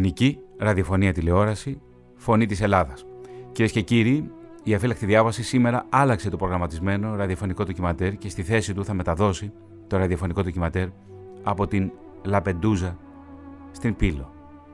Ελληνική 0.00 0.38
ραδιοφωνία 0.56 1.12
τηλεόραση, 1.12 1.80
φωνή 2.16 2.46
της 2.46 2.60
Ελλάδας. 2.60 3.06
Κυρίες 3.52 3.72
και 3.72 3.80
κύριοι, 3.80 4.30
η 4.62 4.74
αφύλακτη 4.74 5.06
διάβαση 5.06 5.42
σήμερα 5.42 5.86
άλλαξε 5.88 6.30
το 6.30 6.36
προγραμματισμένο 6.36 7.14
ραδιοφωνικό 7.16 7.64
ντοκιματέρ 7.64 8.16
και 8.16 8.28
στη 8.28 8.42
θέση 8.42 8.74
του 8.74 8.84
θα 8.84 8.94
μεταδώσει 8.94 9.52
το 9.86 9.96
ραδιοφωνικό 9.96 10.42
ντοκιματέρ 10.42 10.88
από 11.42 11.66
την 11.66 11.90
Λαπεντούζα 12.24 12.98
στην 13.70 13.96
Πύλο. 13.96 14.32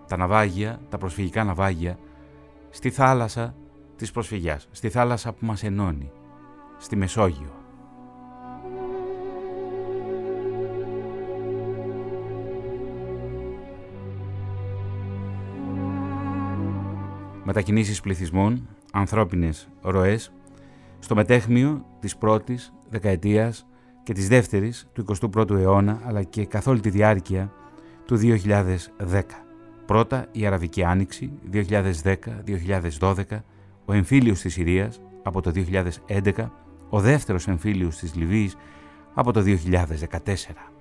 Τα 0.09 0.17
ναυάγια, 0.17 0.81
τα 0.89 0.99
προσφυγικά 0.99 1.45
ναυάγια, 1.45 1.99
στη 2.71 2.91
θάλασσα 2.91 3.55
της 3.97 4.11
προσφυγιάς, 4.11 4.69
στη 4.71 4.89
θάλασσα 4.89 5.33
που 5.33 5.47
μας 5.47 5.63
ενώνει, 5.63 6.11
στη 6.79 6.97
Μεσόγειο. 6.97 7.66
Μετακινήσεις 17.57 18.01
πληθυσμών, 18.01 18.69
ανθρώπινες 18.93 19.69
ροές, 19.81 20.33
στο 20.99 21.15
μετέχμιο 21.15 21.85
της 22.01 22.17
πρώτης 22.17 22.73
δεκαετίας 22.89 23.67
και 24.03 24.13
της 24.13 24.29
δεύτερης 24.29 24.89
του 24.93 25.05
21ου 25.35 25.51
αιώνα, 25.51 26.01
αλλά 26.05 26.23
και 26.23 26.47
καθ' 26.47 26.67
όλη 26.67 26.81
τη 26.81 26.91
διάρκεια 26.91 27.53
του 28.05 28.17
2010. 28.17 29.45
Πρώτα 29.87 30.27
η 30.33 30.47
Αραβική 30.47 30.85
Άνοιξη, 30.85 31.33
2010-2012, 31.53 33.45
ο 33.85 33.93
εμφύλιος 33.93 34.41
της 34.41 34.53
Συρίας 34.53 35.01
από 35.23 35.41
το 35.41 35.51
2011, 35.51 36.53
ο 36.89 37.01
δεύτερος 37.01 37.49
εμφύλιος 37.49 37.97
της 37.97 38.15
Λιβύης 38.15 38.57
από 39.15 39.33
το 39.33 39.41
2014. 39.41 40.73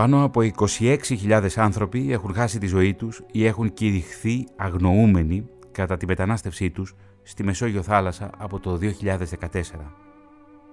Πάνω 0.00 0.24
από 0.24 0.40
26.000 0.78 1.48
άνθρωποι 1.56 2.12
έχουν 2.12 2.34
χάσει 2.34 2.58
τη 2.58 2.66
ζωή 2.66 2.94
τους 2.94 3.22
ή 3.32 3.46
έχουν 3.46 3.72
κηρυχθεί 3.72 4.46
αγνοούμενοι 4.56 5.48
κατά 5.72 5.96
τη 5.96 6.06
μετανάστευσή 6.06 6.70
τους 6.70 6.94
στη 7.22 7.44
Μεσόγειο 7.44 7.82
θάλασσα 7.82 8.30
από 8.38 8.60
το 8.60 8.78
2014. 9.00 9.62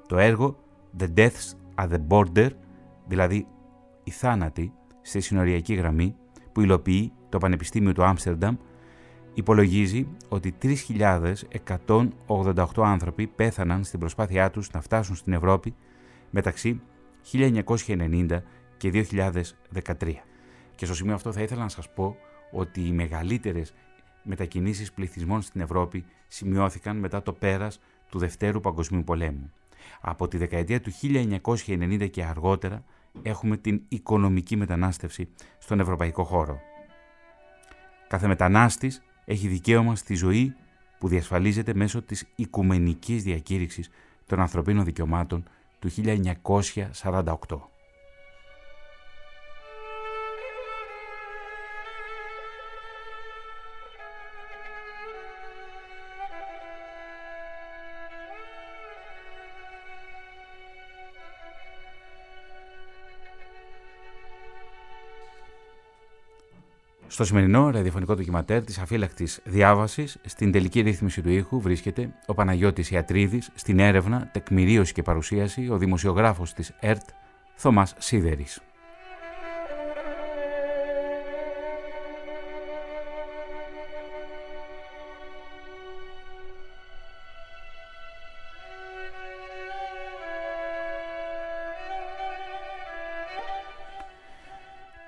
Το 0.08 0.17
έργο 0.17 0.58
The 1.00 1.08
Deaths 1.17 1.53
at 1.75 1.89
the 1.89 1.97
Border, 2.08 2.50
δηλαδή 3.08 3.47
η 4.03 4.11
θάνατη 4.11 4.73
στη 5.02 5.19
συνοριακή 5.19 5.73
γραμμή 5.73 6.16
που 6.52 6.62
υλοποιεί 6.62 7.12
το 7.30 7.38
Πανεπιστήμιο 7.38 7.94
του 7.94 8.03
Άμστερνταμ, 8.03 8.56
υπολογίζει 9.34 10.08
ότι 10.30 10.56
3.188 10.62 12.66
άνθρωποι 12.75 13.28
πέθαναν 13.28 13.84
στην 13.84 14.00
προσπάθειά 14.00 14.50
τους 14.50 14.72
να 14.72 14.81
φτάσουν 14.81 15.16
στην 15.16 15.34
Ευρώπη 15.34 15.75
μεταξύ 16.30 16.81
1990 17.31 18.40
και 18.77 18.89
2013. 18.91 20.23
Και 20.75 20.85
στο 20.85 20.95
σημείο 20.95 21.13
αυτό 21.13 21.31
θα 21.31 21.41
ήθελα 21.41 21.61
να 21.61 21.69
σας 21.69 21.89
πω 21.93 22.17
ότι 22.51 22.81
οι 22.88 22.91
μεγαλύτερες 22.91 23.73
μετακινήσεις 24.23 24.91
πληθυσμών 24.91 25.41
στην 25.41 25.61
Ευρώπη 25.61 26.05
σημειώθηκαν 26.27 26.97
μετά 26.97 27.23
το 27.23 27.33
πέρας 27.33 27.79
του 28.09 28.19
Δευτέρου 28.19 28.59
Παγκοσμίου 28.59 29.03
Πολέμου. 29.03 29.51
Από 30.01 30.27
τη 30.27 30.38
δεκαετία 30.38 30.81
του 30.81 30.91
1990 31.65 32.09
και 32.11 32.23
αργότερα 32.23 32.83
έχουμε 33.21 33.57
την 33.57 33.81
οικονομική 33.88 34.55
μετανάστευση 34.55 35.29
στον 35.57 35.79
ευρωπαϊκό 35.79 36.23
χώρο. 36.23 36.59
Κάθε 38.07 38.27
μετανάστης 38.27 39.01
έχει 39.25 39.47
δικαίωμα 39.47 39.95
στη 39.95 40.15
ζωή 40.15 40.55
που 40.99 41.07
διασφαλίζεται 41.07 41.73
μέσω 41.73 42.01
της 42.01 42.25
Οικουμενικής 42.35 43.23
Διακήρυξης 43.23 43.89
των 44.25 44.39
Ανθρωπίνων 44.39 44.85
Δικαιωμάτων 44.85 45.44
του 45.79 45.89
1948. 45.89 47.76
Στο 67.17 67.25
σημερινό 67.25 67.69
ραδιοφωνικό 67.69 68.16
ντοκιματέρ 68.16 68.63
της 68.63 68.78
αφύλακτης 68.78 69.39
διάβασης, 69.44 70.17
στην 70.25 70.51
τελική 70.51 70.81
ρύθμιση 70.81 71.22
του 71.22 71.29
ήχου 71.29 71.59
βρίσκεται 71.61 72.09
ο 72.25 72.33
Παναγιώτης 72.33 72.91
Ιατρίδης, 72.91 73.50
στην 73.55 73.79
έρευνα, 73.79 74.29
τεκμηρίωση 74.31 74.94
και 74.94 75.01
παρουσίαση 75.01 75.69
ο 75.69 75.77
δημοσιογράφος 75.77 76.53
της 76.53 76.73
ΕΡΤ 76.79 77.09
Θωμάς 77.56 77.95
Σίδερης. 77.97 78.61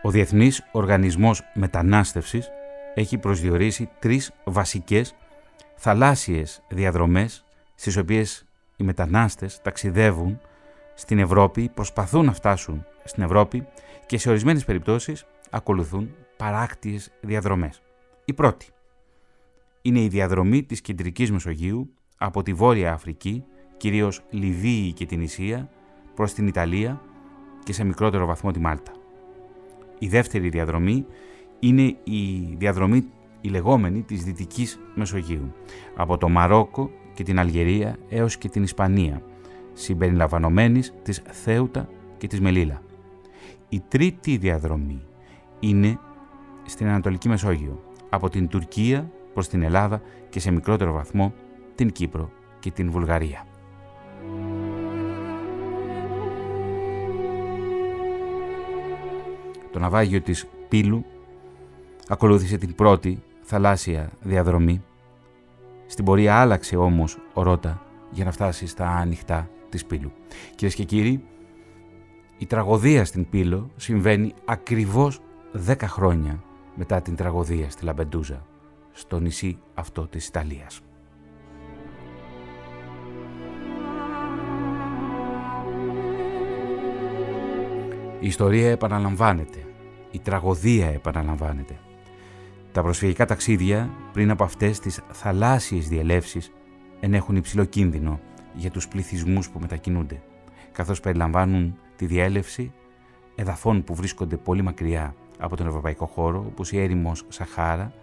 Ο 0.01 0.11
Διεθνής 0.11 0.65
Οργανισμός 0.71 1.41
Μετανάστευσης 1.53 2.49
έχει 2.93 3.17
προσδιορίσει 3.17 3.89
τρεις 3.99 4.31
βασικές 4.43 5.15
θαλάσσιες 5.75 6.63
διαδρομές 6.67 7.45
στις 7.75 7.97
οποίες 7.97 8.45
οι 8.77 8.83
μετανάστες 8.83 9.61
ταξιδεύουν 9.61 10.39
στην 10.93 11.19
Ευρώπη, 11.19 11.69
προσπαθούν 11.73 12.25
να 12.25 12.33
φτάσουν 12.33 12.85
στην 13.03 13.23
Ευρώπη 13.23 13.67
και 14.05 14.17
σε 14.17 14.29
ορισμένες 14.29 14.65
περιπτώσεις 14.65 15.25
ακολουθούν 15.49 16.15
παράκτιες 16.37 17.11
διαδρομές. 17.21 17.81
Η 18.25 18.33
πρώτη 18.33 18.67
είναι 19.81 19.99
η 19.99 20.07
διαδρομή 20.07 20.63
της 20.63 20.81
Κεντρικής 20.81 21.31
Μεσογείου 21.31 21.93
από 22.17 22.43
τη 22.43 22.53
Βόρεια 22.53 22.93
Αφρική, 22.93 23.43
κυρίως 23.77 24.21
Λιβύη 24.29 24.93
και 24.93 25.05
την 25.05 25.21
Ισία, 25.21 25.69
προς 26.15 26.33
την 26.33 26.47
Ιταλία 26.47 27.01
και 27.63 27.73
σε 27.73 27.83
μικρότερο 27.83 28.25
βαθμό 28.25 28.51
τη 28.51 28.59
Μάλτα. 28.59 28.98
Η 29.99 30.07
δεύτερη 30.07 30.49
διαδρομή 30.49 31.05
είναι 31.59 31.97
η 32.03 32.55
διαδρομή 32.57 33.05
η 33.41 33.49
λεγόμενη 33.49 34.01
της 34.01 34.23
Δυτικής 34.23 34.79
Μεσογείου, 34.95 35.53
από 35.95 36.17
το 36.17 36.29
Μαρόκο 36.29 36.91
και 37.13 37.23
την 37.23 37.39
Αλγερία 37.39 37.97
έως 38.09 38.37
και 38.37 38.49
την 38.49 38.63
Ισπανία, 38.63 39.21
συμπεριλαμβανομένης 39.73 40.93
της 41.03 41.21
Θέουτα 41.31 41.89
και 42.17 42.27
της 42.27 42.41
Μελίλα. 42.41 42.81
Η 43.69 43.81
τρίτη 43.87 44.37
διαδρομή 44.37 45.01
είναι 45.59 45.99
στην 46.65 46.87
Ανατολική 46.87 47.29
Μεσόγειο, 47.29 47.83
από 48.09 48.29
την 48.29 48.47
Τουρκία 48.47 49.11
προς 49.33 49.47
την 49.47 49.61
Ελλάδα 49.61 50.01
και 50.29 50.39
σε 50.39 50.51
μικρότερο 50.51 50.93
βαθμό 50.93 51.33
την 51.75 51.91
Κύπρο 51.91 52.31
και 52.59 52.71
την 52.71 52.91
Βουλγαρία. 52.91 53.48
Το 59.71 59.79
ναυάγιο 59.79 60.21
της 60.21 60.47
Πύλου 60.69 61.05
ακολούθησε 62.07 62.57
την 62.57 62.75
πρώτη 62.75 63.23
θαλάσσια 63.41 64.11
διαδρομή. 64.21 64.83
Στην 65.85 66.05
πορεία 66.05 66.35
άλλαξε 66.35 66.75
όμως 66.75 67.17
ο 67.33 67.43
Ρώτα 67.43 67.81
για 68.11 68.25
να 68.25 68.31
φτάσει 68.31 68.67
στα 68.67 68.89
ανοιχτά 68.89 69.49
της 69.69 69.85
Πύλου. 69.85 70.11
Κυρίες 70.55 70.75
και 70.75 70.83
κύριοι, 70.83 71.23
η 72.37 72.45
τραγωδία 72.45 73.05
στην 73.05 73.29
Πύλο 73.29 73.69
συμβαίνει 73.75 74.33
ακριβώς 74.45 75.19
10 75.67 75.75
χρόνια 75.81 76.43
μετά 76.75 77.01
την 77.01 77.15
τραγωδία 77.15 77.69
στη 77.69 77.85
Λαμπεντούζα, 77.85 78.45
στο 78.91 79.19
νησί 79.19 79.57
αυτό 79.73 80.07
της 80.07 80.27
Ιταλίας. 80.27 80.81
Η 88.19 88.27
ιστορία 88.27 88.69
επαναλαμβάνεται. 88.69 89.65
Η 90.11 90.19
τραγωδία 90.19 90.87
επαναλαμβάνεται. 90.87 91.79
Τα 92.71 92.81
προσφυγικά 92.81 93.25
ταξίδια 93.25 93.89
πριν 94.13 94.31
από 94.31 94.43
αυτές 94.43 94.79
τις 94.79 95.01
θαλάσσιες 95.11 95.87
διελεύσεις 95.87 96.51
ενέχουν 96.99 97.35
υψηλό 97.35 97.65
κίνδυνο 97.65 98.19
για 98.53 98.71
τους 98.71 98.87
πληθυσμούς 98.87 99.49
που 99.49 99.59
μετακινούνται, 99.59 100.21
καθώς 100.71 100.99
περιλαμβάνουν 100.99 101.77
τη 101.95 102.05
διέλευση 102.05 102.71
εδαφών 103.35 103.83
που 103.83 103.95
βρίσκονται 103.95 104.37
πολύ 104.37 104.61
μακριά 104.61 105.15
από 105.39 105.55
τον 105.55 105.67
ευρωπαϊκό 105.67 106.05
χώρο, 106.05 106.43
όπως 106.47 106.71
η 106.71 106.79
έρημος 106.79 107.25
Σαχάρα, 107.27 107.93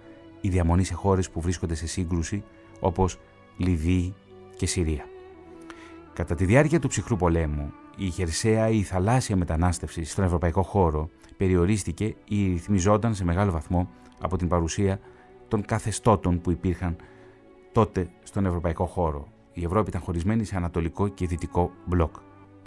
η 0.40 0.48
διαμονή 0.48 0.84
σε 0.84 0.94
χώρες 0.94 1.30
που 1.30 1.40
βρίσκονται 1.40 1.74
σε 1.74 1.86
σύγκρουση, 1.86 2.44
όπως 2.80 3.19
Λιβύη 3.56 4.14
και 4.56 4.66
Συρία. 4.66 5.04
Κατά 6.12 6.34
τη 6.34 6.44
διάρκεια 6.44 6.78
του 6.78 6.88
ψυχρού 6.88 7.16
πολέμου, 7.16 7.72
η 7.96 8.10
χερσαία 8.10 8.69
ή 8.69 8.78
η 8.78 8.82
θαλάσσια 8.82 9.37
μετανάστευση 9.37 10.04
στον 10.04 10.25
ευρωπαϊκό 10.25 10.62
χώρο 10.62 11.08
περιορίστηκε 11.37 12.14
ή 12.25 12.46
ρυθμιζόταν 12.46 13.14
σε 13.14 13.25
μεγάλο 13.25 13.52
βαθμό 13.52 13.90
από 14.20 14.37
την 14.37 14.48
παρουσία 14.48 15.00
των 15.48 15.64
καθεστώτων 15.64 16.40
που 16.40 16.50
υπήρχαν 16.50 16.96
τότε 17.72 18.10
στον 18.22 18.46
ευρωπαϊκό 18.46 18.87
χώρο. 18.87 19.28
Η 19.52 19.64
Ευρώπη 19.64 19.88
ήταν 19.88 20.00
χωρισμένη 20.00 20.44
σε 20.44 20.56
ανατολικό 20.56 21.08
και 21.08 21.26
δυτικό 21.26 21.70
μπλοκ. 21.84 22.14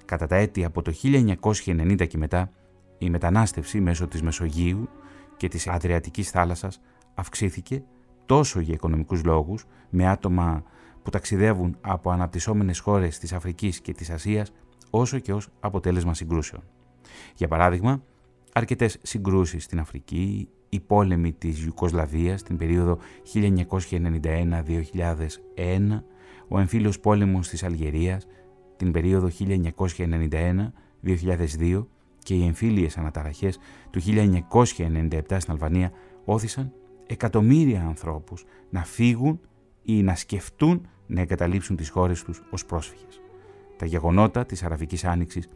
Κατά 0.05 0.27
τα 0.27 0.35
έτη 0.35 0.65
από 0.65 0.81
το 0.81 0.93
1990 1.03 2.07
και 2.07 2.17
μετά, 2.17 2.51
η 2.97 3.09
μετανάστευση 3.09 3.79
μέσω 3.79 4.07
της 4.07 4.21
Μεσογείου 4.21 4.89
και 5.37 5.47
της 5.47 5.67
Αδριατικής 5.67 6.29
θάλασσας 6.29 6.81
αυξήθηκε 7.13 7.83
τόσο 8.25 8.59
για 8.59 8.73
οικονομικούς 8.73 9.23
λόγους, 9.23 9.65
με 9.89 10.07
άτομα 10.07 10.63
που 11.03 11.09
ταξιδεύουν 11.09 11.77
από 11.81 12.11
αναπτυσσόμενες 12.11 12.79
χώρες 12.79 13.19
της 13.19 13.33
Αφρικής 13.33 13.79
και 13.79 13.93
της 13.93 14.09
Ασίας, 14.09 14.51
όσο 14.89 15.19
και 15.19 15.33
ως 15.33 15.49
αποτέλεσμα 15.59 16.13
συγκρούσεων. 16.13 16.63
Για 17.35 17.47
παράδειγμα, 17.47 18.03
αρκετές 18.53 18.97
συγκρούσεις 19.01 19.63
στην 19.63 19.79
Αφρική, 19.79 20.49
οι 20.69 20.79
πόλεμοι 20.79 21.33
της 21.33 21.65
Ιουκοσλαβίας 21.65 22.43
την 22.43 22.57
περίοδο 22.57 22.97
1991-2001, 23.33 26.03
ο 26.47 26.59
εμφύλιος 26.59 26.99
πόλεμος 26.99 27.47
της 27.47 27.63
Αλγερίας 27.63 28.27
την 28.77 28.91
περίοδο 28.91 29.29
1991-2002 31.03 31.85
και 32.23 32.33
οι 32.33 32.45
εμφύλιες 32.45 32.97
αναταραχές 32.97 33.59
του 33.89 34.01
1997 34.01 35.21
στην 35.37 35.51
Αλβανία 35.51 35.91
όθησαν 36.25 36.71
εκατομμύρια 37.07 37.81
ανθρώπους 37.81 38.45
να 38.69 38.83
φύγουν 38.83 39.39
ή 39.83 40.01
να 40.01 40.15
σκεφτούν 40.15 40.87
να 41.07 41.21
εγκαταλείψουν 41.21 41.75
τις 41.75 41.89
χώρες 41.89 42.23
τους 42.23 42.41
ως 42.49 42.65
πρόσφυγες. 42.65 43.21
Τα 43.79 43.85
γεγονότα 43.85 44.45
της 44.45 44.63
Αραβικής 44.63 45.05
Άνοιξης 45.05 45.49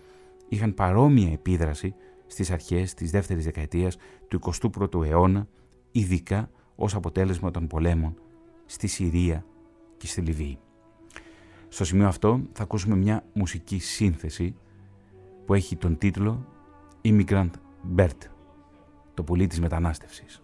είχαν 0.48 0.74
παρόμοια 0.74 1.31
επίδραση 1.31 1.96
στις 2.28 2.52
αρχές 2.52 2.94
της 2.94 3.12
δεύτερης 3.12 3.44
δεκαετίας 3.44 3.98
του 4.28 4.40
21ου 4.40 5.06
αιώνα, 5.06 5.48
ειδικά 5.92 6.50
ως 6.75 6.96
αποτέλεσμα 6.96 7.52
των 7.52 7.68
πολέμων 7.68 8.16
στη 8.66 8.88
Συρία 8.88 9.46
και 9.98 10.08
στη 10.08 10.22
Λιβύη. 10.22 10.58
Στο 11.68 11.86
σημείο 11.86 12.08
αυτό 12.08 12.42
θα 12.54 12.64
ακούσουμε 12.64 12.96
μια 12.96 13.24
μουσική 13.34 13.80
σύνθεση 13.80 14.56
που 15.46 15.54
έχει 15.54 15.75
τον 15.75 15.98
τίτλο 15.98 16.46
Immigrant 17.02 17.52
Bird, 17.96 18.18
το 19.14 19.24
πουλί 19.24 19.48
της 19.48 19.60
μετανάστευσης. 19.60 20.43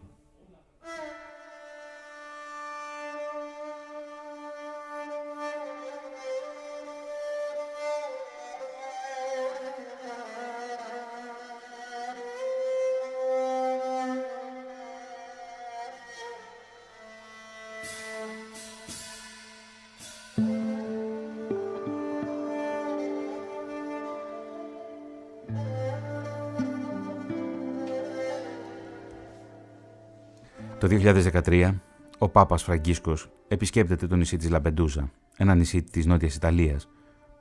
Το 30.80 30.88
2013, 30.88 31.74
ο 32.18 32.30
Πάπας 32.30 32.64
Φραγκίσκος 32.64 33.30
επισκέπτεται 33.48 34.08
το 34.08 34.16
νησί 34.16 34.38
της 34.38 34.50
Λαμπεντούζα, 34.50 35.12
ένα 35.38 35.56
νησί 35.56 35.84
της 35.84 36.06
Νότιας 36.06 36.36
Ιταλίας, 36.36 36.90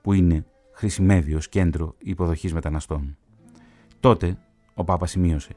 που 0.02 0.12
είναι 0.12 0.44
χρησιμεύει 0.72 1.34
ως 1.34 1.48
κέντρο 1.48 1.94
υποδοχής 1.98 2.52
μεταναστών. 2.52 3.16
Τότε, 4.00 4.38
ο 4.74 4.84
Πάπας 4.84 5.10
σημείωσε 5.10 5.52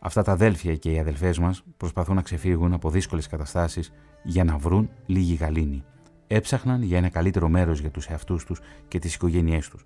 «Αυτά 0.00 0.22
τα 0.22 0.32
αδέλφια 0.32 0.76
και 0.76 0.90
οι 0.90 0.98
αδελφές 0.98 1.38
μας 1.38 1.64
προσπαθούν 1.76 2.14
να 2.14 2.22
ξεφύγουν 2.22 2.72
από 2.72 2.90
δύσκολες 2.90 3.26
καταστάσεις 3.26 3.92
για 4.22 4.44
να 4.44 4.56
βρουν 4.56 4.90
λίγη 5.06 5.34
γαλήνη. 5.34 5.84
Έψαχναν 6.26 6.82
για 6.82 6.98
ένα 6.98 7.08
καλύτερο 7.08 7.48
μέρος 7.48 7.80
για 7.80 7.90
τους 7.90 8.06
εαυτούς 8.06 8.44
τους 8.44 8.60
και 8.88 8.98
τις 8.98 9.14
οικογένειές 9.14 9.68
τους. 9.68 9.84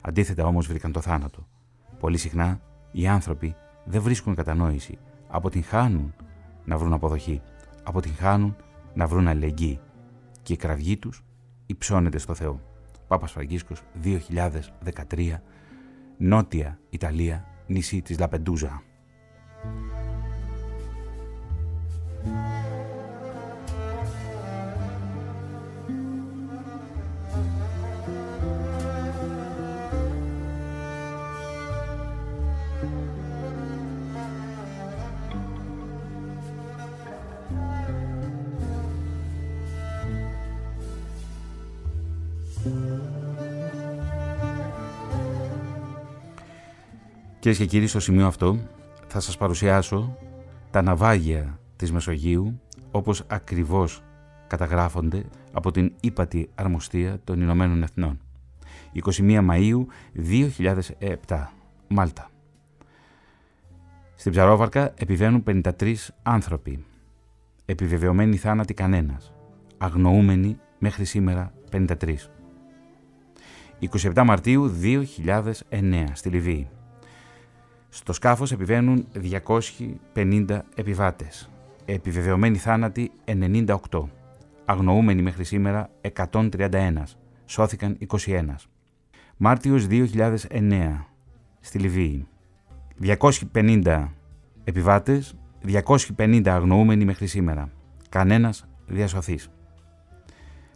Αντίθετα 0.00 0.46
όμως 0.46 0.66
βρήκαν 0.66 0.92
το 0.92 1.00
θάνατο. 1.00 1.46
Πολύ 1.98 2.16
συχνά 2.16 2.60
οι 2.92 3.06
άνθρωποι 3.06 3.56
δεν 3.84 4.02
βρίσκουν 4.02 4.34
κατανόηση, 4.34 4.98
αποτυγχάνουν 5.28 6.14
να 6.64 6.78
βρουν 6.78 6.92
αποδοχή. 6.92 7.42
Αποτυγχάνουν 7.82 8.56
να 8.94 9.06
βρουν 9.06 9.28
αλληλεγγύη. 9.28 9.80
Και 10.42 10.52
η 10.52 10.56
κραυγή 10.56 10.96
τους 10.96 11.24
υψώνεται 11.66 12.18
στο 12.18 12.34
Θεό. 12.34 12.60
Πάπας 13.08 13.32
Φραγκίσκος 13.32 13.82
2013 14.02 15.40
Νότια 16.18 16.78
Ιταλία 16.90 17.44
νησί 17.66 18.02
της 18.02 18.18
Λαπεντούζα. 18.18 18.82
Κυρίες 47.44 47.62
και 47.62 47.68
κύριοι, 47.68 47.86
στο 47.86 48.00
σημείο 48.00 48.26
αυτό 48.26 48.58
θα 49.06 49.20
σας 49.20 49.36
παρουσιάσω 49.36 50.16
τα 50.70 50.82
ναυάγια 50.82 51.58
της 51.76 51.92
Μεσογείου 51.92 52.60
όπως 52.90 53.24
ακριβώς 53.26 54.02
καταγράφονται 54.46 55.24
από 55.52 55.70
την 55.70 55.92
ύπατη 56.00 56.50
αρμοστία 56.54 57.20
των 57.24 57.40
Ηνωμένων 57.40 57.82
Εθνών. 57.82 58.20
21 59.04 59.40
Μαΐου 59.50 59.84
2007, 61.28 61.52
Μάλτα. 61.88 62.30
Στην 64.14 64.32
Ψαρόβαρκα 64.32 64.92
επιβαίνουν 64.96 65.42
53 65.46 65.94
άνθρωποι. 66.22 66.84
Επιβεβαιωμένοι 67.64 68.36
θάνατοι 68.36 68.74
κανένας. 68.74 69.32
Αγνοούμενοι 69.78 70.58
μέχρι 70.78 71.04
σήμερα 71.04 71.52
53. 71.70 72.30
27 74.14 74.22
Μαρτίου 74.24 74.72
2009 75.70 76.04
στη 76.12 76.28
Λιβύη. 76.28 76.68
Στο 77.94 78.12
σκάφος 78.12 78.52
επιβαίνουν 78.52 79.06
250 80.14 80.60
επιβάτες. 80.74 81.50
Επιβεβαιωμένοι 81.84 82.56
θάνατοι 82.56 83.10
98. 83.24 83.76
Αγνοούμενοι 84.64 85.22
μέχρι 85.22 85.44
σήμερα 85.44 85.90
131. 86.00 86.92
Σώθηκαν 87.44 87.96
21. 88.26 88.54
Μάρτιος 89.36 89.86
2009. 89.86 91.06
Στη 91.60 91.78
Λιβύη. 91.78 92.26
250 93.00 94.12
επιβάτες, 94.64 95.34
250 95.62 96.46
αγνοούμενοι 96.46 97.04
μέχρι 97.04 97.26
σήμερα. 97.26 97.70
Κανένας 98.08 98.66
διασωθής. 98.86 99.50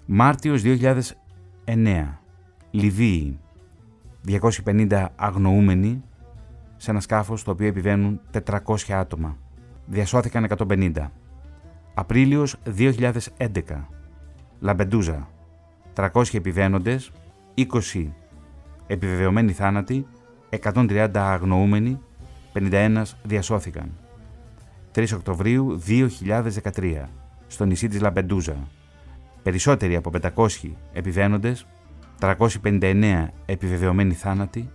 Μάρτιος 0.07 0.63
2009. 0.63 2.21
Λιβύη. 2.71 3.39
250 4.23 5.09
αγνοούμενοι, 5.17 6.03
σε 6.79 6.91
ένα 6.91 7.01
σκάφος 7.01 7.41
στο 7.41 7.51
οποίο 7.51 7.67
επιβαίνουν 7.67 8.21
400 8.47 8.93
άτομα. 8.93 9.37
Διασώθηκαν 9.87 10.45
150. 10.45 11.11
Απρίλιος 11.95 12.57
2011. 12.65 13.89
Λαμπεντούζα. 14.61 15.29
300 15.95 16.37
επιβαίνοντες, 16.37 17.11
20 17.55 18.13
επιβεβαιωμένοι 18.87 19.53
θάνατοι, 19.53 20.07
130 20.49 21.09
αγνοούμενοι, 21.15 22.01
51 22.53 23.03
διασώθηκαν. 23.23 23.91
3 24.93 25.15
Οκτωβρίου 25.15 25.83
2013, 25.87 27.09
στο 27.47 27.65
νησί 27.65 27.89
της 27.89 28.01
Λαμπεντούζα. 28.01 28.57
Περισσότεροι 29.43 29.97
από 29.97 30.11
500 30.11 30.77
επιβαίνοντες, 30.93 31.67
359 32.19 33.33
επιβεβαιωμένοι 33.47 34.13
θάνατοι, 34.13 34.71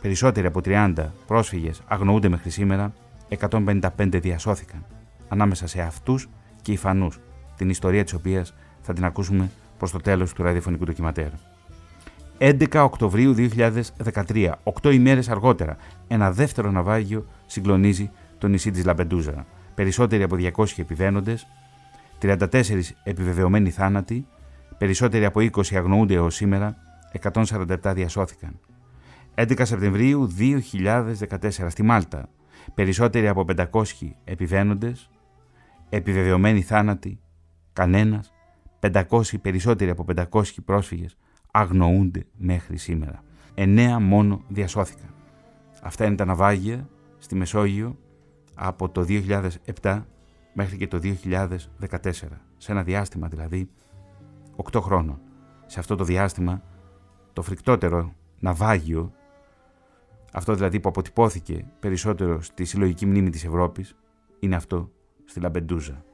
Περισσότεροι 0.00 0.46
από 0.46 0.60
30 0.64 0.92
πρόσφυγες 1.26 1.82
αγνοούνται 1.86 2.28
μέχρι 2.28 2.50
σήμερα, 2.50 2.92
155 3.28 4.20
διασώθηκαν. 4.20 4.84
Ανάμεσα 5.28 5.66
σε 5.66 5.80
αυτούς 5.80 6.28
και 6.62 6.72
οι 6.72 6.76
φανούς, 6.76 7.20
την 7.56 7.70
ιστορία 7.70 8.04
της 8.04 8.12
οποίας 8.12 8.54
θα 8.80 8.92
την 8.92 9.04
ακούσουμε 9.04 9.50
προς 9.78 9.90
το 9.90 9.98
τέλος 9.98 10.32
του 10.32 10.42
ραδιοφωνικού 10.42 10.84
ντοκιματέρ. 10.84 11.28
11 12.38 12.84
Οκτωβρίου 12.84 13.34
2013, 13.34 14.52
8 14.62 14.92
ημέρες 14.92 15.28
αργότερα, 15.28 15.76
ένα 16.08 16.32
δεύτερο 16.32 16.70
ναυάγιο 16.70 17.26
συγκλονίζει 17.46 18.10
το 18.38 18.48
νησί 18.48 18.70
της 18.70 18.84
Λαμπεντούζα. 18.84 19.46
Περισσότεροι 19.74 20.22
από 20.22 20.36
200 20.36 20.82
επιβαίνοντες, 20.82 21.46
34 22.18 22.94
επιβεβαιωμένοι 23.02 23.70
θάνατοι, 23.70 24.26
περισσότεροι 24.78 25.24
από 25.24 25.40
20 25.40 25.76
αγνοούνται 25.76 26.14
έως 26.14 26.34
σήμερα, 26.34 26.76
147 27.12 27.92
διασώθηκαν. 27.94 28.58
11 29.40 29.60
Σεπτεμβρίου 29.62 30.28
2014 30.38 31.50
στη 31.68 31.82
Μάλτα. 31.82 32.28
Περισσότεροι 32.74 33.28
από 33.28 33.44
500 33.56 33.66
επιβαίνοντες, 34.24 35.10
επιβεβαιωμένοι 35.88 36.62
θάνατοι, 36.62 37.20
κανένας, 37.72 38.32
500 38.80 39.38
περισσότεροι 39.42 39.90
από 39.90 40.04
500 40.04 40.42
πρόσφυγες 40.64 41.16
αγνοούνται 41.50 42.24
μέχρι 42.36 42.76
σήμερα. 42.76 43.22
εννέα 43.54 44.00
μόνο 44.00 44.44
διασώθηκαν. 44.48 45.14
Αυτά 45.82 46.04
είναι 46.04 46.16
τα 46.16 46.24
ναυάγια 46.24 46.88
στη 47.18 47.34
Μεσόγειο 47.34 47.98
από 48.54 48.88
το 48.88 49.04
2007 49.80 50.04
μέχρι 50.52 50.76
και 50.76 50.88
το 50.88 50.98
2014. 50.98 52.12
Σε 52.56 52.72
ένα 52.72 52.82
διάστημα 52.82 53.28
δηλαδή 53.28 53.68
8 54.72 54.80
χρόνων. 54.80 55.20
Σε 55.66 55.80
αυτό 55.80 55.96
το 55.96 56.04
διάστημα 56.04 56.62
το 57.32 57.42
φρικτότερο 57.42 58.12
ναυάγιο, 58.38 59.12
αυτό 60.32 60.54
δηλαδή 60.54 60.80
που 60.80 60.88
αποτυπώθηκε 60.88 61.64
περισσότερο 61.80 62.40
στη 62.40 62.64
συλλογική 62.64 63.06
μνήμη 63.06 63.30
της 63.30 63.44
Ευρώπης, 63.44 63.96
είναι 64.38 64.56
αυτό 64.56 64.90
στη 65.24 65.40
Λαμπεντούζα. 65.40 66.04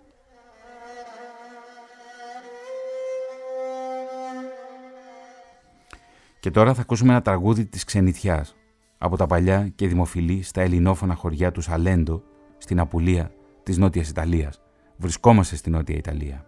Και 6.41 6.51
τώρα 6.51 6.75
θα 6.75 6.81
ακούσουμε 6.81 7.13
ένα 7.13 7.23
τραγούδι 7.23 7.67
της 7.67 7.85
ξενιτιάς 7.85 8.57
από 8.99 9.17
τα 9.17 9.27
παλιά 9.27 9.69
και 9.69 9.89
δημοφιλή 9.89 10.43
στα 10.43 10.61
ελληνόφωνα 10.61 11.15
χωριά 11.15 11.53
του 11.53 11.61
Σαλέντο 11.61 12.23
στην 12.59 12.81
Απουλία 12.81 13.33
της 13.63 13.79
Νότιας 13.79 14.09
Ιταλίας. 14.09 14.61
Βρισκόμαστε 14.97 15.57
στη 15.57 15.71
Νότια 15.71 15.97
Ιταλία. 15.97 16.47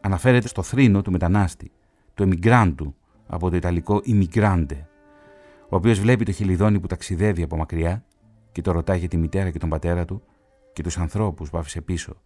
Αναφέρεται 0.00 0.48
στο 0.48 0.62
θρήνο 0.62 1.02
του 1.02 1.10
μετανάστη, 1.10 1.72
του 2.14 2.22
εμιγκράντου 2.22 2.94
από 3.26 3.50
το 3.50 3.56
ιταλικό 3.56 4.02
immigrante, 4.06 4.84
ο 5.68 5.76
οποίος 5.76 6.00
βλέπει 6.00 6.24
το 6.24 6.32
χιλιδόνι 6.32 6.80
που 6.80 6.86
ταξιδεύει 6.86 7.42
από 7.42 7.56
μακριά 7.56 8.04
και 8.52 8.62
το 8.62 8.72
ρωτάει 8.72 8.98
για 8.98 9.08
τη 9.08 9.16
μητέρα 9.16 9.50
και 9.50 9.58
τον 9.58 9.68
πατέρα 9.68 10.04
του 10.04 10.22
και 10.72 10.82
τους 10.82 10.98
ανθρώπους 10.98 11.50
που 11.50 11.58
άφησε 11.58 11.80
πίσω. 11.80 12.16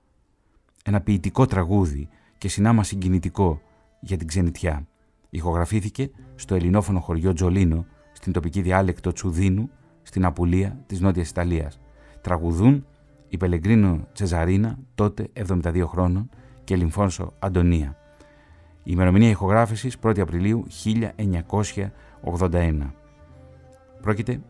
Ένα 0.85 1.01
ποιητικό 1.01 1.47
τραγούδι 1.47 2.09
και 2.39 2.49
συνάμα 2.49 2.83
συγκινητικό 2.83 3.61
για 4.01 4.17
την 4.17 4.27
ξενιτιά. 4.27 4.87
Ηχογραφήθηκε 5.31 6.11
στο 6.35 6.55
ελληνόφωνο 6.55 7.01
χωριό 7.01 7.33
Τζολίνο, 7.33 7.87
στην 8.13 8.33
τοπική 8.33 8.61
διάλεκτο 8.61 9.13
Τσουδίνου, 9.13 9.71
στην 10.03 10.25
Απουλία 10.25 10.83
της 10.87 11.01
Νότιας 11.01 11.31
Ιταλίας. 11.31 11.81
Τραγουδούν 12.21 12.87
η 13.29 13.37
Πελεγκρίνο 13.37 14.09
Τσεζαρίνα, 14.13 14.79
τότε 14.95 15.29
72 15.33 15.87
χρόνων, 15.87 16.29
και 16.65 16.77
Λιμφόνσο 16.77 17.33
Αντωνία. 17.39 17.97
Η 18.83 18.91
ημερομηνία 18.95 19.29
ηχογράφησης 19.29 19.97
1η 20.03 20.21
Απριλίου 20.21 20.67
1981. 22.25 22.95
Πρόκειται 24.01 24.41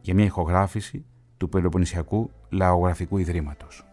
για 0.00 0.14
μια 0.14 0.24
ηχογράφηση 0.24 1.04
του 1.36 1.48
Πελοποννησιακού 1.48 2.30
Λαογραφικού 2.50 3.18
Ιδρύματος. 3.18 3.89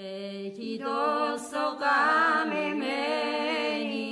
Ejito 0.00 1.36
sokame 1.50 2.64
meni 2.80 4.08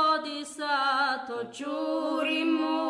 arodisato 0.09 1.39
churimo 1.57 2.81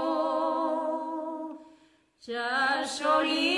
chashori 2.25 3.58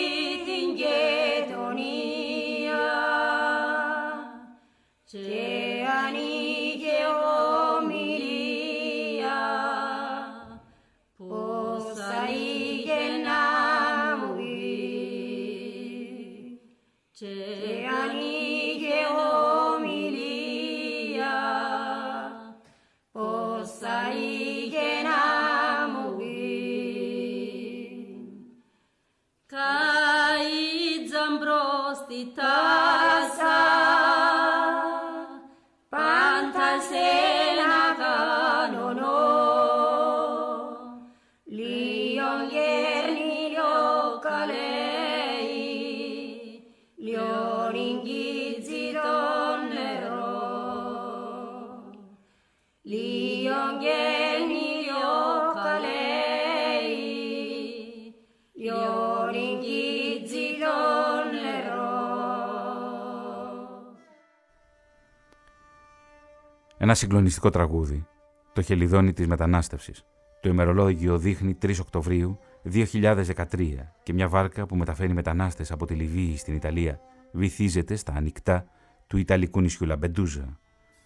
Ένα 66.90 66.98
συγκλονιστικό 66.98 67.50
τραγούδι, 67.50 68.06
το 68.52 68.62
χελιδόνι 68.62 69.12
της 69.12 69.26
μετανάστευσης. 69.26 70.04
Το 70.40 70.48
ημερολόγιο 70.48 71.18
δείχνει 71.18 71.54
3 71.62 71.80
Οκτωβρίου 71.80 72.38
2013 72.72 73.92
και 74.02 74.12
μια 74.12 74.28
βάρκα 74.28 74.66
που 74.66 74.76
μεταφέρει 74.76 75.12
μετανάστες 75.12 75.70
από 75.70 75.86
τη 75.86 75.94
Λιβύη 75.94 76.36
στην 76.36 76.54
Ιταλία 76.54 77.00
βυθίζεται 77.32 77.96
στα 77.96 78.12
ανοιχτά 78.12 78.66
του 79.06 79.16
Ιταλικού 79.16 79.60
νησιού 79.60 79.86
Λαμπεντούζα. 79.86 80.58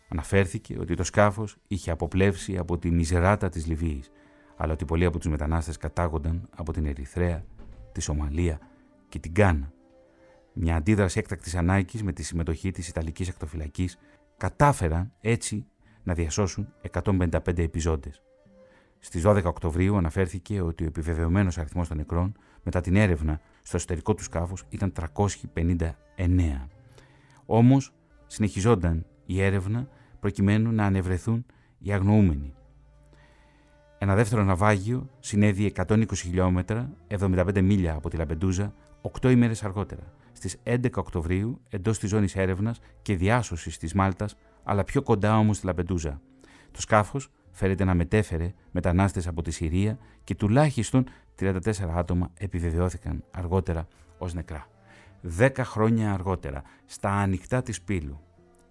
Αναφέρθηκε 0.08 0.78
ότι 0.80 0.94
το 0.94 1.04
σκάφος 1.04 1.56
είχε 1.66 1.90
αποπλέψει 1.90 2.56
από 2.56 2.78
τη 2.78 2.90
μιζεράτα 2.90 3.48
της 3.48 3.66
Λιβύης, 3.66 4.10
αλλά 4.56 4.72
ότι 4.72 4.84
πολλοί 4.84 5.04
από 5.04 5.18
τους 5.18 5.30
μετανάστες 5.30 5.76
κατάγονταν 5.76 6.48
από 6.56 6.72
την 6.72 6.86
Ερυθρέα, 6.86 7.44
τη 7.92 8.00
Σομαλία 8.00 8.58
και 9.08 9.18
την 9.18 9.34
Κάνα. 9.34 9.72
Μια 10.52 10.76
αντίδραση 10.76 11.18
έκτακτης 11.18 11.54
ανάγκης 11.54 12.02
με 12.02 12.12
τη 12.12 12.22
συμμετοχή 12.22 12.70
της 12.70 12.88
Ιταλικής 12.88 13.28
Ακτοφυλακής 13.28 13.98
κατάφεραν 14.36 15.12
έτσι 15.20 15.66
να 16.04 16.14
διασώσουν 16.14 16.68
155 16.80 17.58
επιζώντες. 17.62 18.22
Στις 18.98 19.22
12 19.26 19.44
Οκτωβρίου 19.44 19.96
αναφέρθηκε 19.96 20.60
ότι 20.60 20.84
ο 20.84 20.86
επιβεβαιωμένος 20.86 21.58
αριθμός 21.58 21.88
των 21.88 21.96
νεκρών 21.96 22.36
μετά 22.62 22.80
την 22.80 22.96
έρευνα 22.96 23.40
στο 23.62 23.76
εσωτερικό 23.76 24.14
του 24.14 24.22
σκάφους 24.22 24.64
ήταν 24.68 24.92
359. 24.92 26.68
Όμως 27.46 27.92
συνεχιζόταν 28.26 29.06
η 29.26 29.42
έρευνα 29.42 29.88
προκειμένου 30.20 30.72
να 30.72 30.84
ανεβρεθούν 30.84 31.46
οι 31.78 31.92
αγνοούμενοι. 31.92 32.54
Ένα 33.98 34.14
δεύτερο 34.14 34.42
ναυάγιο 34.42 35.10
συνέβη 35.18 35.72
120 35.76 36.04
χιλιόμετρα, 36.14 36.92
75 37.08 37.60
μίλια 37.62 37.94
από 37.94 38.10
τη 38.10 38.16
Λαμπεντούζα, 38.16 38.74
8 39.20 39.30
ημέρες 39.30 39.64
αργότερα, 39.64 40.12
στις 40.32 40.60
11 40.62 41.00
Οκτωβρίου, 41.00 41.60
εντός 41.68 41.98
της 41.98 42.10
ζώνης 42.10 42.36
έρευνας 42.36 42.80
και 43.02 43.16
διάσωσης 43.16 43.78
της 43.78 43.94
Μάλτας, 43.94 44.36
αλλά 44.64 44.84
πιο 44.84 45.02
κοντά 45.02 45.38
όμως 45.38 45.56
στη 45.56 45.66
Λαμπεντούζα. 45.66 46.20
Το 46.70 46.80
σκάφος 46.80 47.30
φέρεται 47.50 47.84
να 47.84 47.94
μετέφερε 47.94 48.52
μετανάστες 48.70 49.26
από 49.26 49.42
τη 49.42 49.50
Συρία 49.50 49.98
και 50.24 50.34
τουλάχιστον 50.34 51.04
34 51.40 51.58
άτομα 51.94 52.30
επιβεβαιώθηκαν 52.38 53.24
αργότερα 53.30 53.88
ως 54.18 54.34
νεκρά. 54.34 54.66
Δέκα 55.20 55.64
χρόνια 55.64 56.12
αργότερα, 56.12 56.62
στα 56.86 57.10
ανοιχτά 57.10 57.62
της 57.62 57.82
Πύλου, 57.82 58.20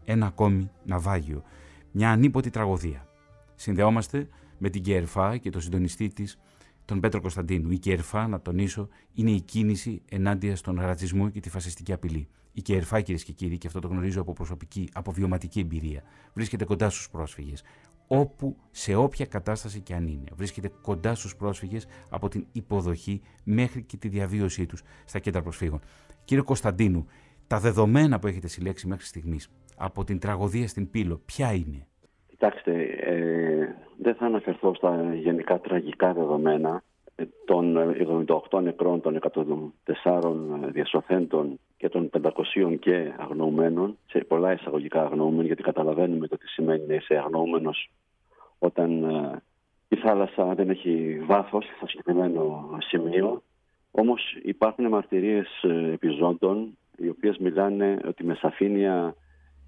ένα 0.06 0.26
ακόμη 0.26 0.70
ναυάγιο, 0.86 1.44
μια 1.92 2.12
ανίποτη 2.12 2.50
τραγωδία. 2.50 3.08
Συνδεόμαστε 3.56 4.28
με 4.58 4.70
την 4.70 4.84
ΚΕΡΦΑ 4.84 5.38
και 5.38 5.50
το 5.50 5.60
συντονιστή 5.60 6.08
της, 6.08 6.40
τον 6.86 7.00
Πέτρο 7.00 7.22
Κωνσταντίνου. 7.22 7.72
Η 7.72 7.78
ΚΕΡΦΑ, 7.78 8.28
να 8.28 8.42
τονίσω, 8.42 8.88
είναι 9.14 9.32
η 9.32 9.42
κίνηση 9.42 10.02
ενάντια 10.10 10.56
στον 10.56 10.80
ρατσισμό 10.80 11.30
και 11.30 11.40
τη 11.40 11.50
φασιστική 11.50 11.94
απειλή. 11.94 12.28
Η 12.54 12.62
ΚΕΡΦΑ, 12.62 13.02
κυρίες 13.02 13.24
και 13.24 13.32
κύριοι, 13.32 13.58
και 13.58 13.68
αυτό 13.68 13.80
το 13.80 13.88
γνωρίζω 13.88 14.22
από 14.22 14.34
προσωπική, 14.34 14.90
από 14.94 15.12
βιωματική 15.12 15.60
εμπειρία, 15.60 16.04
βρίσκεται 16.34 16.66
κοντά 16.66 16.90
στους 16.90 17.10
πρόσφυγες 17.10 17.64
όπου 18.08 18.56
σε 18.72 18.96
όποια 18.96 19.26
κατάσταση 19.26 19.82
και 19.82 19.94
αν 19.94 20.08
είναι. 20.08 20.24
Βρίσκεται 20.36 20.72
κοντά 20.82 21.16
στους 21.16 21.36
πρόσφυγες 21.36 21.88
από 22.10 22.30
την 22.30 22.46
υποδοχή 22.52 23.22
μέχρι 23.44 23.84
και 23.84 23.98
τη 23.98 24.08
διαβίωσή 24.08 24.66
τους 24.66 24.84
στα 25.06 25.20
κέντρα 25.20 25.42
προσφύγων. 25.42 25.80
Κύριε 26.24 26.44
Κωνσταντίνου, 26.44 27.08
τα 27.48 27.60
δεδομένα 27.60 28.20
που 28.20 28.28
έχετε 28.28 28.48
συλλέξει 28.48 28.88
μέχρι 28.88 29.06
στιγμής 29.06 29.50
από 29.78 30.04
την 30.04 30.20
τραγωδία 30.20 30.68
στην 30.68 30.90
Πύλο, 30.90 31.22
ποια 31.26 31.54
είναι; 31.54 31.88
Κοιτάξτε, 32.28 32.84
ε, 33.00 33.76
δεν 34.02 34.16
θα 34.16 34.26
αναφερθώ 34.26 34.74
στα 34.76 35.16
γενικά 35.16 35.60
τραγικά 35.60 36.14
δεδομένα 36.14 36.70
ε, 36.70 36.93
των 37.46 37.78
78 38.50 38.62
νεκρών, 38.62 39.02
των 39.02 39.20
104 40.04 40.22
διασωθέντων 40.72 41.60
και 41.78 41.90
των 41.90 42.10
500 42.22 42.78
και 42.80 43.14
αγνοωμένων, 43.18 43.98
σε 44.08 44.20
πολλά 44.20 44.54
εισαγωγικά 44.54 45.02
αγνοούμενων, 45.02 45.46
γιατί 45.46 45.62
καταλαβαίνουμε 45.62 46.28
το 46.28 46.38
τι 46.38 46.48
σημαίνει 46.48 46.86
να 46.88 46.94
είσαι 46.94 47.16
αγνοούμενος 47.16 47.90
όταν 48.60 49.04
ε, 49.04 49.42
η 49.88 49.96
θάλασσα 49.96 50.56
δεν 50.56 50.70
έχει 50.70 51.22
βάθος 51.26 51.66
στο 51.78 51.88
συγκεκριμένο 51.88 52.70
σημείο. 52.78 53.44
Όμως 53.92 54.38
υπάρχουν 54.44 54.88
μαρτυρίες 54.88 55.64
ε, 55.64 55.92
επιζώντων 55.92 56.78
οι 56.98 57.10
οποίες 57.10 57.38
μιλάνε 57.38 58.00
ότι 58.08 58.24
με 58.24 58.36
σαφήνεια 58.36 59.16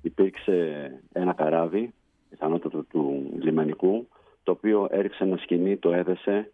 υπήρξε 0.02 0.90
ένα 1.12 1.34
καράβι, 1.34 1.94
πιθανότατο 2.30 2.84
του 2.84 3.34
λιμανικού, 3.40 4.08
το 4.44 4.52
οποίο 4.52 4.88
έριξε 4.92 5.24
ένα 5.24 5.38
σκηνή, 5.38 5.78
το 5.78 5.94
έδεσε 5.94 6.52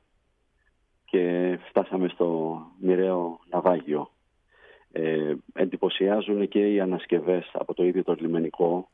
και 1.12 1.58
φτάσαμε 1.68 2.08
στο 2.08 2.60
μοιραίο 2.80 3.40
ναυάγιο. 3.50 4.12
Ε, 4.92 5.34
εντυπωσιάζουν 5.54 6.48
και 6.48 6.74
οι 6.74 6.80
ανασκευές 6.80 7.50
από 7.54 7.74
το 7.74 7.84
ίδιο 7.84 8.04
το 8.04 8.16
λιμενικό. 8.20 8.90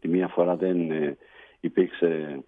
Τη 0.00 0.08
μία 0.08 0.28
φορά 0.28 0.56
δεν 0.56 0.90
ε, 0.90 1.16
υπήρξε 1.60 2.42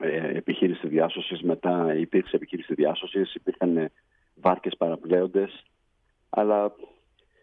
ε, 0.00 0.36
επιχείρηση 0.36 0.88
διάσωσης, 0.88 1.42
μετά 1.42 1.94
υπήρξε 1.94 2.36
επιχείρηση 2.36 2.74
διάσωσης, 2.74 3.34
υπήρχαν 3.34 3.76
ε, 3.76 3.90
βάρκες 4.34 4.76
παραπλέοντες, 4.76 5.64
αλλά 6.30 6.74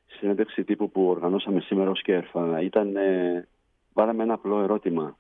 στη 0.06 0.18
συνέντευξη 0.18 0.64
τύπου 0.64 0.92
που 0.92 1.08
οργανώσαμε 1.08 1.60
σήμερα 1.60 1.90
ως 1.90 2.02
ΚΕΡΦΑ 2.02 2.62
ήταν, 2.62 2.96
ε, 2.96 3.48
βάλαμε 3.94 4.24
ένα 4.24 4.34
απλό 4.34 4.60
ερώτημα. 4.62 5.18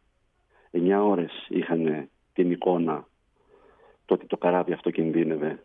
Εννιά 0.71 1.03
ώρες 1.03 1.45
είχαν 1.49 2.09
την 2.33 2.51
εικόνα 2.51 3.07
το 4.07 4.13
ότι 4.13 4.25
το 4.25 4.37
καράβι 4.37 4.73
αυτό 4.73 4.91
κινδύνευε. 4.91 5.63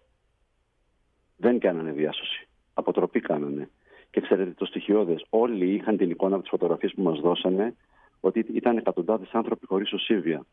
Δεν 1.37 1.59
κάνανε 1.59 1.93
διάσωση. 1.93 2.49
Αποτροπή 2.75 3.21
κάνανε. 3.21 3.71
Και 4.11 4.21
ξέρετε 4.21 4.51
το 4.51 4.65
στοιχειώδες. 4.65 5.27
Όλοι 5.31 5.75
είχαν 5.75 5.97
την 5.97 6.11
εικόνα 6.11 6.33
από 6.35 6.43
τις 6.43 6.51
φωτογραφίες 6.51 6.93
που 6.95 7.03
μας 7.03 7.21
δώσανε 7.21 7.75
ότι 8.21 8.39
ήταν 8.39 8.77
εκατοντάδες 8.77 9.31
άνθρωποι 9.33 9.67
χωρίς 9.67 9.93
οσίβια. 9.93 10.47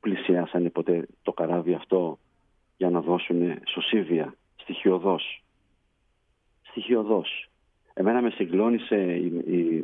Πλησιάσανε 0.00 0.70
ποτέ 0.70 1.06
το 1.22 1.32
καράβι 1.32 1.74
αυτό 1.74 2.18
για 2.76 2.90
να 2.90 3.00
δώσουν 3.00 3.58
σωσίβια. 3.66 4.34
Στοιχειοδός. 4.56 5.44
Στοιχειοδός. 6.62 7.48
Εμένα 7.94 8.22
με 8.22 8.30
συγκλώνησε 8.30 9.16
η, 9.16 9.42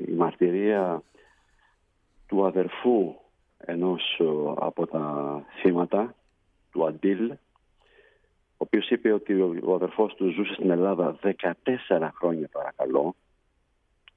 η, 0.08 0.12
μαρτυρία 0.12 1.02
του 2.26 2.46
αδερφού 2.46 3.14
ενός 3.58 4.20
από 4.56 4.86
τα 4.86 5.44
θύματα, 5.60 6.14
του 6.70 6.86
Αντίλ, 6.86 7.32
ο 8.60 8.64
οποίος 8.66 8.90
είπε 8.90 9.12
ότι 9.12 9.40
ο 9.40 9.74
αδερφός 9.74 10.14
του 10.14 10.30
ζούσε 10.30 10.54
στην 10.54 10.70
Ελλάδα 10.70 11.18
14 11.22 12.08
χρόνια 12.14 12.48
παρακαλώ. 12.52 13.14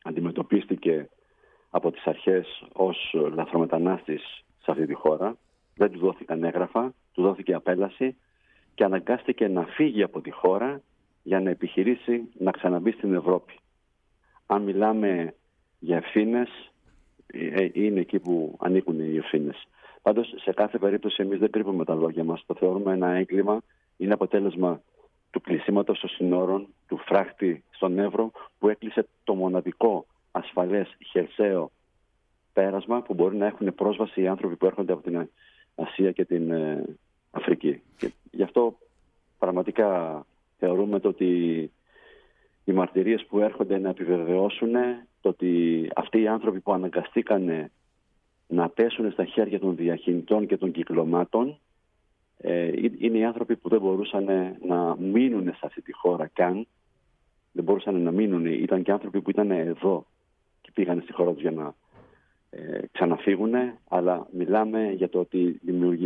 Αντιμετωπίστηκε 0.03 1.09
από 1.69 1.91
τις 1.91 2.05
αρχές 2.05 2.65
ως 2.73 3.15
λαθρομετανάστης 3.33 4.21
σε 4.63 4.71
αυτή 4.71 4.85
τη 4.85 4.93
χώρα. 4.93 5.37
Δεν 5.75 5.91
του 5.91 5.99
δόθηκαν 5.99 6.43
έγγραφα, 6.43 6.93
του 7.11 7.21
δόθηκε 7.21 7.53
απέλαση 7.53 8.15
και 8.75 8.83
αναγκάστηκε 8.83 9.47
να 9.47 9.63
φύγει 9.63 10.03
από 10.03 10.21
τη 10.21 10.31
χώρα 10.31 10.81
για 11.23 11.39
να 11.39 11.49
επιχειρήσει 11.49 12.29
να 12.37 12.51
ξαναμπεί 12.51 12.91
στην 12.91 13.13
Ευρώπη. 13.13 13.53
Αν 14.45 14.61
μιλάμε 14.61 15.33
για 15.79 15.97
ευθύνες, 15.97 16.71
ε, 17.27 17.67
είναι 17.73 17.99
εκεί 17.99 18.19
που 18.19 18.57
ανήκουν 18.59 18.99
οι 18.99 19.17
ευθύνες. 19.17 19.67
Πάντως 20.01 20.33
σε 20.35 20.53
κάθε 20.53 20.77
περίπτωση 20.77 21.23
εμείς 21.23 21.39
δεν 21.39 21.51
κρύβουμε 21.51 21.85
τα 21.85 21.95
λόγια 21.95 22.23
μας. 22.23 22.43
Το 22.45 22.55
θεωρούμε 22.55 22.93
ένα 22.93 23.09
έγκλημα 23.09 23.61
είναι 23.97 24.13
αποτέλεσμα 24.13 24.81
του 25.31 25.41
κλεισίματος 25.41 25.99
των 25.99 26.09
συνόρων, 26.09 26.67
του 26.87 26.97
φράχτη 26.97 27.63
στον 27.71 27.99
Εύρο 27.99 28.31
που 28.59 28.69
έκλεισε 28.69 29.07
το 29.23 29.35
μοναδικό 29.35 30.05
ασφαλές 30.31 30.97
χερσαίο 31.11 31.71
πέρασμα 32.53 33.01
που 33.01 33.13
μπορεί 33.13 33.35
να 33.35 33.45
έχουν 33.45 33.75
πρόσβαση 33.75 34.21
οι 34.21 34.27
άνθρωποι 34.27 34.55
που 34.55 34.65
έρχονται 34.65 34.93
από 34.93 35.01
την 35.01 35.29
Ασία 35.75 36.11
και 36.11 36.25
την 36.25 36.51
ε, 36.51 36.83
Αφρική. 37.31 37.81
Και 37.97 38.11
γι' 38.31 38.43
αυτό 38.43 38.77
πραγματικά 39.39 40.25
θεωρούμε 40.57 40.99
το 40.99 41.07
ότι 41.07 41.71
οι 42.63 42.71
μαρτυρίες 42.71 43.25
που 43.25 43.39
έρχονται 43.39 43.77
να 43.77 43.89
επιβεβαιώσουν 43.89 44.71
το 45.21 45.29
ότι 45.29 45.87
αυτοί 45.95 46.21
οι 46.21 46.27
άνθρωποι 46.27 46.59
που 46.59 46.73
αναγκαστήκαν 46.73 47.71
να 48.47 48.69
πέσουν 48.69 49.11
στα 49.11 49.25
χέρια 49.25 49.59
των 49.59 49.75
διακινητών 49.75 50.47
και 50.47 50.57
των 50.57 50.71
κυκλωμάτων 50.71 51.49
ε, 51.49 51.53
είναι 52.99 53.17
οι 53.17 53.23
άνθρωποι 53.23 53.55
που 53.55 53.69
δεν 53.69 53.79
μπορούσαν 53.81 54.25
να 54.67 54.95
μείνουν 54.95 55.43
σε 55.43 55.59
αυτή 55.61 55.81
τη 55.81 55.93
χώρα 55.93 56.27
καν. 56.27 56.67
Δεν 57.51 57.63
μπορούσαν 57.63 58.01
να 58.01 58.11
μείνουν. 58.11 58.45
Ήταν 58.45 58.83
και 58.83 58.91
άνθρωποι 58.91 59.21
που 59.21 59.29
ήταν 59.29 59.51
εδώ 59.51 60.05
και 60.61 60.71
πήγαν 60.73 61.01
στη 61.01 61.13
χώρα 61.13 61.31
τους 61.31 61.41
για 61.41 61.51
να 61.51 61.73
ε, 62.49 62.79
ξαναφύγουν. 62.91 63.53
Αλλά 63.87 64.27
μιλάμε 64.31 64.91
για 64.91 65.09
το 65.09 65.19
ότι 65.19 65.59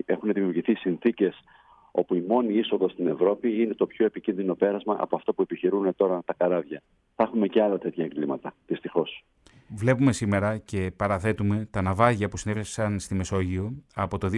έχουν 0.05 0.33
δημιουργηθεί 0.33 0.75
συνθήκες 0.75 1.43
όπου 1.91 2.15
η 2.15 2.23
μόνη 2.27 2.53
είσοδος 2.53 2.91
στην 2.91 3.07
Ευρώπη 3.07 3.61
είναι 3.61 3.73
το 3.73 3.85
πιο 3.85 4.05
επικίνδυνο 4.05 4.55
πέρασμα 4.55 4.95
από 4.99 5.15
αυτό 5.15 5.33
που 5.33 5.41
επιχειρούν 5.41 5.95
τώρα 5.95 6.21
τα 6.25 6.33
καράβια. 6.33 6.81
Θα 7.15 7.23
έχουμε 7.23 7.47
και 7.47 7.61
άλλα 7.61 7.77
τέτοια 7.77 8.05
εγκλήματα, 8.05 8.53
δυστυχώς. 8.67 9.25
Βλέπουμε 9.67 10.11
σήμερα 10.11 10.57
και 10.57 10.91
παραθέτουμε 10.97 11.67
τα 11.71 11.81
ναυάγια 11.81 12.29
που 12.29 12.37
συνέβησαν 12.37 12.99
στη 12.99 13.15
Μεσόγειο 13.15 13.83
από 13.95 14.17
το 14.17 14.29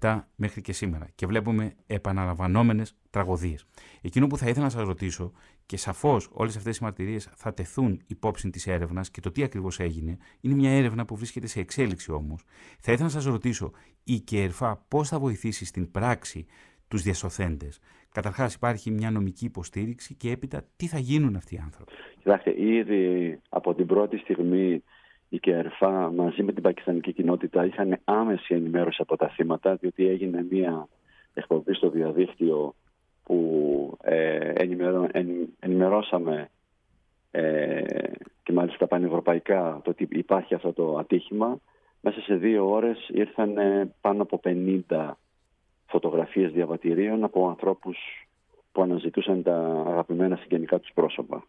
7 0.00 0.20
μέχρι 0.34 0.60
και 0.60 0.72
σήμερα 0.72 1.08
και 1.14 1.26
βλέπουμε 1.26 1.74
επαναλαμβανόμενες 1.86 2.96
τραγωδίες. 3.10 3.66
Εκείνο 4.00 4.26
που 4.26 4.36
θα 4.36 4.48
ήθελα 4.48 4.64
να 4.64 4.70
σας 4.70 4.82
ρωτήσω, 4.82 5.32
και 5.66 5.76
σαφώς 5.76 6.28
όλες 6.32 6.56
αυτές 6.56 6.76
οι 6.76 6.82
μαρτυρίες 6.82 7.30
θα 7.34 7.54
τεθούν 7.54 8.02
υπόψη 8.06 8.50
της 8.50 8.66
έρευνας 8.66 9.10
και 9.10 9.20
το 9.20 9.30
τι 9.30 9.42
ακριβώς 9.42 9.80
έγινε, 9.80 10.16
είναι 10.40 10.54
μια 10.54 10.70
έρευνα 10.70 11.04
που 11.04 11.16
βρίσκεται 11.16 11.46
σε 11.46 11.60
εξέλιξη 11.60 12.12
όμως. 12.12 12.44
Θα 12.80 12.92
ήθελα 12.92 13.06
να 13.06 13.12
σας 13.12 13.24
ρωτήσω, 13.24 13.72
η 14.04 14.20
ΚΕΡΦΑ 14.20 14.84
πώς 14.88 15.08
θα 15.08 15.18
βοηθήσει 15.18 15.64
στην 15.64 15.90
πράξη 15.90 16.46
τους 16.88 17.02
διασωθέντες; 17.02 17.80
Καταρχάς, 18.12 18.54
υπάρχει 18.54 18.90
μια 18.90 19.10
νομική 19.10 19.44
υποστήριξη 19.44 20.14
και 20.14 20.30
έπειτα 20.30 20.64
τι 20.76 20.86
θα 20.86 20.98
γίνουν 20.98 21.36
αυτοί 21.36 21.54
οι 21.54 21.60
άνθρωποι; 21.64 21.92
Κοιτάξτε, 22.18 22.62
ήδη 22.62 23.40
από 23.48 23.74
την 23.74 23.86
πρώτη 23.86 24.16
στιγμή 24.16 24.82
η 25.28 25.38
ΚΕΡΦΑ 25.38 26.10
μαζί 26.10 26.42
με 26.42 26.52
την 26.52 26.62
πακιστανική 26.62 27.12
κοινότητα 27.12 27.64
είχαν 27.64 27.98
άμεση 28.04 28.54
ενημέρωση 28.54 28.98
από 29.02 29.16
τα 29.16 29.28
θύματα 29.28 29.74
διότι 29.74 30.08
έγινε 30.08 30.46
μια 30.50 30.88
εκπομπή 31.34 31.74
στο 31.74 31.88
διαδίκτυο 31.90 32.74
που 33.22 33.96
ε, 34.02 34.52
ενημερώσαμε 35.60 36.50
ε, 37.30 37.82
και 38.42 38.52
μάλιστα 38.52 38.86
πανευρωπαϊκά 38.86 39.80
το 39.84 39.90
ότι 39.90 40.08
υπάρχει 40.10 40.54
αυτό 40.54 40.72
το 40.72 40.96
ατύχημα 40.98 41.60
Μέσα 42.00 42.20
σε 42.20 42.34
δύο 42.34 42.70
ώρες 42.70 43.08
ήρθαν 43.08 43.54
πάνω 44.00 44.22
από 44.22 44.40
50 44.44 45.10
φωτογραφίες 45.86 46.52
διαβατηρίων 46.52 47.24
από 47.24 47.48
ανθρώπους 47.48 47.98
που 48.72 48.82
αναζητούσαν 48.82 49.42
τα 49.42 49.84
αγαπημένα 49.86 50.36
συγγενικά 50.36 50.78
τους 50.78 50.90
πρόσωπα. 50.94 51.44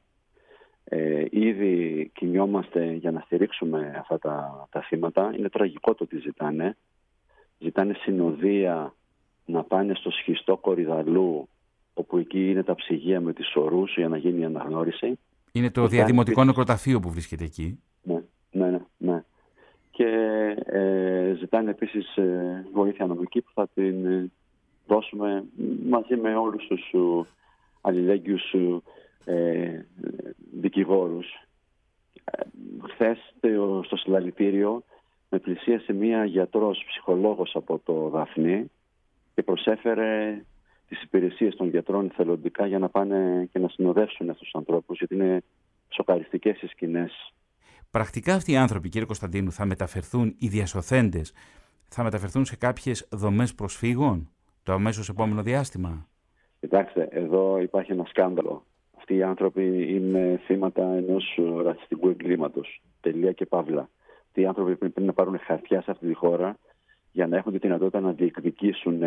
Ε, 0.91 1.25
ήδη 1.29 2.11
κινιόμαστε 2.13 2.91
για 2.91 3.11
να 3.11 3.19
στηρίξουμε 3.19 3.95
αυτά 3.99 4.19
τα, 4.19 4.67
τα 4.71 4.81
θύματα. 4.81 5.33
Είναι 5.37 5.49
τραγικό 5.49 5.95
το 5.95 6.03
ότι 6.03 6.19
ζητάνε. 6.19 6.77
Ζητάνε 7.59 7.93
συνοδεία 7.93 8.93
να 9.45 9.63
πάνε 9.63 9.93
στο 9.93 10.09
σχιστό 10.11 10.57
κορυδαλού 10.57 11.47
όπου 11.93 12.17
εκεί 12.17 12.49
είναι 12.49 12.63
τα 12.63 12.75
ψυγεία 12.75 13.21
με 13.21 13.33
τις 13.33 13.55
ορούς 13.55 13.95
για 13.95 14.07
να 14.07 14.17
γίνει 14.17 14.39
η 14.39 14.43
αναγνώριση. 14.43 15.19
Είναι 15.51 15.71
το 15.71 15.87
διαδημοτικό 15.87 16.43
νεκροταφείο 16.43 16.99
που 16.99 17.09
βρίσκεται 17.09 17.43
εκεί. 17.43 17.79
Ναι, 18.03 18.21
ναι, 18.51 18.69
ναι. 18.69 18.79
ναι. 18.97 19.23
Και 19.91 20.05
ε, 20.65 21.33
ζητάνε 21.37 21.69
επίσης 21.69 22.15
ε, 22.17 22.65
βοήθεια 22.73 23.05
νομική 23.05 23.41
που 23.41 23.51
θα 23.53 23.67
την 23.73 24.05
ε, 24.05 24.31
δώσουμε 24.87 25.43
μαζί 25.89 26.15
με 26.15 26.35
όλους 26.35 26.67
τους 26.67 26.91
αλληλέγγυους 27.81 28.53
ε, 29.29 29.85
δικηγόρους. 30.61 31.27
Ε, 32.23 32.41
Χθε 32.91 33.17
στο 33.83 33.95
συλλαλητήριο 33.95 34.83
με 35.29 35.39
πλησίασε 35.39 35.93
μία 35.93 36.25
γιατρός 36.25 36.83
ψυχολόγος 36.87 37.55
από 37.55 37.79
το 37.83 38.09
Δαφνί 38.09 38.71
και 39.35 39.43
προσέφερε 39.43 40.41
τις 40.87 41.01
υπηρεσίες 41.03 41.55
των 41.55 41.67
γιατρών 41.69 42.11
θελοντικά 42.15 42.67
για 42.67 42.79
να 42.79 42.89
πάνε 42.89 43.49
και 43.51 43.59
να 43.59 43.67
συνοδεύσουν 43.67 44.29
αυτούς 44.29 44.43
τους 44.43 44.55
ανθρώπους 44.55 44.97
γιατί 44.97 45.15
είναι 45.15 45.43
σοκαριστικές 45.89 46.61
οι 46.61 46.67
σκηνές. 46.67 47.33
Πρακτικά 47.91 48.33
αυτοί 48.33 48.51
οι 48.51 48.57
άνθρωποι, 48.57 48.89
κύριε 48.89 49.05
Κωνσταντίνου, 49.05 49.51
θα 49.51 49.65
μεταφερθούν, 49.65 50.35
οι 50.39 50.47
διασωθέντες, 50.47 51.33
θα 51.87 52.03
μεταφερθούν 52.03 52.45
σε 52.45 52.55
κάποιες 52.55 53.07
δομές 53.11 53.55
προσφύγων 53.55 54.29
το 54.63 54.73
αμέσως 54.73 55.09
επόμενο 55.09 55.43
διάστημα; 55.43 56.07
Κοιτάξτε, 56.59 57.07
εδώ 57.11 57.59
υπάρχει 57.59 57.91
ένα 57.91 58.05
σκάνδαλο 58.05 58.65
αυτοί 59.09 59.21
οι 59.21 59.27
άνθρωποι 59.27 59.95
είναι 59.95 60.41
θύματα 60.45 60.83
ενός 60.83 61.39
ρατσιστικού 61.63 62.09
εγκλήματος. 62.09 62.81
Τελεία 63.01 63.31
και 63.31 63.45
παύλα. 63.45 63.89
Αυτοί 64.27 64.41
οι 64.41 64.45
άνθρωποι 64.45 64.75
πρέπει 64.75 65.01
να 65.01 65.13
πάρουν 65.13 65.39
χαρτιά 65.39 65.81
σε 65.81 65.91
αυτή 65.91 66.07
τη 66.07 66.13
χώρα 66.13 66.57
για 67.11 67.27
να 67.27 67.37
έχουν 67.37 67.51
τη 67.51 67.57
δυνατότητα 67.57 67.99
να 67.99 68.11
διεκδικήσουν 68.11 69.01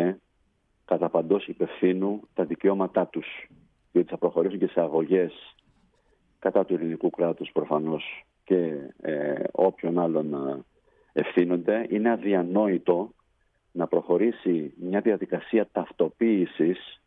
κατά 0.85 1.09
παντός 1.09 1.47
υπευθύνου 1.47 2.21
τα 2.33 2.45
δικαιώματά 2.45 3.07
τους. 3.07 3.47
Διότι 3.91 4.09
θα 4.09 4.17
προχωρήσουν 4.17 4.59
και 4.59 4.67
σε 4.67 4.81
αγωγές 4.81 5.55
κατά 6.39 6.65
του 6.65 6.73
ελληνικού 6.73 7.09
κράτους 7.09 7.49
προφανώς 7.53 8.25
και 8.43 8.73
ε, 9.01 9.43
όποιον 9.51 9.99
άλλον 9.99 10.33
ε, 10.33 10.63
ευθύνονται. 11.13 11.87
Είναι 11.89 12.11
αδιανόητο 12.11 13.13
να 13.71 13.87
προχωρήσει 13.87 14.73
μια 14.75 15.01
διαδικασία 15.01 15.67
ταυτοποίησης 15.71 17.02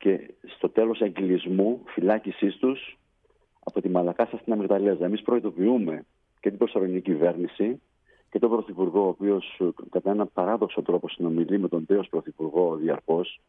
και 0.00 0.34
στο 0.56 0.68
τέλος 0.68 1.00
εγκλισμού 1.00 1.82
φυλάκισής 1.86 2.56
τους 2.56 2.98
από 3.64 3.80
τη 3.80 3.88
Μαλακάσα 3.88 4.36
στην 4.36 4.52
Αμυγδαλέζα. 4.52 5.04
Εμείς 5.04 5.22
προειδοποιούμε 5.22 6.04
και 6.40 6.48
την 6.48 6.58
προσωρινή 6.58 7.00
κυβέρνηση 7.00 7.80
και 8.30 8.38
τον 8.38 8.50
Πρωθυπουργό, 8.50 9.04
ο 9.04 9.08
οποίος 9.08 9.60
κατά 9.90 10.10
έναν 10.10 10.30
παράδοξο 10.32 10.82
τρόπο 10.82 11.08
συνομιλεί 11.08 11.58
με 11.58 11.68
τον 11.68 11.86
τέος 11.86 12.08
Πρωθυπουργό 12.08 12.76
διαρκώς. 12.76 13.40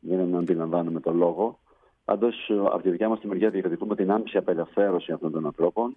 Δεν 0.00 0.34
αντιλαμβάνουμε 0.34 1.00
τον 1.00 1.16
λόγο. 1.16 1.58
Πάντως, 2.04 2.50
από 2.64 2.82
τη 2.82 2.90
δικιά 2.90 3.08
μας 3.08 3.20
τη 3.20 3.26
μεριά, 3.26 3.50
διεκδικούμε 3.50 3.96
την 3.96 4.10
άμεση 4.10 4.36
απελευθέρωση 4.36 5.12
αυτών 5.12 5.32
των 5.32 5.46
ανθρώπων, 5.46 5.96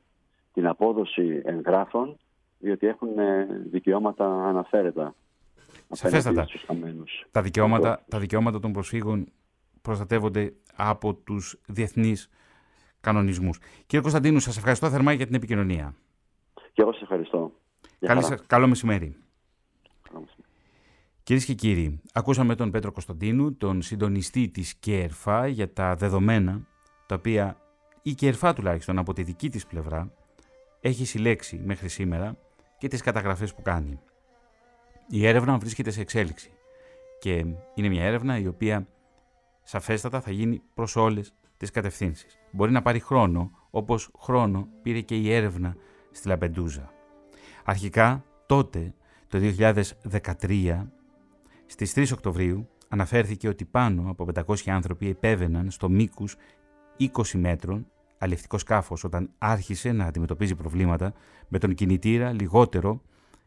την 0.53 0.67
απόδοση 0.67 1.41
εγγράφων, 1.45 2.17
διότι 2.59 2.87
έχουν 2.87 3.19
ε, 3.19 3.47
δικαιώματα 3.69 4.47
αναφέρετα. 4.47 5.15
Σαφέστατα. 5.91 6.47
Τα 7.31 7.41
δικαιώματα, 7.41 8.05
τα 8.09 8.19
δικαιώματα 8.19 8.59
των 8.59 8.71
προσφύγων 8.71 9.31
προστατεύονται 9.87 10.53
από 10.75 11.13
τους 11.13 11.59
διεθνείς 11.67 12.29
κανονισμούς. 13.01 13.59
Κύριε 13.85 14.01
Κωνσταντίνου, 14.01 14.39
σας 14.39 14.57
ευχαριστώ 14.57 14.89
θερμά 14.89 15.13
για 15.13 15.25
την 15.25 15.35
επικοινωνία. 15.35 15.95
Και 16.73 16.81
εγώ 16.81 16.91
σας 16.93 17.01
ευχαριστώ. 17.01 17.51
Καλή, 17.99 18.23
καλό 18.47 18.67
μεσημέρι. 18.67 19.15
Κυρίες 21.23 21.45
και 21.45 21.53
κύριοι, 21.53 22.01
ακούσαμε 22.13 22.55
τον 22.55 22.71
Πέτρο 22.71 22.91
Κωνσταντίνου, 22.91 23.55
τον 23.55 23.81
συντονιστή 23.81 24.49
της 24.49 24.75
ΚΕΡΦΑ 24.75 25.47
για 25.47 25.73
τα 25.73 25.95
δεδομένα, 25.95 26.67
τα 27.05 27.15
οποία 27.15 27.57
η 28.01 28.13
ΚΕΡΦΑ 28.13 28.53
τουλάχιστον 28.53 28.97
από 28.97 29.13
τη 29.13 29.23
δική 29.23 29.49
της 29.49 29.65
πλευρά 29.65 30.11
έχει 30.81 31.05
συλλέξει 31.05 31.61
μέχρι 31.65 31.89
σήμερα 31.89 32.37
και 32.77 32.87
τις 32.87 33.01
καταγραφές 33.01 33.53
που 33.53 33.61
κάνει. 33.61 33.99
Η 35.09 35.27
έρευνα 35.27 35.57
βρίσκεται 35.57 35.91
σε 35.91 36.01
εξέλιξη 36.01 36.51
και 37.19 37.45
είναι 37.73 37.87
μια 37.87 38.03
έρευνα 38.03 38.37
η 38.37 38.47
οποία 38.47 38.87
σαφέστατα 39.67 40.21
θα 40.21 40.31
γίνει 40.31 40.61
προς 40.73 40.95
όλες 40.95 41.33
τις 41.57 41.71
κατευθύνσεις. 41.71 42.37
Μπορεί 42.51 42.71
να 42.71 42.81
πάρει 42.81 42.99
χρόνο, 42.99 43.51
όπως 43.69 44.11
χρόνο 44.19 44.67
πήρε 44.81 45.01
και 45.01 45.15
η 45.15 45.33
έρευνα 45.33 45.75
στη 46.11 46.27
Λαμπεντούζα. 46.27 46.91
Αρχικά, 47.63 48.23
τότε, 48.45 48.93
το 49.27 49.37
2013, 49.37 50.87
στις 51.65 51.93
3 51.93 52.11
Οκτωβρίου, 52.13 52.69
αναφέρθηκε 52.87 53.47
ότι 53.47 53.65
πάνω 53.65 54.09
από 54.09 54.25
500 54.45 54.55
άνθρωποι 54.65 55.09
επέβαιναν 55.09 55.71
στο 55.71 55.89
μήκους 55.89 56.35
20 56.99 57.07
μέτρων 57.33 57.87
αλιευτικό 58.17 58.57
σκάφος 58.57 59.03
όταν 59.03 59.29
άρχισε 59.37 59.91
να 59.91 60.05
αντιμετωπίζει 60.05 60.55
προβλήματα 60.55 61.13
με 61.47 61.57
τον 61.57 61.73
κινητήρα 61.73 62.31
λιγότερο 62.31 63.01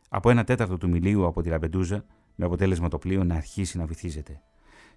από 0.08 0.30
ένα 0.30 0.44
τέταρτο 0.44 0.76
του 0.76 0.88
μιλίου 0.88 1.26
από 1.26 1.42
τη 1.42 1.48
Λαμπεντούζα 1.48 2.04
με 2.34 2.44
αποτέλεσμα 2.44 2.88
το 2.88 2.98
πλοίο 2.98 3.24
να 3.24 3.34
αρχίσει 3.34 3.78
να 3.78 3.86
βυθίζεται. 3.86 4.40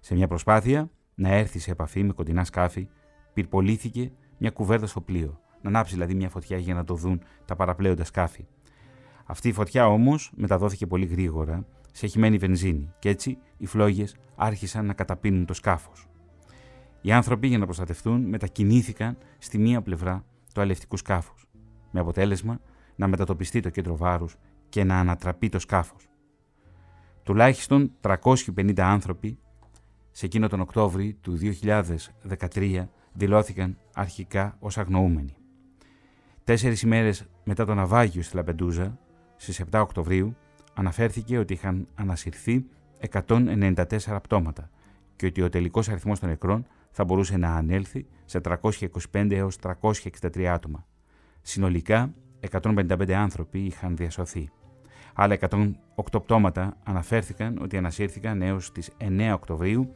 Σε 0.00 0.14
μια 0.14 0.28
προσπάθεια 0.28 0.90
να 1.14 1.28
έρθει 1.28 1.58
σε 1.58 1.70
επαφή 1.70 2.02
με 2.02 2.12
κοντινά 2.12 2.44
σκάφη, 2.44 2.88
πυρπολήθηκε 3.32 4.12
μια 4.38 4.50
κουβέρτα 4.50 4.86
στο 4.86 5.00
πλοίο, 5.00 5.40
να 5.62 5.68
ανάψει 5.68 5.92
δηλαδή 5.92 6.14
μια 6.14 6.28
φωτιά 6.28 6.58
για 6.58 6.74
να 6.74 6.84
το 6.84 6.94
δουν 6.94 7.22
τα 7.44 7.56
παραπλέοντα 7.56 8.04
σκάφη. 8.04 8.46
Αυτή 9.24 9.48
η 9.48 9.52
φωτιά 9.52 9.86
όμως 9.86 10.32
μεταδόθηκε 10.36 10.86
πολύ 10.86 11.06
γρήγορα 11.06 11.66
σε 11.92 12.06
χυμένη 12.06 12.36
βενζίνη 12.36 12.92
και 12.98 13.08
έτσι 13.08 13.38
οι 13.56 13.66
φλόγες 13.66 14.16
άρχισαν 14.36 14.86
να 14.86 14.92
καταπίνουν 14.92 15.46
το 15.46 15.54
σκάφος. 15.54 16.06
Οι 17.00 17.12
άνθρωποι 17.12 17.46
για 17.46 17.58
να 17.58 17.64
προστατευτούν 17.64 18.20
μετακινήθηκαν 18.28 19.16
στη 19.38 19.58
μία 19.58 19.82
πλευρά 19.82 20.24
του 20.54 20.60
αλευτικού 20.60 20.96
σκάφους, 20.96 21.46
με 21.90 22.00
αποτέλεσμα 22.00 22.60
να 22.96 23.06
μετατοπιστεί 23.06 23.60
το 23.60 23.70
κέντρο 23.70 23.96
βάρους 23.96 24.36
και 24.68 24.84
να 24.84 24.98
ανατραπεί 24.98 25.48
το 25.48 25.58
σκάφος. 25.58 26.08
Τουλάχιστον 27.22 27.92
350 28.00 28.80
άνθρωποι 28.80 29.38
σε 30.16 30.26
εκείνο 30.26 30.48
τον 30.48 30.60
Οκτώβρη 30.60 31.16
του 31.20 31.38
2013 32.58 32.86
δηλώθηκαν 33.12 33.78
αρχικά 33.94 34.56
ως 34.58 34.78
αγνοούμενοι. 34.78 35.34
Τέσσερις 36.44 36.82
ημέρες 36.82 37.26
μετά 37.44 37.64
το 37.64 37.74
ναυάγιο 37.74 38.22
στη 38.22 38.36
Λαπεντούζα, 38.36 38.98
στις 39.36 39.62
7 39.70 39.80
Οκτωβρίου, 39.80 40.36
αναφέρθηκε 40.74 41.38
ότι 41.38 41.52
είχαν 41.52 41.88
ανασυρθεί 41.94 42.64
194 43.10 43.84
πτώματα 44.22 44.70
και 45.16 45.26
ότι 45.26 45.42
ο 45.42 45.48
τελικός 45.48 45.88
αριθμός 45.88 46.20
των 46.20 46.28
νεκρών 46.28 46.66
θα 46.90 47.04
μπορούσε 47.04 47.36
να 47.36 47.54
ανέλθει 47.54 48.06
σε 48.24 48.40
325 49.12 49.30
έως 49.30 49.58
363 49.80 50.44
άτομα. 50.44 50.86
Συνολικά, 51.42 52.14
155 52.50 53.12
άνθρωποι 53.12 53.58
είχαν 53.58 53.96
διασωθεί. 53.96 54.50
Άλλα 55.14 55.38
108 55.50 55.72
πτώματα 56.12 56.76
αναφέρθηκαν 56.84 57.58
ότι 57.62 57.76
ανασύρθηκαν 57.76 58.42
έως 58.42 58.72
τις 58.72 58.90
9 58.98 59.30
Οκτωβρίου 59.34 59.94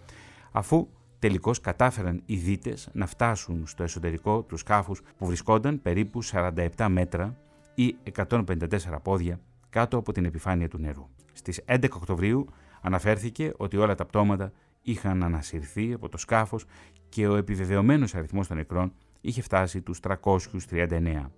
αφού 0.53 0.89
τελικώς 1.19 1.61
κατάφεραν 1.61 2.23
οι 2.27 2.37
δίτες 2.37 2.89
να 2.93 3.07
φτάσουν 3.07 3.67
στο 3.67 3.83
εσωτερικό 3.83 4.43
τους 4.43 4.61
σκάφους 4.61 5.03
που 5.19 5.27
βρισκόνταν 5.27 5.83
περίπου 5.83 6.25
47 6.25 6.87
μέτρα 6.89 7.37
ή 7.75 7.97
154 8.17 8.67
πόδια 9.03 9.41
κάτω 9.71 9.97
από 9.97 10.13
την 10.13 10.25
επιφάνεια 10.25 10.69
του 10.69 10.79
νερού. 10.79 11.09
Στις 11.33 11.65
11 11.67 11.85
Οκτωβρίου 11.95 12.47
αναφέρθηκε 12.81 13.53
ότι 13.57 13.77
όλα 13.77 13.95
τα 13.95 14.05
πτώματα 14.05 14.53
είχαν 14.83 15.23
ανασυρθεί 15.23 15.93
από 15.93 16.09
το 16.09 16.17
σκάφος 16.19 16.65
και 17.09 17.29
ο 17.29 17.37
επιβεβαιωμένος 17.37 18.15
αριθμός 18.15 18.47
των 18.47 18.57
νεκρών 18.57 18.93
είχε 19.21 19.43
φτάσει 19.43 19.81
τους 19.81 20.01
339. 20.01 21.31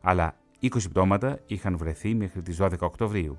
Αλλά 0.00 0.36
20 0.62 0.68
πτώματα 0.90 1.38
είχαν 1.46 1.76
βρεθεί 1.76 2.14
μέχρι 2.14 2.42
τις 2.42 2.56
12 2.60 2.72
Οκτωβρίου. 2.80 3.38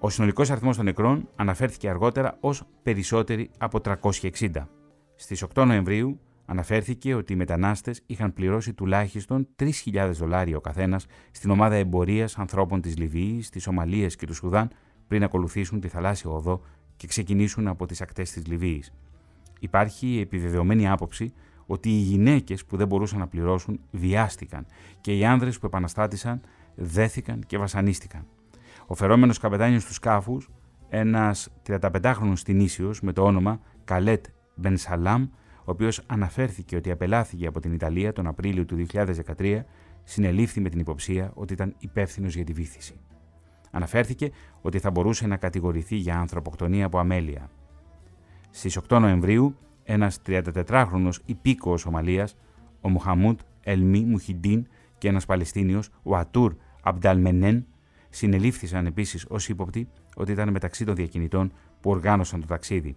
Ο 0.00 0.10
συνολικός 0.10 0.50
αριθμός 0.50 0.76
των 0.76 0.84
νεκρών 0.84 1.28
αναφέρθηκε 1.36 1.88
αργότερα 1.88 2.36
ως 2.40 2.62
περισσότεροι 2.82 3.50
από 3.58 3.80
360. 3.80 4.68
Στις 5.14 5.44
8 5.54 5.64
Νοεμβρίου 5.66 6.20
αναφέρθηκε 6.46 7.14
ότι 7.14 7.32
οι 7.32 7.36
μετανάστες 7.36 8.02
είχαν 8.06 8.32
πληρώσει 8.32 8.74
τουλάχιστον 8.74 9.48
3.000 9.56 10.10
δολάρια 10.12 10.56
ο 10.56 10.60
καθένας 10.60 11.06
στην 11.30 11.50
ομάδα 11.50 11.74
εμπορίας 11.74 12.38
ανθρώπων 12.38 12.80
της 12.80 12.96
Λιβύης, 12.96 13.50
της 13.50 13.66
Ομαλίας 13.66 14.16
και 14.16 14.26
του 14.26 14.34
Σουδάν 14.34 14.70
πριν 15.08 15.22
ακολουθήσουν 15.22 15.80
τη 15.80 15.88
θαλάσσια 15.88 16.30
οδό 16.30 16.60
και 16.96 17.06
ξεκινήσουν 17.06 17.68
από 17.68 17.86
τις 17.86 18.00
ακτές 18.00 18.30
της 18.32 18.46
Λιβύης. 18.46 18.92
Υπάρχει 19.60 20.20
επιβεβαιωμένη 20.20 20.88
άποψη 20.88 21.32
ότι 21.66 21.88
οι 21.88 22.00
γυναίκες 22.00 22.64
που 22.64 22.76
δεν 22.76 22.86
μπορούσαν 22.86 23.18
να 23.18 23.26
πληρώσουν 23.26 23.80
βιάστηκαν 23.90 24.66
και 25.00 25.16
οι 25.16 25.24
άνδρες 25.24 25.58
που 25.58 25.66
επαναστάτησαν 25.66 26.40
δέθηκαν 26.78 27.42
και 27.46 27.58
βασανίστηκαν. 27.58 28.26
Ο 28.86 28.94
φερόμενος 28.94 29.38
καπετάνιος 29.38 29.84
του 29.84 29.92
σκάφους, 29.92 30.50
ένας 30.88 31.48
35χρονο 31.66 32.32
Τινήσιος 32.44 33.00
με 33.00 33.12
το 33.12 33.22
όνομα 33.22 33.60
Καλέτ 33.84 34.26
Μπενσαλάμ, 34.54 35.22
ο 35.58 35.70
οποίος 35.70 36.02
αναφέρθηκε 36.06 36.76
ότι 36.76 36.90
απελάθηκε 36.90 37.46
από 37.46 37.60
την 37.60 37.72
Ιταλία 37.72 38.12
τον 38.12 38.26
Απρίλιο 38.26 38.64
του 38.64 38.86
2013, 39.36 39.64
συνελήφθη 40.04 40.60
με 40.60 40.68
την 40.68 40.78
υποψία 40.78 41.30
ότι 41.34 41.52
ήταν 41.52 41.74
υπεύθυνος 41.78 42.34
για 42.34 42.44
τη 42.44 42.52
βήθηση. 42.52 43.00
Αναφέρθηκε 43.70 44.30
ότι 44.60 44.78
θα 44.78 44.90
μπορούσε 44.90 45.26
να 45.26 45.36
κατηγορηθεί 45.36 45.96
για 45.96 46.18
ανθρωποκτονία 46.18 46.86
από 46.86 46.98
αμέλεια. 46.98 47.50
Στις 48.50 48.78
8 48.88 48.98
Νοεμβρίου, 49.00 49.56
ένας 49.84 50.20
34χρονο 50.26 51.10
υπήκοος 51.24 51.80
Σομαλία, 51.80 52.28
ο 52.80 52.88
Μουχαμούτ 52.88 53.40
Ελμί 53.60 54.04
Μουχιντίν 54.04 54.66
και 54.98 55.08
ένας 55.08 55.26
Παλαιστίνιος, 55.26 55.90
ο 56.02 56.16
Ατούρ 56.16 56.56
Αμπταλμενέν, 56.88 57.66
συνελήφθησαν 58.10 58.86
επίσης 58.86 59.24
ως 59.28 59.48
ύποπτοι 59.48 59.88
ότι 60.16 60.32
ήταν 60.32 60.50
μεταξύ 60.50 60.84
των 60.84 60.94
διακινητών 60.94 61.52
που 61.80 61.90
οργάνωσαν 61.90 62.40
το 62.40 62.46
ταξίδι. 62.46 62.96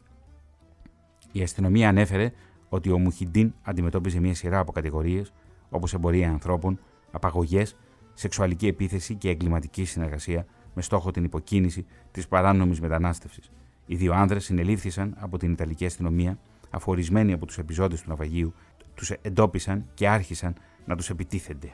Η 1.31 1.41
αστυνομία 1.41 1.89
ανέφερε 1.89 2.31
ότι 2.69 2.91
ο 2.91 2.97
Μουχιντίν 2.97 3.53
αντιμετώπιζε 3.61 4.19
μια 4.19 4.35
σειρά 4.35 4.59
από 4.59 4.71
κατηγορίες 4.71 5.33
όπως 5.69 5.93
εμπορία 5.93 6.29
ανθρώπων, 6.29 6.79
απαγωγές, 7.11 7.75
σεξουαλική 8.13 8.67
επίθεση 8.67 9.15
και 9.15 9.29
εγκληματική 9.29 9.85
συνεργασία 9.85 10.45
με 10.73 10.81
στόχο 10.81 11.11
την 11.11 11.23
υποκίνηση 11.23 11.85
της 12.11 12.27
παράνομης 12.27 12.81
μετανάστευσης. 12.81 13.51
Οι 13.85 13.95
δύο 13.95 14.13
άνδρες 14.13 14.43
συνελήφθησαν 14.43 15.15
από 15.19 15.37
την 15.37 15.51
Ιταλική 15.51 15.85
αστυνομία, 15.85 16.39
αφορισμένοι 16.69 17.33
από 17.33 17.45
τους 17.45 17.57
επιζώντες 17.57 18.01
του 18.01 18.09
ναυαγίου, 18.09 18.53
τους 18.95 19.09
εντόπισαν 19.09 19.85
και 19.93 20.07
άρχισαν 20.07 20.55
να 20.85 20.95
τους 20.95 21.09
επιτίθενται. 21.09 21.73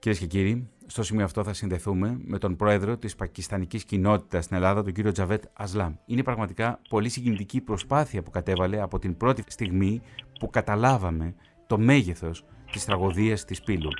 Κυρίες 0.00 0.20
και 0.20 0.26
κύριοι, 0.26 0.68
στο 0.86 1.02
σημείο 1.02 1.24
αυτό 1.24 1.44
θα 1.44 1.52
συνδεθούμε 1.52 2.20
με 2.24 2.38
τον 2.38 2.56
πρόεδρο 2.56 2.96
της 2.96 3.14
πακιστανικής 3.16 3.84
κοινότητας 3.84 4.44
στην 4.44 4.56
Ελλάδα, 4.56 4.82
τον 4.82 4.92
κύριο 4.92 5.12
Τζαβέτ 5.12 5.44
Ασλάμ. 5.52 5.94
Είναι 6.06 6.22
πραγματικά 6.22 6.80
πολύ 6.88 7.08
συγκινητική 7.08 7.60
προσπάθεια 7.60 8.22
που 8.22 8.30
κατέβαλε 8.30 8.80
από 8.80 8.98
την 8.98 9.16
πρώτη 9.16 9.42
στιγμή 9.46 10.00
που 10.38 10.50
καταλάβαμε 10.50 11.34
το 11.66 11.78
μέγεθος 11.78 12.44
της 12.72 12.84
τραγωδίας 12.84 13.44
της 13.44 13.62
Πύλου. 13.62 13.90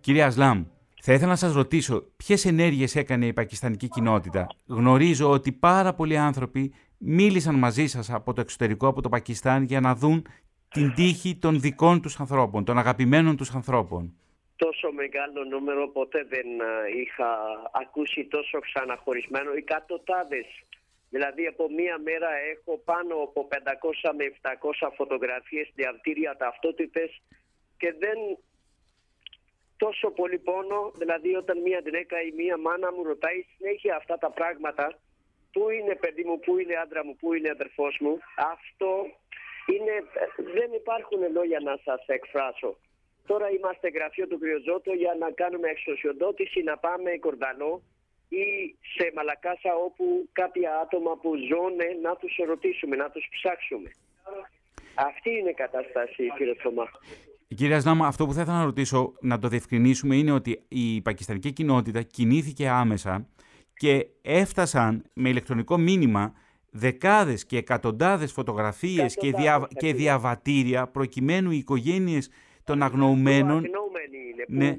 Κύριε 0.00 0.22
Ασλάμ, 0.22 0.64
θα 1.02 1.12
ήθελα 1.12 1.30
να 1.30 1.36
σας 1.36 1.52
ρωτήσω 1.52 2.02
ποιες 2.16 2.44
ενέργειες 2.44 2.96
έκανε 2.96 3.26
η 3.26 3.32
πακιστανική 3.32 3.88
κοινότητα. 3.88 4.46
Γνωρίζω 4.66 5.30
ότι 5.30 5.52
πάρα 5.52 5.94
πολλοί 5.94 6.16
άνθρωποι 6.16 6.72
μίλησαν 6.98 7.54
μαζί 7.54 7.86
σας 7.86 8.10
από 8.10 8.32
το 8.32 8.40
εξωτερικό, 8.40 8.86
από 8.86 9.02
το 9.02 9.08
Πακιστάν, 9.08 9.62
για 9.62 9.80
να 9.80 9.94
δουν 9.94 10.26
την 10.68 10.94
τύχη 10.94 11.36
των 11.36 11.60
δικών 11.60 12.00
τους 12.00 12.20
ανθρώπων, 12.20 12.64
των 12.64 12.78
αγαπημένων 12.78 13.36
τους 13.36 13.54
ανθρώπων 13.54 14.12
τόσο 14.56 14.92
μεγάλο 14.92 15.44
νούμερο 15.44 15.88
ποτέ 15.88 16.24
δεν 16.24 16.46
είχα 16.96 17.30
ακούσει 17.72 18.24
τόσο 18.24 18.58
ξαναχωρισμένο. 18.58 19.52
Εκατοντάδες. 19.52 20.46
Δηλαδή 21.10 21.46
από 21.46 21.70
μία 21.70 21.98
μέρα 21.98 22.28
έχω 22.52 22.78
πάνω 22.84 23.14
από 23.14 23.48
500 23.50 24.12
με 24.16 24.24
700 24.42 24.90
φωτογραφίες, 24.96 25.70
διαβτήρια, 25.74 26.36
ταυτότητες 26.36 27.22
και 27.76 27.94
δεν 27.98 28.18
τόσο 29.76 30.10
πολύ 30.10 30.38
πόνο. 30.38 30.92
Δηλαδή 30.94 31.34
όταν 31.34 31.60
μία 31.60 31.80
γυναίκα 31.84 32.22
ή 32.22 32.30
μία 32.36 32.56
μάνα 32.58 32.92
μου 32.92 33.02
ρωτάει 33.02 33.44
συνέχεια 33.56 33.96
αυτά 33.96 34.18
τα 34.18 34.30
πράγματα 34.30 34.98
πού 35.56 35.70
είναι 35.70 35.94
παιδί 35.94 36.24
μου, 36.24 36.38
πού 36.38 36.58
είναι 36.58 36.74
άντρα 36.74 37.04
μου, 37.04 37.16
πού 37.20 37.32
είναι 37.34 37.50
αδερφός 37.50 37.96
μου. 38.00 38.18
Αυτό 38.54 38.90
είναι, 39.72 39.94
δεν 40.56 40.72
υπάρχουν 40.72 41.20
λόγια 41.32 41.60
να 41.60 41.74
σας 41.84 42.02
εκφράσω. 42.06 42.76
Τώρα 43.26 43.46
είμαστε 43.56 43.88
γραφείο 43.88 44.26
του 44.26 44.38
Κρυοζότο 44.38 44.92
για 44.92 45.16
να 45.20 45.30
κάνουμε 45.30 45.68
εξωσιοδότηση 45.68 46.62
να 46.62 46.76
πάμε 46.78 47.10
Κορδανό 47.24 47.82
ή 48.28 48.44
σε 48.94 49.12
Μαλακάσα 49.14 49.72
όπου 49.86 50.28
κάποια 50.32 50.70
άτομα 50.84 51.12
που 51.22 51.30
ζώνε 51.50 51.88
να 52.02 52.16
τους 52.16 52.34
ρωτήσουμε, 52.46 52.96
να 52.96 53.10
τους 53.10 53.24
ψάξουμε. 53.30 53.90
Αυτή 54.94 55.30
είναι 55.30 55.50
η 55.50 55.54
κατάσταση 55.54 56.22
κύριε 56.36 56.54
Θωμά. 56.62 56.86
Κύριε 57.54 57.74
Ασλάμα, 57.74 58.06
αυτό 58.06 58.26
που 58.26 58.32
θα 58.32 58.40
ήθελα 58.40 58.58
να 58.58 58.64
ρωτήσω, 58.64 59.12
να 59.20 59.38
το 59.38 59.48
διευκρινίσουμε, 59.48 60.16
είναι 60.16 60.32
ότι 60.32 60.64
η 60.68 61.00
πακιστανική 61.02 61.52
κοινότητα 61.52 62.02
κινήθηκε 62.02 62.68
άμεσα 62.68 63.28
και 63.74 64.06
έφτασαν 64.22 65.04
με 65.12 65.28
ηλεκτρονικό 65.28 65.76
μήνυμα 65.78 66.34
δεκάδες 66.70 67.46
και 67.46 67.56
εκατοντάδες 67.56 68.32
φωτογραφίες 68.32 69.14
και, 69.14 69.32
δια... 69.32 69.68
και 69.76 69.94
διαβατήρια 69.94 70.86
προκειμένου 70.86 71.50
οι 71.50 71.56
οικογένειες 71.56 72.30
των 72.66 72.82
αγνοουμένων 72.82 73.60
ναι, 74.48 74.76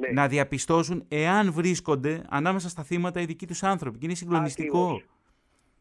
ναι. 0.00 0.08
να 0.12 0.28
διαπιστώσουν 0.28 1.06
εάν 1.08 1.52
βρίσκονται 1.52 2.24
ανάμεσα 2.28 2.68
στα 2.68 2.82
θύματα 2.82 3.20
οι 3.20 3.24
δικοί 3.24 3.46
τους 3.46 3.62
άνθρωποι. 3.62 3.98
Και 3.98 4.06
είναι 4.06 4.14
συγκλονιστικό. 4.14 5.02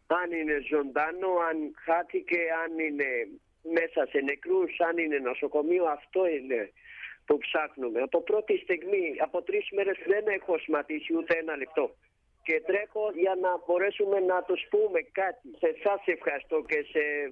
Αν 0.07 0.31
είναι 0.39 0.57
ζωντανό, 0.71 1.31
αν 1.49 1.57
χάθηκε, 1.85 2.39
αν 2.63 2.71
είναι 2.85 3.09
μέσα 3.77 4.01
σε 4.11 4.19
νεκρούς, 4.29 4.71
αν 4.88 4.97
είναι 4.97 5.17
νοσοκομείο, 5.17 5.85
αυτό 5.97 6.21
είναι 6.35 6.71
που 7.25 7.38
ψάχνουμε. 7.38 7.99
Από 8.01 8.21
πρώτη 8.21 8.57
στιγμή, 8.57 9.05
από 9.27 9.41
τρεις 9.41 9.65
μέρες 9.75 9.97
δεν 10.07 10.23
έχω 10.38 10.53
σματίσει 10.57 11.15
ούτε 11.17 11.33
ένα 11.43 11.55
λεπτό. 11.55 11.85
Και 12.43 12.61
τρέχω 12.65 13.03
για 13.23 13.35
να 13.41 13.51
μπορέσουμε 13.65 14.19
να 14.19 14.38
τους 14.47 14.61
πούμε 14.69 14.99
κάτι. 15.21 15.47
Σε 15.61 15.67
εσάς 15.75 16.01
ευχαριστώ 16.05 16.57
και 16.69 16.79
σε 16.91 16.99
ε, 16.99 17.31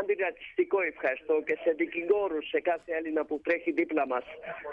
αντιρατσιστικό 0.00 0.78
ευχαριστώ 0.80 1.34
και 1.46 1.56
σε 1.62 1.70
δικηγόρους 1.76 2.48
σε 2.48 2.60
κάθε 2.60 2.92
Έλληνα 2.98 3.24
που 3.24 3.40
τρέχει 3.44 3.72
δίπλα 3.72 4.06
μας 4.06 4.24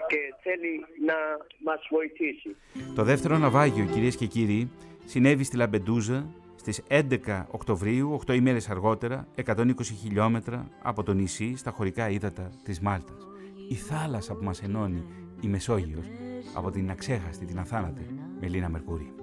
και 0.08 0.20
θέλει 0.44 0.86
να 1.06 1.18
μας 1.64 1.82
βοηθήσει. 1.90 2.56
Το 2.96 3.04
δεύτερο 3.04 3.38
ναυάγιο, 3.38 3.86
κυρίες 3.94 4.16
και 4.16 4.26
κύριοι, 4.26 4.72
συνέβη 5.06 5.44
στη 5.44 5.56
Λαμπεντούζα 5.58 6.26
στις 6.56 6.84
11 6.90 7.48
Οκτωβρίου, 7.52 8.14
8 8.28 8.34
ημέρες 8.34 8.70
αργότερα, 8.70 9.28
120 9.46 9.94
χιλιόμετρα 10.02 10.70
από 10.82 11.04
το 11.04 11.14
νησί 11.14 11.56
στα 11.58 11.72
χωρικά 11.72 12.10
ύδατα 12.10 12.52
της 12.64 12.80
Μάλτας. 12.80 13.28
Η 13.70 13.76
θάλασσα 13.76 14.36
που 14.36 14.44
μας 14.44 14.62
ενώνει, 14.62 15.06
η 15.42 15.48
Μεσόγειος, 15.48 16.06
από 16.56 16.72
την 16.72 16.90
αξέχαστη, 16.90 17.46
την 17.46 17.60
αθάνατη 17.60 18.06
Μελίνα 18.40 18.70
Μερκούρη. 18.70 19.14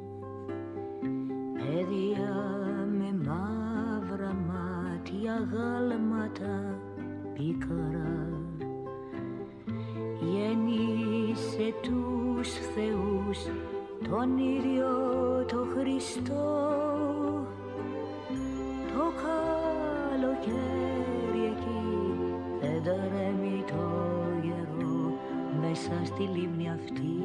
Γάλματα 5.53 6.79
πίκαρα 7.35 8.29
γέννησε 10.21 11.75
τους 11.83 12.49
θεούς 12.53 13.39
τον 14.09 14.39
ίδιο 14.39 14.89
το 15.49 15.67
Χριστό. 15.75 16.69
Το 18.93 19.13
καλοκαίρι 20.13 21.45
εκεί 21.45 21.85
δεν 22.61 22.83
τρέμει 22.83 23.65
το 23.67 23.85
γερό 24.43 25.13
μέσα 25.61 26.05
στη 26.05 26.23
λίμνη 26.23 26.71
αυτή 26.71 27.21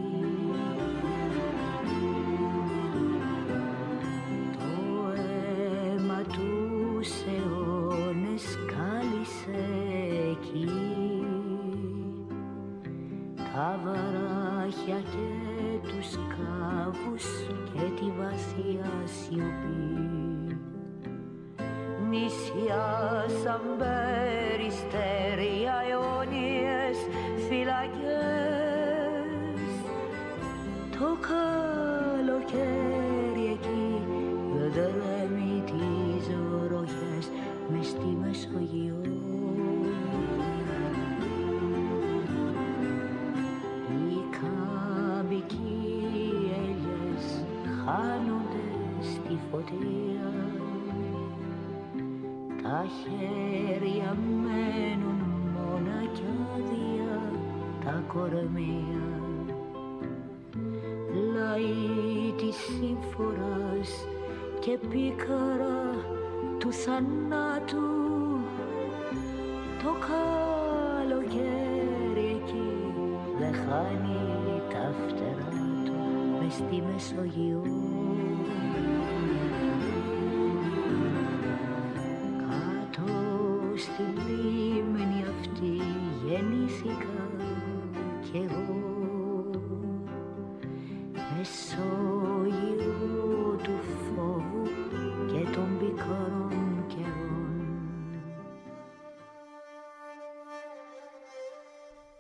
μάτια 14.96 15.10
και 15.12 15.88
τους 15.88 16.10
κάβους 16.36 17.26
και 17.74 17.84
τη 18.00 18.08
βασιά 18.20 18.92
σιωπή. 19.06 20.58
Νησιά 22.10 22.88
σαν 23.44 23.62
περιστέρια 23.78 25.76
αιώνια 25.90 26.35
τα 52.86 52.92
χέρια 52.92 54.18
μένουν 54.44 55.22
μόνα 55.54 56.00
κι 56.14 56.24
άδεια 56.56 57.32
τα 57.86 58.04
κορμία. 58.08 59.08
Λαοί 61.34 62.34
της 62.38 62.56
σύμφορας 62.56 64.08
και 64.60 64.78
πίκαρα 64.90 66.06
του 66.58 66.72
θανάτου. 66.72 67.88
Το 69.84 69.92
καλοκαίρι 70.10 71.46
εκεί 72.36 72.70
δεν 73.40 73.54
χάνει 73.54 74.22
τα 74.70 74.94
φτερά 75.08 75.52
του 75.86 75.94
μες 76.40 76.54
στη 76.54 76.84
Μεσογείο 76.92 77.85
γεννήθηκα 86.86 87.30
κι 88.22 88.38
εγώ 88.38 88.94
Μεσόγειο 91.38 92.96
του 93.64 93.78
φόβου 93.84 94.64
και 95.28 95.50
των 95.50 95.78
πικρών 95.80 96.86
καιρών 96.88 98.16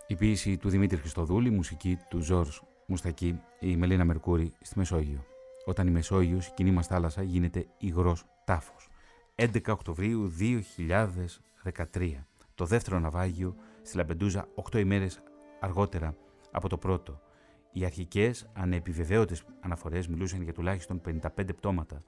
Η 0.07 0.15
ποίηση 0.15 0.57
του 0.57 0.69
Δημήτρη 0.69 0.97
Χριστοδούλη, 0.97 1.49
μουσική 1.49 1.97
του 2.09 2.21
Ζόρς 2.21 2.63
Μουστακή, 2.85 3.39
η 3.59 3.75
Μελίνα 3.75 4.05
Μερκούρη 4.05 4.53
στη 4.61 4.77
Μεσόγειο. 4.77 5.25
Όταν 5.65 5.87
η 5.87 5.91
Μεσόγειος, 5.91 6.47
η 6.47 6.51
κοινή 6.55 6.71
μας 6.71 6.87
θάλασσα, 6.87 7.23
γίνεται 7.23 7.65
υγρός 7.77 8.25
τάφος. 8.45 8.89
11 9.35 9.71
Οκτωβρίου 9.71 10.27
2013. 10.27 12.25
Το 12.55 12.65
δεύτερο 12.65 12.99
ναυάγιο 12.99 13.55
στη 13.85 13.97
Λαμπεντούζα 13.97 14.47
8 14.71 14.79
ημέρες 14.79 15.23
αργότερα 15.59 16.15
από 16.51 16.69
το 16.69 16.77
πρώτο. 16.77 17.21
Οι 17.71 17.85
αρχικές 17.85 18.49
ανεπιβεβαίωτες 18.53 19.43
αναφορές 19.59 20.07
μιλούσαν 20.07 20.41
για 20.41 20.53
τουλάχιστον 20.53 21.01
55 21.05 21.55
πτώματα. 21.55 22.03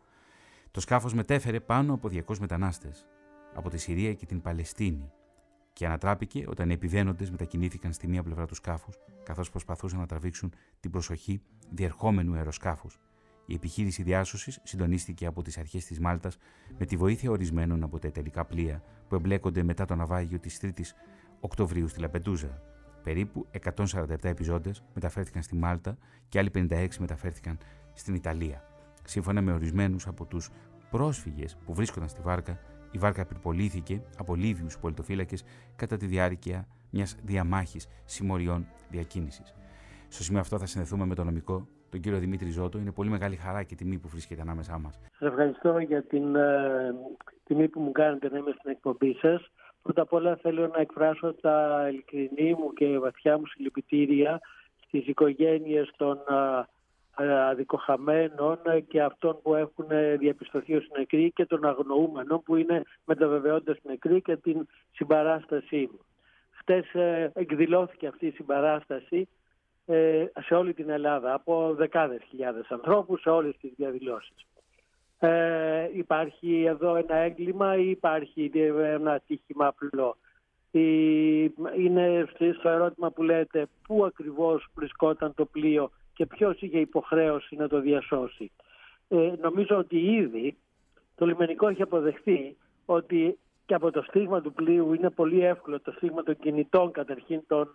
Το 0.72 0.80
σκάφος 0.80 1.14
μετέφερε 1.14 1.60
πάνω 1.60 1.94
από 1.94 2.10
200 2.12 2.38
μετανάστες 2.38 3.06
από 3.54 3.70
τη 3.70 3.78
Συρία 3.78 4.14
και 4.14 4.26
την 4.26 4.42
Παλαιστίνη 4.42 5.12
και 5.74 5.86
ανατράπηκε 5.86 6.46
όταν 6.48 6.70
οι 6.70 6.74
επιβαίνοντες 6.74 7.32
μετακινήθηκαν 7.32 7.94
στη 7.94 8.08
μία 8.08 8.24
πλευρά 8.24 8.46
του 8.46 8.56
σκάφους 8.56 8.98
καθώς 9.24 9.50
προσπαθούσαν 9.50 10.00
να 10.00 10.06
τραβήξουν 10.06 10.54
την 10.80 10.92
προσοχή 10.92 11.42
διερχόμενου 11.70 12.34
αεροσκάφους. 12.36 13.00
Η 13.46 13.54
επιχείρηση 13.54 14.04
διάσωσης 14.04 14.60
συντονίστηκε 14.64 15.26
από 15.26 15.42
τις 15.42 15.58
αρχές 15.58 15.86
της 15.86 16.00
Μάλτας 16.00 16.38
με 16.78 16.86
τη 16.86 16.98
βοήθεια 16.98 17.32
ορισμένων 17.32 17.84
από 17.84 18.00
τα 18.00 18.12
τελικά 18.12 18.46
πλοία 18.46 18.84
που 19.08 19.16
εμπλέκονται 19.16 19.64
μετά 19.64 19.86
το 19.86 19.96
ναυάγιο 19.96 20.40
της 20.40 20.60
3η 20.62 20.82
Οκτωβρίου 21.40 21.88
στη 21.88 22.00
Λαπεντούζα. 22.00 22.62
Περίπου 23.04 23.48
147 23.76 24.06
επιζώντες 24.22 24.84
μεταφέρθηκαν 24.94 25.42
στη 25.42 25.56
Μάλτα 25.56 25.98
και 26.30 26.40
άλλοι 26.40 26.52
56 26.54 26.88
μεταφέρθηκαν 27.00 27.58
στην 27.94 28.16
Ιταλία. 28.16 28.64
Σύμφωνα 29.04 29.42
με 29.42 29.54
ορισμένους 29.54 30.08
από 30.08 30.26
τους 30.26 30.50
πρόσφυγες 30.90 31.58
που 31.66 31.74
βρίσκονταν 31.74 32.10
στη 32.10 32.22
βάρκα, 32.22 32.60
η 32.92 32.98
βάρκα 32.98 33.26
πυρπολήθηκε 33.26 34.02
από 34.18 34.36
Λίβιους 34.36 34.80
πολιτοφύλακες 34.80 35.44
κατά 35.76 35.98
τη 35.98 36.06
διάρκεια 36.06 36.68
μιας 36.90 37.16
διαμάχης 37.24 37.88
συμμοριών 38.06 38.68
διακίνησης. 38.90 39.56
Στο 40.08 40.24
σημείο 40.24 40.40
αυτό 40.40 40.58
θα 40.58 40.66
συνδεθούμε 40.66 41.06
με 41.06 41.16
τον 41.16 41.26
νομικό, 41.26 41.68
τον 41.90 42.00
κύριο 42.00 42.20
Δημήτρη 42.20 42.50
Ζώτο. 42.50 42.78
Είναι 42.78 42.92
πολύ 42.92 43.10
μεγάλη 43.10 43.36
χαρά 43.36 43.64
και 43.64 43.76
τιμή 43.76 43.98
που 43.98 44.08
βρίσκεται 44.08 44.42
ανάμεσά 44.42 44.80
μας. 44.80 45.00
Σας 45.20 45.30
ευχαριστώ 45.30 45.78
για 45.78 46.04
την 46.04 46.36
ε, 46.36 46.96
τιμή 47.44 47.68
που 47.68 47.80
μου 47.80 47.92
κάνετε 47.92 48.30
να 48.30 48.38
είμαι 48.38 48.52
στην 48.58 48.72
εκπομπή 48.72 49.14
σας. 49.14 49.52
Πρώτα 49.88 50.02
απ' 50.02 50.14
όλα 50.14 50.36
θέλω 50.36 50.68
να 50.68 50.80
εκφράσω 50.80 51.34
τα 51.34 51.88
ειλικρινή 51.90 52.54
μου 52.54 52.74
και 52.74 53.00
βαθιά 53.00 53.38
μου 53.38 53.46
συλληπιτήρια 53.46 54.40
στις 54.86 55.08
οικογένειες 55.08 55.92
των 55.98 56.20
αδικοχαμένων 57.50 58.60
και 58.88 59.02
αυτών 59.02 59.40
που 59.42 59.56
έχουν 59.56 59.88
διαπιστωθεί 60.18 60.76
ως 60.76 60.88
νεκροί 60.98 61.32
και 61.32 61.46
των 61.46 61.66
αγνοούμενων 61.66 62.44
που 62.44 62.56
είναι 62.56 62.82
με 63.06 63.16
τα 63.16 63.28
βεβαιότητες 63.28 63.78
νεκροί 63.84 64.22
και 64.22 64.36
την 64.36 64.68
συμπαράστασή 64.92 65.90
μου. 65.92 66.00
Χτες 66.52 66.94
ε, 66.94 67.32
εκδηλώθηκε 67.36 68.08
αυτή 68.08 68.26
η 68.26 68.32
συμπαράσταση 68.32 69.28
ε, 69.86 70.26
σε 70.40 70.56
όλη 70.56 70.74
την 70.74 70.90
Ελλάδα 70.90 71.34
από 71.34 71.74
δεκάδες 71.74 72.22
χιλιάδες 72.30 72.68
ανθρώπους 72.70 73.22
σε 73.22 73.30
όλες 73.30 73.58
τις 73.58 73.72
διαδηλώσεις. 73.76 74.47
Ε, 75.20 75.90
υπάρχει 75.94 76.64
εδώ 76.64 76.96
ένα 76.96 77.16
έγκλημα 77.16 77.78
ή 77.78 77.90
υπάρχει 77.90 78.52
ένα 78.76 79.12
ατύχημα 79.12 79.68
απλό; 79.68 80.18
Είναι 81.78 82.28
στο 82.60 82.70
ερώτημα 82.70 83.12
που 83.12 83.24
λέτε 83.24 83.68
πού 83.88 84.06
ακριβώς 84.06 84.68
βρισκόταν 84.76 85.34
το 85.34 85.46
πλοίο 85.46 85.92
και 86.14 86.26
ποιος 86.26 86.62
είχε 86.62 86.80
υποχρέωση 86.80 87.56
να 87.56 87.68
το 87.68 87.80
διασώσει; 87.80 88.52
Ε, 89.08 89.34
νομίζω 89.42 89.78
ότι 89.78 89.98
ήδη 89.98 90.58
το 91.16 91.26
λιμενικό 91.26 91.68
έχει 91.68 91.82
αποδεχθεί 91.82 92.56
ότι 92.86 93.38
και 93.66 93.74
από 93.74 93.92
το 93.92 94.02
στίγμα 94.02 94.42
του 94.42 94.54
πλοίου 94.54 94.94
είναι 94.94 95.10
πολύ 95.10 95.46
εύκολο 95.46 95.80
το 95.80 95.92
στίγμα 95.92 96.24
των 96.24 96.38
κινητών 96.38 96.92
καταρχήν 96.92 97.42
των 97.48 97.72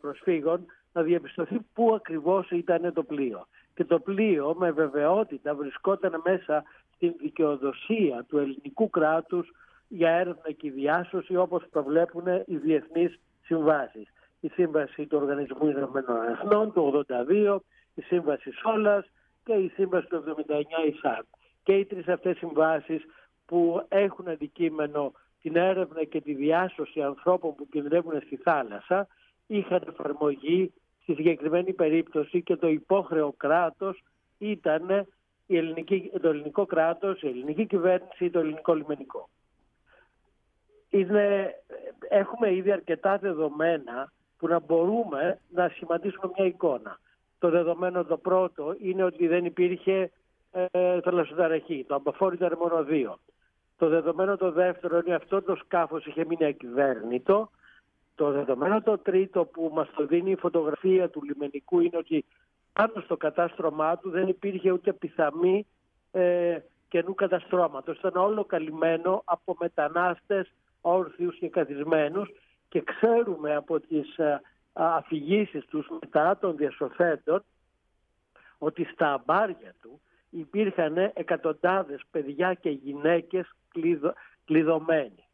προσφύγων 0.00 0.66
να 0.92 1.02
διαπιστωθεί 1.02 1.60
πού 1.72 1.94
ακριβώς 1.94 2.50
ήταν 2.50 2.92
το 2.92 3.02
πλοίο 3.02 3.46
και 3.76 3.84
το 3.84 3.98
πλοίο 4.00 4.54
με 4.58 4.70
βεβαιότητα 4.70 5.54
βρισκόταν 5.54 6.22
μέσα 6.24 6.64
στην 6.94 7.14
δικαιοδοσία 7.20 8.24
του 8.28 8.38
ελληνικού 8.38 8.90
κράτους 8.90 9.50
για 9.88 10.10
έρευνα 10.10 10.52
και 10.52 10.70
διάσωση 10.70 11.36
όπως 11.36 11.64
προβλέπουν 11.70 12.24
οι 12.46 12.56
διεθνείς 12.56 13.18
συμβάσεις. 13.44 14.08
Η 14.40 14.48
Σύμβαση 14.48 15.06
του 15.06 15.18
Οργανισμού 15.20 15.68
Ηνωμένων 15.68 16.28
Εθνών 16.28 16.72
του 16.72 17.04
82, 17.08 17.58
η 17.94 18.02
Σύμβαση 18.02 18.50
Σόλας 18.52 19.04
και 19.44 19.52
η 19.52 19.68
Σύμβαση 19.74 20.06
του 20.06 20.16
79 20.16 20.86
ΙΣΑΡ. 20.86 21.22
Και 21.62 21.72
οι 21.72 21.84
τρεις 21.84 22.08
αυτές 22.08 22.36
συμβάσεις 22.36 23.02
που 23.46 23.84
έχουν 23.88 24.28
αντικείμενο 24.28 25.12
την 25.42 25.56
έρευνα 25.56 26.04
και 26.04 26.20
τη 26.20 26.34
διάσωση 26.34 27.02
ανθρώπων 27.02 27.54
που 27.54 27.68
κινδυνεύουν 27.68 28.20
στη 28.20 28.36
θάλασσα 28.36 29.06
είχαν 29.46 29.82
εφαρμογή 29.88 30.72
Στη 31.06 31.14
συγκεκριμένη 31.14 31.72
περίπτωση 31.72 32.42
και 32.42 32.56
το 32.56 32.68
υπόχρεο 32.68 33.32
κράτος 33.36 34.02
ήταν 34.38 35.06
η 35.46 35.56
ελληνική, 35.56 36.10
το 36.22 36.28
ελληνικό 36.28 36.66
κράτος, 36.66 37.22
η 37.22 37.26
ελληνική 37.26 37.66
κυβέρνηση, 37.66 38.30
το 38.30 38.38
ελληνικό 38.38 38.74
λιμενικό. 38.74 39.28
Είναι, 40.90 41.54
έχουμε 42.08 42.54
ήδη 42.54 42.72
αρκετά 42.72 43.18
δεδομένα 43.18 44.12
που 44.38 44.48
να 44.48 44.60
μπορούμε 44.60 45.40
να 45.48 45.68
σχηματίσουμε 45.68 46.32
μια 46.36 46.46
εικόνα. 46.46 46.98
Το 47.38 47.50
δεδομένο 47.50 48.04
το 48.04 48.16
πρώτο 48.16 48.74
είναι 48.78 49.02
ότι 49.02 49.26
δεν 49.26 49.44
υπήρχε 49.44 50.10
ε, 50.50 51.00
θαλασσοταραχή. 51.00 51.84
Το 51.88 51.94
αμπαφόρ 51.94 52.32
ήταν 52.32 52.56
μόνο 52.58 52.84
δύο. 52.84 53.18
Το 53.78 53.88
δεδομένο 53.88 54.36
το 54.36 54.52
δεύτερο 54.52 55.00
είναι 55.06 55.14
αυτό 55.14 55.42
το 55.42 55.54
σκάφος 55.54 56.06
είχε 56.06 56.24
μείνει 56.24 56.44
ακυβέρνητο 56.44 57.50
το 58.16 58.30
δεδομένο 58.30 58.82
το 58.82 58.98
τρίτο 58.98 59.44
που 59.44 59.70
μας 59.74 59.88
το 59.96 60.06
δίνει 60.06 60.30
η 60.30 60.36
φωτογραφία 60.36 61.08
του 61.08 61.22
λιμενικού 61.22 61.80
είναι 61.80 61.96
ότι 61.96 62.24
πάνω 62.72 63.00
στο 63.04 63.16
κατάστρωμά 63.16 63.98
του 63.98 64.10
δεν 64.10 64.28
υπήρχε 64.28 64.70
ούτε 64.70 64.92
πιθαμή 64.92 65.66
ε, 66.12 66.58
καινού 66.88 67.14
καταστρώματος. 67.14 67.98
Ήταν 67.98 68.16
όλο 68.16 68.44
καλυμμένο 68.44 69.22
από 69.24 69.56
μετανάστες 69.60 70.52
όρθιους 70.80 71.38
και 71.38 71.48
καθισμένους 71.48 72.30
και 72.68 72.82
ξέρουμε 72.82 73.54
από 73.54 73.80
τις 73.80 74.16
ε, 74.16 74.40
αφηγήσεις 74.72 75.64
τους 75.64 75.88
μετά 76.00 76.38
των 76.38 76.56
διασωθέντων 76.56 77.44
ότι 78.58 78.84
στα 78.84 79.12
αμπάρια 79.12 79.74
του 79.82 80.00
υπήρχαν 80.30 80.96
εκατοντάδες 80.96 82.02
παιδιά 82.10 82.54
και 82.54 82.70
γυναίκες 82.70 83.54
κλειδωμένοι. 84.44 85.25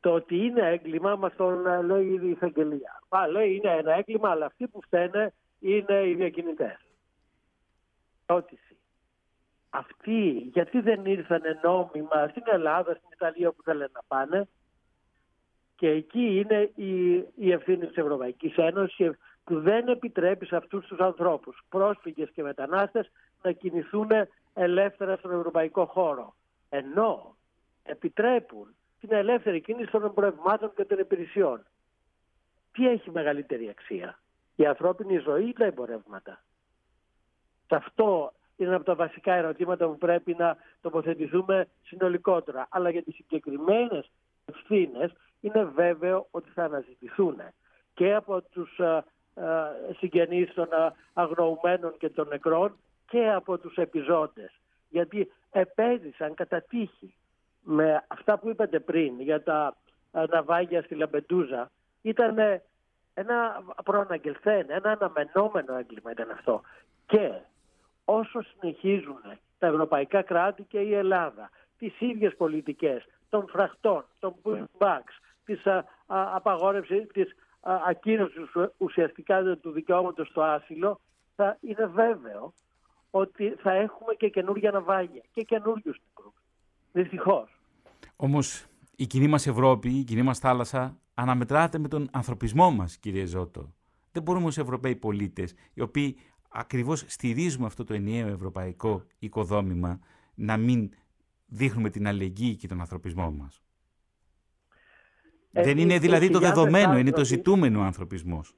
Το 0.00 0.12
ότι 0.12 0.36
είναι 0.36 0.68
έγκλημα 0.68 1.16
μας 1.16 1.36
το 1.36 1.50
λέει 1.82 2.20
η 2.22 2.30
εισαγγελία. 2.30 3.02
Μα 3.08 3.26
λέει 3.26 3.54
είναι 3.54 3.76
ένα 3.76 3.94
έγκλημα, 3.94 4.30
αλλά 4.30 4.46
αυτοί 4.46 4.68
που 4.68 4.80
φταίνε 4.82 5.32
είναι 5.60 6.08
οι 6.08 6.14
διακινητές. 6.14 6.78
Ερώτηση. 8.26 8.76
αυτοί 9.70 10.50
γιατί 10.52 10.80
δεν 10.80 11.04
ήρθαν 11.04 11.42
νόμιμα 11.62 12.28
στην 12.30 12.42
Ελλάδα, 12.46 12.94
στην 12.94 13.08
Ιταλία 13.12 13.52
που 13.52 13.62
θέλουν 13.62 13.88
να 13.92 14.00
πάνε 14.08 14.48
και 15.76 15.88
εκεί 15.88 16.38
είναι 16.38 16.70
η, 16.74 17.14
η 17.34 17.52
ευθύνη 17.52 17.86
της 17.86 17.96
Ευρωπαϊκής 17.96 18.56
Ένωσης 18.56 19.10
που 19.44 19.60
δεν 19.60 19.88
επιτρέπει 19.88 20.46
σε 20.46 20.56
αυτούς 20.56 20.86
τους 20.86 20.98
ανθρώπους, 20.98 21.60
πρόσφυγες 21.68 22.30
και 22.30 22.42
μετανάστες, 22.42 23.10
να 23.42 23.52
κινηθούν 23.52 24.08
ελεύθερα 24.54 25.16
στον 25.16 25.32
ευρωπαϊκό 25.32 25.86
χώρο. 25.86 26.34
Ενώ 26.68 27.36
επιτρέπουν 27.82 28.74
την 29.00 29.12
ελεύθερη 29.12 29.60
κίνηση 29.60 29.90
των 29.90 30.04
εμπορευμάτων 30.04 30.72
και 30.74 30.84
των 30.84 30.98
υπηρεσιών. 30.98 31.62
Τι 32.72 32.88
έχει 32.88 33.10
μεγαλύτερη 33.10 33.68
αξία, 33.68 34.18
η 34.56 34.66
ανθρώπινη 34.66 35.18
ζωή 35.18 35.48
ή 35.48 35.52
τα 35.52 35.64
εμπορεύματα; 35.64 36.42
Σε 37.66 37.74
αυτό 37.74 38.32
είναι 38.56 38.74
από 38.74 38.84
τα 38.84 38.94
βασικά 38.94 39.34
ερωτήματα 39.34 39.86
που 39.86 39.98
πρέπει 39.98 40.34
να 40.38 40.56
τοποθετηθούμε 40.80 41.68
συνολικότερα. 41.82 42.66
Αλλά 42.70 42.90
για 42.90 43.02
τις 43.02 43.14
συγκεκριμένες 43.14 44.10
ευθύνες 44.44 45.12
είναι 45.40 45.64
βέβαιο 45.64 46.26
ότι 46.30 46.50
θα 46.50 46.64
αναζητηθούν 46.64 47.36
και 47.94 48.14
από 48.14 48.42
τους 48.42 48.78
ε, 48.78 49.04
ε, 49.34 49.42
συγγενείς 49.98 50.54
των 50.54 50.68
ε, 50.72 50.92
αγνοουμένων 51.12 51.96
και 51.98 52.08
των 52.08 52.28
νεκρών 52.28 52.76
και 53.08 53.30
από 53.30 53.58
τους 53.58 53.76
επιζώντες. 53.76 54.50
Γιατί 54.88 55.32
επέζησαν 55.50 56.34
κατά 56.34 56.62
τύχη 56.62 57.14
με 57.62 58.04
αυτά 58.08 58.38
που 58.38 58.48
είπατε 58.48 58.80
πριν 58.80 59.20
για 59.20 59.42
τα 59.42 59.76
ναυάγια 60.30 60.82
στη 60.82 60.94
Λαμπεντούζα 60.94 61.70
ήταν 62.02 62.38
ένα 63.14 63.62
προαναγγελθέν, 63.84 64.66
ένα 64.70 64.90
αναμενόμενο 64.90 65.74
έγκλημα 65.74 66.10
ήταν 66.10 66.30
αυτό. 66.30 66.60
Και 67.06 67.32
όσο 68.04 68.42
συνεχίζουν 68.42 69.20
τα 69.58 69.66
ευρωπαϊκά 69.66 70.22
κράτη 70.22 70.62
και 70.62 70.78
η 70.78 70.94
Ελλάδα 70.94 71.50
τις 71.78 72.00
ίδιες 72.00 72.36
πολιτικές 72.36 73.06
των 73.28 73.46
φραχτών, 73.48 74.04
των 74.18 74.34
pushbacks, 74.42 75.14
της 75.44 75.62
απαγόρευσης, 76.06 77.06
της 77.12 77.36
ακύρωσης 77.60 78.50
ουσιαστικά 78.76 79.56
του 79.56 79.70
δικαιώματος 79.70 80.28
στο 80.28 80.42
άσυλο, 80.42 81.00
θα 81.36 81.56
είναι 81.60 81.86
βέβαιο 81.86 82.52
ότι 83.10 83.56
θα 83.62 83.72
έχουμε 83.72 84.14
και 84.14 84.28
καινούργια 84.28 84.70
ναυάγια 84.70 85.22
και 85.32 85.42
καινούριους 85.42 86.00
νεκρούς. 86.06 86.34
Δυστυχώς. 86.92 87.60
Όμως 88.16 88.66
η 88.96 89.06
κοινή 89.06 89.26
μας 89.26 89.46
Ευρώπη, 89.46 89.88
η 89.88 90.04
κοινή 90.04 90.22
μας 90.22 90.38
θάλασσα 90.38 90.96
αναμετράται 91.14 91.78
με 91.78 91.88
τον 91.88 92.08
ανθρωπισμό 92.12 92.70
μας, 92.70 92.96
κύριε 92.96 93.24
Ζώτο. 93.24 93.72
Δεν 94.12 94.22
μπορούμε 94.22 94.46
ως 94.46 94.58
Ευρωπαίοι 94.58 94.96
πολίτες, 94.96 95.54
οι 95.74 95.80
οποίοι 95.80 96.16
ακριβώς 96.48 97.04
στηρίζουμε 97.06 97.66
αυτό 97.66 97.84
το 97.84 97.94
ενιαίο 97.94 98.28
ευρωπαϊκό 98.28 99.04
οικοδόμημα, 99.18 99.98
να 100.34 100.56
μην 100.56 100.90
δείχνουμε 101.46 101.90
την 101.90 102.06
αλληλεγγύη 102.06 102.56
και 102.56 102.68
τον 102.68 102.80
ανθρωπισμό 102.80 103.30
μας. 103.30 103.62
Δεν 105.50 105.78
είναι 105.78 105.98
δηλαδή 105.98 106.30
το 106.30 106.38
δεδομένο, 106.38 106.98
είναι 106.98 107.10
το 107.10 107.24
ζητούμενο 107.24 107.80
ο 107.80 107.82
ανθρωπισμός. 107.82 108.54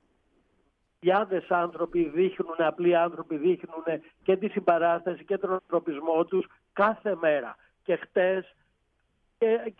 Χιλιάδε 0.98 1.42
άνθρωποι 1.48 2.08
δείχνουν, 2.08 2.54
απλοί 2.58 2.96
άνθρωποι 2.96 3.36
δείχνουν 3.36 3.84
και 4.22 4.36
τη 4.36 4.48
συμπαράσταση 4.48 5.24
και 5.24 5.38
τον 5.38 5.52
ανθρωπισμό 5.52 6.24
τους 6.24 6.46
κάθε 6.72 7.16
μέρα. 7.20 7.56
Και 7.82 7.96
χτες 7.96 8.54
και, 9.38 9.74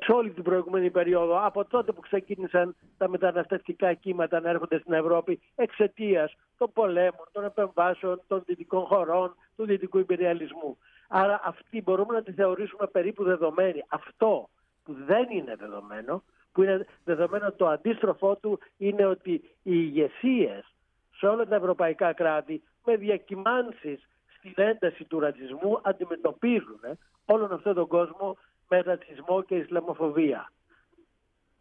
σε 0.00 0.12
όλη 0.12 0.30
την 0.30 0.42
προηγούμενη 0.42 0.90
περίοδο, 0.90 1.46
από 1.46 1.64
τότε 1.64 1.92
που 1.92 2.00
ξεκίνησαν 2.00 2.76
τα 2.96 3.08
μεταναστευτικά 3.08 3.94
κύματα 3.94 4.40
να 4.40 4.48
έρχονται 4.48 4.78
στην 4.78 4.92
Ευρώπη 4.92 5.40
εξαιτίας 5.54 6.36
των 6.58 6.72
πολέμων, 6.72 7.28
των 7.32 7.44
επεμβάσεων 7.44 8.22
των 8.26 8.42
δυτικών 8.46 8.84
χωρών, 8.84 9.34
του 9.56 9.64
δυτικού 9.64 9.98
υπεριαλισμού. 9.98 10.78
Άρα 11.08 11.40
αυτή 11.44 11.82
μπορούμε 11.82 12.14
να 12.14 12.22
τη 12.22 12.32
θεωρήσουμε 12.32 12.86
περίπου 12.86 13.24
δεδομένη. 13.24 13.84
Αυτό 13.88 14.48
που 14.84 14.96
δεν 15.06 15.26
είναι 15.30 15.56
δεδομένο, 15.56 16.22
που 16.52 16.62
είναι 16.62 16.86
δεδομένο 17.04 17.52
το 17.52 17.66
αντίστροφό 17.66 18.36
του, 18.36 18.58
είναι 18.76 19.04
ότι 19.04 19.32
οι 19.32 19.42
ηγεσίες 19.62 20.74
σε 21.16 21.26
όλα 21.26 21.46
τα 21.46 21.54
ευρωπαϊκά 21.54 22.12
κράτη 22.12 22.62
με 22.84 22.96
διακυμάνσεις 22.96 24.08
στην 24.38 24.54
ένταση 24.56 25.04
του 25.04 25.20
ρατσισμού 25.20 25.80
αντιμετωπίζουν 25.82 26.80
όλον 27.24 27.52
αυτόν 27.52 27.74
τον 27.74 27.86
κόσμο 27.86 28.36
με 28.68 28.80
ρατσισμό 28.80 29.42
και 29.42 29.54
Ισλαμοφοβία. 29.54 30.52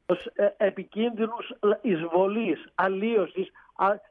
Ως 0.05 0.25
ε, 0.33 0.53
επικίνδυνους 0.57 1.51
εισβολής, 1.81 2.65
αλλίωσης 2.75 3.51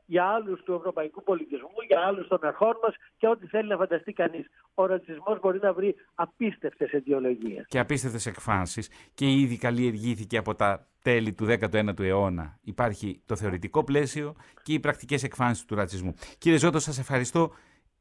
για 0.07 0.25
άλλους 0.25 0.63
του 0.63 0.73
ευρωπαϊκού 0.73 1.23
πολιτισμού, 1.23 1.75
για 1.87 2.01
άλλους 2.01 2.29
των 2.29 2.39
αρχών 2.43 2.75
μας 2.83 2.95
και 3.17 3.29
ό,τι 3.29 3.47
θέλει 3.47 3.69
να 3.69 3.77
φανταστεί 3.77 4.13
κανείς. 4.13 4.47
Ο 4.75 4.87
ρατσισμός 4.87 5.41
μπορεί 5.41 5.59
να 5.63 5.73
βρει 5.73 5.95
απίστευτες 6.15 6.91
αιτιολογίες. 6.91 7.67
Και 7.69 7.79
απίστευτες 7.79 8.27
εκφάνσεις 8.27 8.91
και 9.15 9.31
ήδη 9.31 9.57
καλλιεργήθηκε 9.57 10.37
από 10.37 10.55
τα 10.55 10.87
τέλη 11.03 11.33
του 11.33 11.47
19ου 11.47 12.01
αιώνα. 12.01 12.59
Υπάρχει 12.63 13.23
το 13.27 13.37
θεωρητικό 13.37 13.85
πλαίσιο 13.85 14.35
και 14.63 14.73
οι 14.73 14.81
πρακτικές 14.81 15.23
εκφάνσεις 15.23 15.65
του 15.65 15.75
ρατσισμού. 15.75 16.15
Κύριε 16.39 16.59
Ζώτο, 16.59 16.79
σας 16.79 16.99
ευχαριστώ 16.99 17.53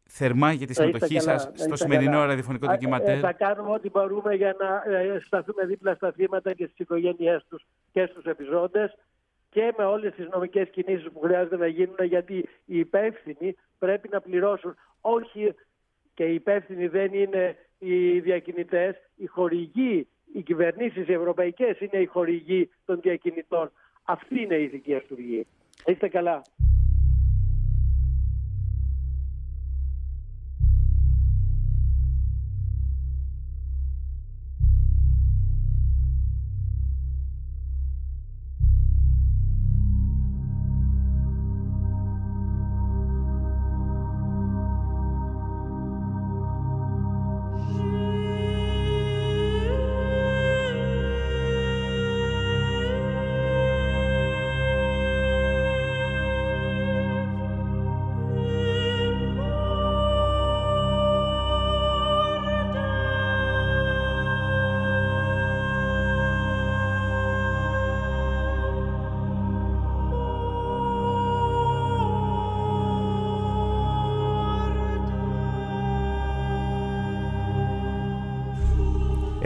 θερμά 0.07 0.51
για 0.51 0.67
τη 0.67 0.73
συμμετοχή 0.73 1.19
σας 1.19 1.49
στο 1.53 1.75
σημερινό 1.75 2.25
ραδιοφωνικό 2.25 2.67
ντοκιματέρ. 2.67 3.19
Θα 3.19 3.33
κάνουμε 3.33 3.71
ό,τι 3.71 3.89
μπορούμε 3.89 4.33
για 4.35 4.55
να 4.59 4.95
ε, 4.97 5.19
σταθούμε 5.25 5.65
δίπλα 5.65 5.95
στα 5.95 6.11
θύματα 6.11 6.53
και 6.53 6.65
στις 6.65 6.77
οικογένειές 6.77 7.45
τους 7.49 7.65
και 7.91 8.05
στους 8.05 8.23
επιζώντες 8.23 8.97
και 9.49 9.73
με 9.77 9.83
όλες 9.83 10.13
τις 10.13 10.27
νομικές 10.31 10.69
κινήσεις 10.69 11.11
που 11.11 11.19
χρειάζεται 11.19 11.57
να 11.57 11.67
γίνουν 11.67 11.97
γιατί 12.03 12.49
οι 12.65 12.79
υπεύθυνοι 12.79 13.55
πρέπει 13.79 14.09
να 14.11 14.21
πληρώσουν. 14.21 14.75
Όχι 15.01 15.53
και 16.13 16.23
οι 16.23 16.33
υπεύθυνοι 16.33 16.87
δεν 16.87 17.13
είναι 17.13 17.55
οι 17.79 18.19
διακινητές, 18.19 18.95
οι 19.15 19.25
χορηγοί, 19.25 20.07
οι 20.33 20.41
κυβερνήσεις 20.41 21.07
οι 21.07 21.13
ευρωπαϊκές 21.13 21.79
είναι 21.79 22.01
οι 22.01 22.05
χορηγοί 22.05 22.69
των 22.85 22.99
διακινητών. 23.01 23.71
Αυτή 24.03 24.41
είναι 24.41 24.55
η 24.55 24.63
ηθική 24.63 24.95
αυτούργη. 24.95 25.47
Είστε 25.85 26.07
καλά. 26.07 26.41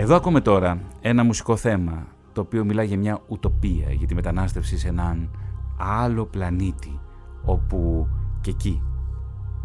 Εδώ 0.10 0.18
ακούμε 0.18 0.42
τώρα 0.42 0.82
ένα 1.02 1.24
μουσικό 1.24 1.56
θέμα 1.56 2.08
το 2.34 2.42
οποίο 2.42 2.66
μιλά 2.66 2.84
για 2.84 2.98
μια 2.98 3.20
ουτοπία, 3.28 3.92
για 3.92 4.08
τη 4.08 4.16
μετανάστευση 4.16 4.78
σε 4.78 4.88
έναν 4.88 5.30
άλλο 5.78 6.26
πλανήτη 6.26 7.00
όπου 7.44 8.08
και 8.42 8.50
εκεί 8.50 8.82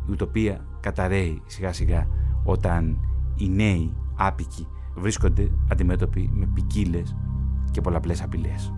η 0.07 0.11
ουτοπία 0.11 0.65
καταραίει 0.81 1.43
σιγά 1.47 1.73
σιγά 1.73 2.09
όταν 2.45 2.99
οι 3.35 3.49
νέοι 3.49 3.97
άπικοι 4.17 4.69
βρίσκονται 4.95 5.51
αντιμέτωποι 5.71 6.31
με 6.35 6.47
ποικίλες 6.55 7.17
και 7.71 7.81
πολλαπλές 7.81 8.23
απειλές. 8.23 8.73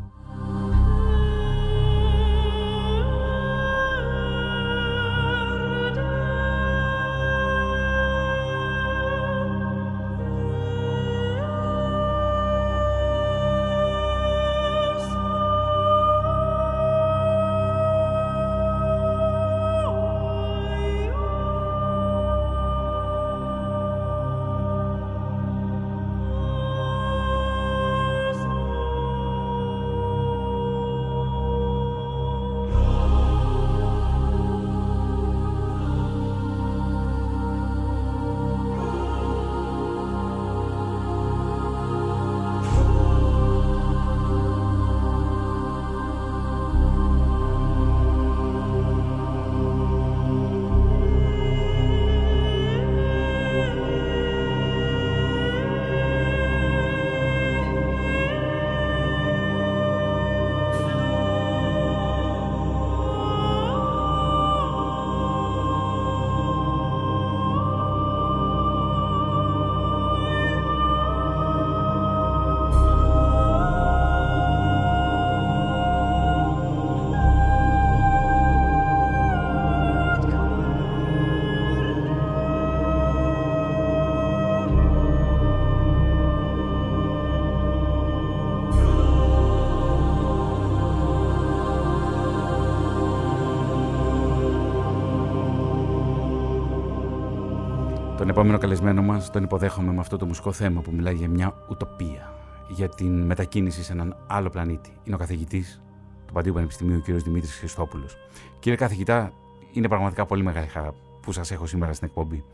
Επόμενο 98.39 98.59
καλεσμένο 98.59 99.03
μας 99.03 99.31
τον 99.31 99.43
υποδέχομαι 99.43 99.93
με 99.93 100.01
αυτό 100.01 100.17
το 100.17 100.27
μουσικό 100.27 100.53
θέμα 100.53 100.81
που 100.81 100.93
μιλάει 100.93 101.15
για 101.15 101.29
μια 101.29 101.55
ουτοπία, 101.71 102.35
για 102.69 102.89
την 102.89 103.23
μετακίνηση 103.23 103.83
σε 103.83 103.93
έναν 103.93 104.17
άλλο 104.27 104.51
πλανήτη. 104.51 104.93
Είναι 105.05 105.15
ο 105.15 105.19
καθηγητής 105.19 105.83
του 106.27 106.33
Παντίου 106.33 106.53
Πανεπιστημίου, 106.53 106.97
ο 106.97 107.01
κ. 107.01 107.11
Δημήτρης 107.11 107.55
Χριστόπουλος. 107.55 108.17
Κύριε 108.59 108.79
καθηγητά, 108.79 109.33
είναι 109.73 109.89
πραγματικά 109.89 110.27
πολύ 110.27 110.43
μεγάλη 110.43 110.67
χαρά 110.67 110.95
που 111.23 111.33
σας 111.33 111.51
έχω 111.51 111.67
σήμερα 111.67 111.93
στην 111.93 112.07
εκπομπή. 112.07 112.45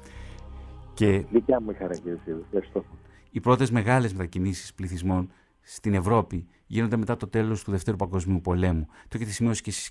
Και 0.94 1.24
Δικιά 1.30 1.60
μου 1.60 1.70
η 1.70 1.74
χαρά 1.74 1.94
κύριε 1.94 2.18
Ευχαριστώ. 2.44 2.84
Οι 3.30 3.40
πρώτες 3.40 3.70
μεγάλες 3.70 4.12
μετακινήσεις 4.12 4.74
πληθυσμών 4.74 5.30
στην 5.60 5.94
Ευρώπη 5.94 6.46
γίνονται 6.66 6.96
μετά 6.96 7.16
το 7.16 7.28
τέλος 7.28 7.64
του 7.64 7.70
Δευτέρου 7.70 7.96
Παγκοσμίου 7.96 8.40
Πολέμου. 8.40 8.86
Το 8.86 9.16
έχετε 9.16 9.30
σημειώσει 9.30 9.62
και 9.62 9.70
εσείς 9.70 9.90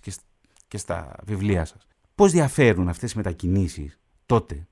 και, 0.68 0.78
στα 0.78 1.16
βιβλία 1.24 1.66
σας. 1.66 1.88
Πώς 2.16 2.32
διαφέρουν 2.32 2.89
αυτές 2.89 3.12
οι 3.12 3.18
μετακινήσεις 3.18 4.00
τότε 4.26 4.66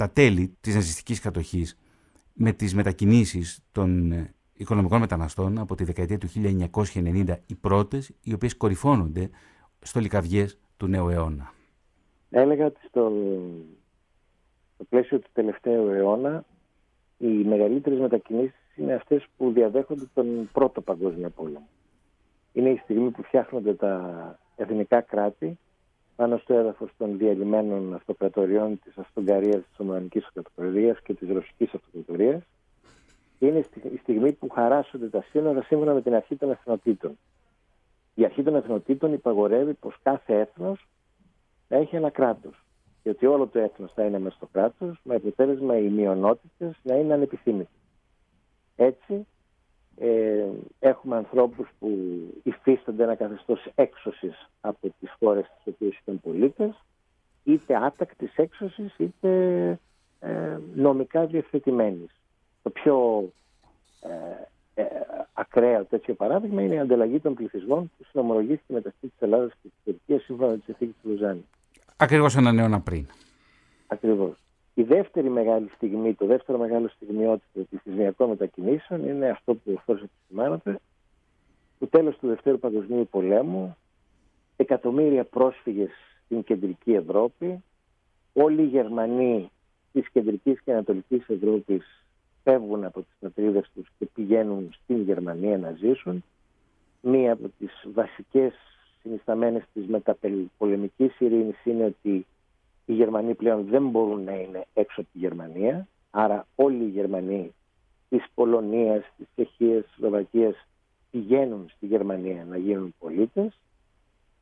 στα 0.00 0.10
τέλη 0.10 0.56
της 0.60 0.74
ναζιστικής 0.74 1.20
κατοχής 1.20 1.78
με 2.32 2.52
τις 2.52 2.74
μετακινήσεις 2.74 3.64
των 3.72 4.12
ε, 4.12 4.34
οικονομικών 4.52 5.00
μεταναστών 5.00 5.58
από 5.58 5.74
τη 5.74 5.84
δεκαετία 5.84 6.18
του 6.18 6.28
1990 6.94 7.36
οι 7.46 7.54
πρώτες 7.54 8.12
οι 8.22 8.32
οποίες 8.32 8.56
κορυφώνονται 8.56 9.30
στο 9.80 10.00
λικαβιές 10.00 10.58
του 10.76 10.86
νέου 10.86 11.08
αιώνα. 11.08 11.52
Έλεγα 12.30 12.66
ότι 12.66 12.80
στο, 12.88 13.12
στο 14.74 14.84
πλαίσιο 14.88 15.18
του 15.18 15.28
τελευταίου 15.32 15.88
αιώνα 15.88 16.44
οι 17.18 17.26
μεγαλύτερες 17.26 17.98
μετακινήσεις 17.98 18.76
είναι 18.76 18.94
αυτές 18.94 19.26
που 19.36 19.52
διαδέχονται 19.52 20.04
τον 20.14 20.48
πρώτο 20.52 20.80
παγκόσμιο 20.80 21.30
πόλεμο. 21.30 21.68
Είναι 22.52 22.70
η 22.70 22.80
στιγμή 22.82 23.10
που 23.10 23.22
φτιάχνονται 23.22 23.74
τα 23.74 24.38
εθνικά 24.56 25.00
κράτη 25.00 25.58
πάνω 26.20 26.36
στο 26.36 26.54
έδαφο 26.54 26.88
των 26.98 27.18
διαλυμένων 27.18 27.94
αυτοκρατοριών 27.94 28.80
της 28.84 28.98
Αυστρογγαρία, 28.98 29.58
της 29.58 29.68
Οθωμανική 29.72 30.18
Αυτοκρατορίας 30.18 31.00
και 31.02 31.14
της 31.14 31.28
Ρωσικής 31.28 31.74
Αυτοκρατορίας. 31.74 32.42
Είναι 33.38 33.58
η 33.92 33.96
στιγμή 33.96 34.32
που 34.32 34.48
χαράσσονται 34.48 35.08
τα 35.08 35.24
σύνορα 35.30 35.62
σύμφωνα 35.62 35.94
με 35.94 36.02
την 36.02 36.14
αρχή 36.14 36.36
των 36.36 36.50
εθνοτήτων. 36.50 37.18
Η 38.14 38.24
αρχή 38.24 38.42
των 38.42 38.54
εθνοτήτων 38.54 39.12
υπαγορεύει 39.12 39.74
πως 39.74 39.96
κάθε 40.02 40.38
έθνος 40.40 40.88
θα 41.68 41.76
έχει 41.76 41.96
ένα 41.96 42.10
κράτος. 42.10 42.64
Και 43.02 43.08
ότι 43.08 43.26
όλο 43.26 43.46
το 43.46 43.58
έθνος 43.58 43.92
θα 43.92 44.04
είναι 44.04 44.18
μέσα 44.18 44.36
στο 44.36 44.48
κράτος, 44.52 45.00
με 45.02 45.14
αποτέλεσμα 45.14 45.78
οι 45.78 45.88
μειονότητες 45.88 46.76
να 46.82 46.94
είναι 46.94 47.12
ανεπιθύμητε. 47.14 47.70
Έτσι, 48.76 49.26
ε, 50.02 50.48
έχουμε 50.78 51.16
ανθρώπους 51.16 51.68
που 51.78 51.88
υφίστανται 52.42 53.02
ένα 53.02 53.14
καθεστώς 53.14 53.72
έξωσης 53.74 54.48
από 54.60 54.92
τις 55.00 55.14
χώρες 55.18 55.44
στις 55.44 55.74
οποίες 55.74 55.98
ήταν 55.98 56.20
πολίτες, 56.20 56.84
είτε 57.44 57.76
άτακτης 57.76 58.36
έξωσης, 58.36 58.94
είτε 58.98 59.30
ε, 60.20 60.58
νομικά 60.74 61.26
διευθετημένης. 61.26 62.10
Το 62.62 62.70
πιο 62.70 63.28
ε, 64.00 64.82
ε, 64.82 64.84
ακραίο 65.32 65.84
τέτοιο 65.84 66.14
παράδειγμα 66.14 66.62
είναι 66.62 66.74
η 66.74 66.78
ανταλλαγή 66.78 67.20
των 67.20 67.34
πληθυσμών 67.34 67.90
που 67.98 68.04
συνομολογήθηκε 68.10 68.72
μεταξύ 68.72 69.00
της 69.00 69.18
Ελλάδας 69.18 69.52
και 69.62 69.68
της 69.68 69.78
Τουρκίας 69.84 70.22
σύμφωνα 70.22 70.50
με 70.50 70.56
τη 70.56 70.62
συνθήκη 70.62 70.94
του 71.02 71.08
Λουζάνη. 71.08 71.44
Ακριβώς 71.96 72.36
έναν 72.36 72.58
αιώνα 72.58 72.80
πριν. 72.80 73.06
Ακριβώς. 73.86 74.38
Η 74.74 74.82
δεύτερη 74.82 75.28
μεγάλη 75.30 75.70
στιγμή, 75.74 76.14
το 76.14 76.26
δεύτερο 76.26 76.58
μεγάλο 76.58 76.88
στιγμιότητα 76.88 77.60
πληθυσμιακών 77.70 78.28
μετακινήσεων 78.28 79.08
είναι 79.08 79.28
αυτό 79.28 79.54
που 79.54 79.72
ωστόσο 79.76 80.04
επισημάνατε, 80.04 80.78
το 81.78 81.86
τέλος 81.86 82.18
του 82.18 82.28
Δευτέρου 82.28 82.58
Παγκοσμίου 82.58 83.08
Πολέμου, 83.10 83.76
εκατομμύρια 84.56 85.24
πρόσφυγες 85.24 85.90
στην 86.24 86.42
κεντρική 86.44 86.92
Ευρώπη, 86.92 87.62
όλοι 88.32 88.62
οι 88.62 88.66
Γερμανοί 88.66 89.50
της 89.92 90.10
κεντρικής 90.10 90.60
και 90.60 90.72
ανατολικής 90.72 91.28
Ευρώπης 91.28 92.04
φεύγουν 92.42 92.84
από 92.84 93.00
τις 93.00 93.16
πατρίδες 93.20 93.70
τους 93.74 93.88
και 93.98 94.06
πηγαίνουν 94.14 94.70
στην 94.82 95.02
Γερμανία 95.02 95.58
να 95.58 95.70
ζήσουν. 95.70 96.24
Μία 97.02 97.32
από 97.32 97.50
τις 97.58 97.86
βασικές 97.92 98.54
συνισταμένες 99.02 99.62
της 99.72 99.86
μεταπολεμικής 99.86 101.20
ειρήνης 101.20 101.64
είναι 101.64 101.84
ότι 101.84 102.26
οι 102.90 102.94
Γερμανοί 102.94 103.34
πλέον 103.34 103.64
δεν 103.64 103.88
μπορούν 103.88 104.24
να 104.24 104.32
είναι 104.32 104.64
έξω 104.74 105.00
από 105.00 105.10
τη 105.12 105.18
Γερμανία, 105.18 105.88
άρα 106.10 106.46
όλοι 106.54 106.84
οι 106.84 106.88
Γερμανοί 106.88 107.54
της 108.08 108.24
Πολωνίας, 108.34 109.02
της 109.16 109.26
Τσεχίας, 109.34 109.84
της 109.84 109.94
Σλοβακίας 109.94 110.66
πηγαίνουν 111.10 111.70
στη 111.76 111.86
Γερμανία 111.86 112.44
να 112.48 112.56
γίνουν 112.56 112.94
πολίτες 112.98 113.60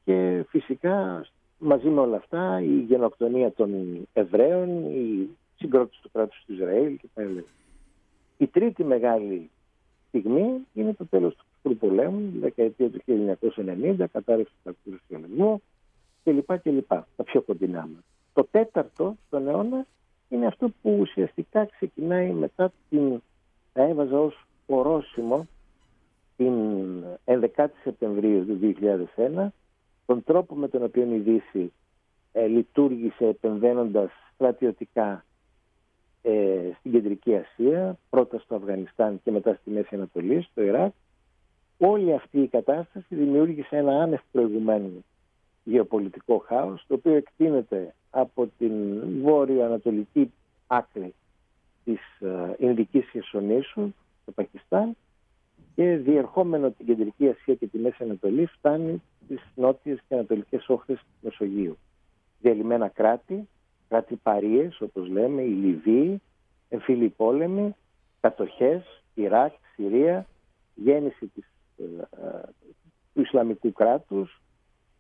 και 0.04 0.44
φυσικά 0.48 1.26
μαζί 1.58 1.88
με 1.88 2.00
όλα 2.00 2.16
αυτά 2.16 2.60
η 2.60 2.84
γενοκτονία 2.88 3.52
των 3.52 3.70
Εβραίων, 4.12 4.84
η 4.84 5.28
συγκρότηση 5.56 6.02
του 6.02 6.10
κράτους 6.12 6.44
του 6.46 6.52
Ισραήλ 6.52 6.96
και 6.96 7.08
Η 8.36 8.46
τρίτη 8.46 8.84
μεγάλη 8.84 9.50
στιγμή 10.08 10.66
είναι 10.74 10.94
το 10.94 11.06
τέλος 11.06 11.34
του 11.34 11.44
Ψυχρού 11.50 11.88
Πολέμου, 11.88 12.32
η 12.34 12.38
δεκαετία 12.38 12.90
του 12.90 13.00
1990, 13.06 14.06
κατάρρευση 14.12 14.54
του 14.64 14.76
Χριστιανισμού 14.90 15.62
κλπ. 16.24 16.58
κλπ. 16.58 16.88
Τα 16.88 17.24
πιο 17.24 17.40
κοντινά 17.40 17.80
μας. 17.80 18.02
Το 18.38 18.44
τέταρτο 18.50 19.16
στον 19.26 19.48
αιώνα 19.48 19.86
είναι 20.28 20.46
αυτό 20.46 20.68
που 20.82 20.96
ουσιαστικά 21.00 21.64
ξεκινάει 21.64 22.30
μετά 22.30 22.72
την, 22.88 23.22
θα 23.72 23.82
έβαζα 23.82 24.20
ως 24.20 24.46
ορόσημο 24.66 25.46
την 26.36 26.54
11η 27.24 27.66
Σεπτεμβρίου 27.82 28.46
του 28.46 28.74
2001 29.36 29.46
τον 30.06 30.24
τρόπο 30.24 30.54
με 30.54 30.68
τον 30.68 30.82
οποίο 30.82 31.14
η 31.14 31.18
Δύση 31.18 31.72
ε, 32.32 32.46
λειτουργήσε 32.46 33.26
επεμβαίνοντας 33.26 34.10
στρατιωτικά 34.34 35.24
ε, 36.22 36.70
στην 36.78 36.92
Κεντρική 36.92 37.36
Ασία, 37.36 37.98
πρώτα 38.10 38.38
στο 38.38 38.54
Αφγανιστάν 38.54 39.20
και 39.24 39.30
μετά 39.30 39.54
στη 39.60 39.70
Μέση 39.70 39.94
Ανατολή, 39.94 40.42
στο 40.42 40.62
Ιράκ. 40.62 40.92
Όλη 41.78 42.14
αυτή 42.14 42.40
η 42.40 42.48
κατάσταση 42.48 43.14
δημιούργησε 43.14 43.76
ένα 43.76 44.02
άνευ 44.02 44.20
προηγουμένου 44.32 45.04
γεωπολιτικό 45.68 46.38
χάος, 46.38 46.84
το 46.86 46.94
οποίο 46.94 47.14
εκτείνεται 47.14 47.94
από 48.10 48.50
την 48.58 49.02
βόρειο-ανατολική 49.22 50.32
άκρη 50.66 51.14
της 51.84 52.00
ε, 52.20 52.54
Ινδικής 52.58 53.08
Χερσονήσου, 53.08 53.94
το 54.24 54.32
Πακιστάν, 54.32 54.96
και 55.74 55.96
διερχόμενο 55.96 56.70
την 56.70 56.86
Κεντρική 56.86 57.28
Ασία 57.28 57.54
και 57.54 57.66
τη 57.66 57.78
Μέση 57.78 58.02
Ανατολή 58.02 58.46
φτάνει 58.46 59.02
στις 59.24 59.40
νότιες 59.54 59.98
και 60.08 60.14
ανατολικές 60.14 60.68
όχθες 60.68 60.98
του 60.98 61.16
Μεσογείου. 61.20 61.78
Διαλυμένα 62.40 62.88
κράτη, 62.88 63.48
κράτη 63.88 64.16
παρείες 64.16 64.80
όπως 64.80 65.08
λέμε, 65.08 65.42
η 65.42 65.50
Λιβύη, 65.50 66.22
εμφύλοι 66.68 67.08
πόλεμοι, 67.08 67.74
κατοχές, 68.20 69.02
Ιράκ, 69.14 69.52
Συρία, 69.74 70.26
γέννηση 70.74 71.26
της, 71.26 71.44
ε, 71.76 71.82
ε, 71.82 72.40
του 73.14 73.20
Ισλαμικού 73.20 73.72
κράτους, 73.72 74.40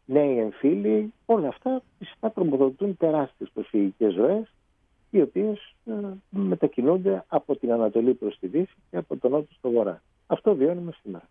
νέοι 0.08 0.38
εμφύλοι, 0.38 1.12
όλα 1.26 1.48
αυτά 1.48 1.82
φυσικά 1.98 2.30
τρομοδοτούν 2.30 2.96
τεράστιες 2.96 3.50
προσφυγικές 3.54 4.14
ροές 4.14 4.52
οι 5.10 5.20
οποίες 5.20 5.74
ε, 5.84 5.92
μετακινούνται 6.30 7.24
από 7.28 7.56
την 7.56 7.72
Ανατολή 7.72 8.14
προς 8.14 8.38
τη 8.38 8.46
Δύση 8.46 8.74
και 8.90 8.96
από 8.96 9.16
τον 9.16 9.30
Νότο 9.30 9.54
στο 9.58 9.70
Βορρά. 9.70 10.02
Αυτό 10.26 10.54
βιώνουμε 10.54 10.92
σήμερα. 11.02 11.28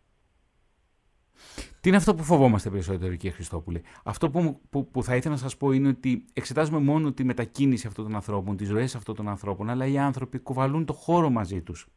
Τι 1.81 1.89
είναι 1.89 1.97
αυτό 1.97 2.15
που 2.15 2.23
φοβόμαστε 2.23 2.69
περισσότερο, 2.69 3.15
κύριε 3.15 3.31
Χριστόπουλε; 3.31 3.81
Αυτό 4.03 4.29
που, 4.29 4.59
που, 4.69 4.87
που 4.87 5.03
θα 5.03 5.15
ήθελα 5.15 5.33
να 5.33 5.39
σας 5.39 5.57
πω 5.57 5.71
είναι 5.71 5.87
ότι 5.87 6.25
εξετάζουμε 6.33 6.79
μόνο 6.79 7.11
τη 7.11 7.23
μετακίνηση 7.23 7.87
αυτών 7.87 8.05
των 8.05 8.15
ανθρώπων, 8.15 8.57
τις 8.57 8.69
ροέ 8.69 8.83
αυτών 8.83 9.15
των 9.15 9.27
ανθρώπων, 9.27 9.69
αλλά 9.69 9.85
οι 9.85 9.97
άνθρωποι 9.97 10.39
κουβαλούν 10.39 10.85
το 10.85 10.93
χώρο 10.93 11.29
μαζί 11.29 11.61
τους 11.61 11.87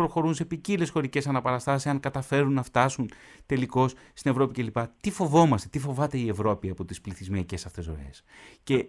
προχωρούν 0.00 0.34
σε 0.34 0.44
ποικίλες 0.44 0.90
χωρικές 0.90 1.26
αναπαραστάσεις, 1.26 1.86
αν 1.86 2.00
καταφέρουν 2.00 2.52
να 2.52 2.62
φτάσουν 2.62 3.10
τελικώς 3.46 3.94
στην 4.12 4.30
Ευρώπη 4.30 4.52
κλπ. 4.52 4.76
Τι 5.00 5.10
φοβόμαστε, 5.10 5.68
τι 5.68 5.78
φοβάται 5.78 6.18
η 6.18 6.28
Ευρώπη 6.28 6.70
από 6.70 6.84
τις 6.84 7.00
πληθυσμιακές 7.00 7.66
αυτές 7.66 7.86
ροές; 7.86 8.24
Και 8.62 8.86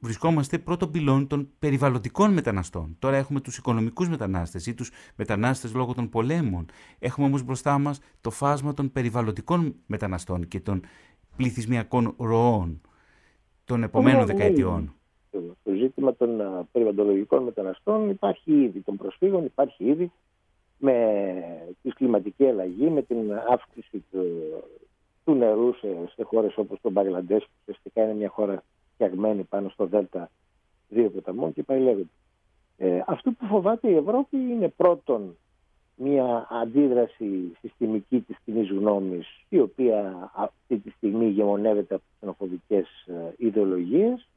βρισκόμαστε 0.00 0.58
πρώτον 0.58 0.90
πυλών 0.90 1.26
των 1.26 1.48
περιβαλλοντικών 1.58 2.32
μεταναστών. 2.32 2.96
Τώρα 2.98 3.16
έχουμε 3.16 3.40
τους 3.40 3.56
οικονομικούς 3.56 4.08
μετανάστες 4.08 4.66
ή 4.66 4.74
τους 4.74 4.90
μετανάστες 5.16 5.74
λόγω 5.74 5.94
των 5.94 6.08
πολέμων. 6.08 6.66
Έχουμε 6.98 7.26
όμως 7.26 7.42
μπροστά 7.42 7.78
μας 7.78 8.00
το 8.20 8.30
φάσμα 8.30 8.74
των 8.74 8.92
περιβαλλοντικών 8.92 9.74
μεταναστών 9.86 10.48
και 10.48 10.60
των 10.60 10.80
πληθυσμιακών 11.36 12.14
ροών 12.18 12.80
των 13.64 13.82
επομένων 13.82 14.20
ναι, 14.20 14.26
ναι, 14.26 14.32
δεκαετιών. 14.32 14.92
Το 15.62 15.72
ζήτημα 15.72 16.14
των 16.14 16.30
περιβαλλοντικών 16.72 17.42
μεταναστών 17.42 18.10
υπάρχει 18.10 18.52
ήδη, 18.52 18.80
των 18.80 18.96
προσφύγων 18.96 19.44
υπάρχει 19.44 19.84
ήδη 19.84 20.12
με 20.78 21.74
τη 21.82 21.90
κλιματική 21.90 22.46
αλλαγή, 22.46 22.90
με 22.90 23.02
την 23.02 23.32
αύξηση 23.48 24.04
του, 24.10 24.24
του 25.24 25.34
νερού 25.34 25.74
σε, 25.74 25.88
σε 26.14 26.22
χώρες 26.22 26.56
όπως 26.56 26.78
το 26.80 26.90
Μπαγλαντές 26.90 27.42
που 27.42 27.50
ουσιαστικά 27.60 28.02
είναι 28.04 28.14
μια 28.14 28.28
χώρα 28.28 28.62
φτιαγμένη 28.94 29.42
πάνω 29.42 29.68
στο 29.68 29.86
Δέλτα 29.86 30.30
δύο 30.88 31.10
ποταμών 31.10 31.52
και 31.52 31.62
πάει 31.62 31.80
λέγοντα. 31.80 32.08
Ε, 32.76 33.02
αυτό 33.06 33.30
που 33.30 33.46
φοβάται 33.46 33.90
η 33.90 33.96
Ευρώπη 33.96 34.36
είναι 34.36 34.68
πρώτον 34.68 35.36
μια 35.94 36.46
αντίδραση 36.50 37.56
συστημική 37.60 38.20
της 38.20 38.36
κοινή 38.44 38.64
γνώμης 38.66 39.26
η 39.48 39.58
οποία 39.58 40.30
αυτή 40.34 40.78
τη 40.78 40.90
στιγμή 40.90 41.28
γεμονεύεται 41.28 41.94
από 41.94 42.02
τις 42.04 42.12
ξενοφοβικές 42.16 42.88
ε, 43.06 43.34
ιδεολογίες 43.36 44.20
ε, 44.20 44.28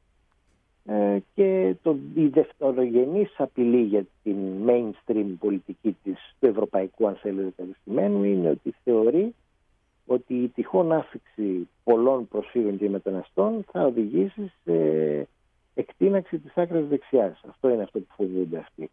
και 1.34 1.74
το, 1.82 1.96
η 2.14 2.26
δευτερογενής 2.26 3.34
απειλή 3.36 3.82
για 3.82 4.06
την 4.22 4.36
mainstream 4.66 5.26
πολιτική 5.38 5.96
της, 6.02 6.36
του 6.40 6.46
ευρωπαϊκού 6.46 7.06
αν 7.06 7.14
θέλετε 7.14 7.52
κατεστημένου 7.56 8.22
είναι 8.24 8.50
ότι 8.50 8.74
θεωρεί 8.84 9.34
ότι 10.06 10.34
η 10.34 10.48
τυχόν 10.48 10.92
άφηξη 10.92 11.68
πολλών 11.84 12.28
προσφύγων 12.28 12.78
και 12.78 12.88
μεταναστών 12.88 13.64
θα 13.72 13.84
οδηγήσει 13.84 14.52
σε 14.64 15.28
εκτείναξη 15.74 16.38
της 16.38 16.56
άκρας 16.56 16.86
δεξιάς. 16.86 17.40
Αυτό 17.48 17.68
είναι 17.68 17.82
αυτό 17.82 17.98
που 17.98 18.14
φοβούνται 18.16 18.58
αυτοί. 18.58 18.90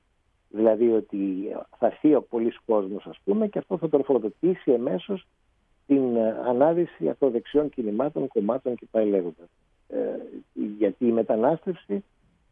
Δηλαδή 0.49 0.89
ότι 0.89 1.17
θα 1.77 1.85
έρθει 1.85 2.15
ο 2.15 2.21
πολλής 2.21 2.59
κόσμος 2.65 3.05
ας 3.05 3.19
πούμε 3.23 3.47
και 3.47 3.59
αυτό 3.59 3.77
θα 3.77 3.89
τροφοδοτήσει 3.89 4.71
εμέσως 4.71 5.27
την 5.87 6.17
ανάδυση 6.45 7.09
ακροδεξιών 7.09 7.69
κινημάτων, 7.69 8.27
κομμάτων 8.27 8.75
και 8.75 8.87
πάει 8.91 9.05
λέγοντας. 9.05 9.47
Ε, 9.89 9.97
γιατί 10.53 11.07
η 11.07 11.11
μετανάστευση 11.11 12.03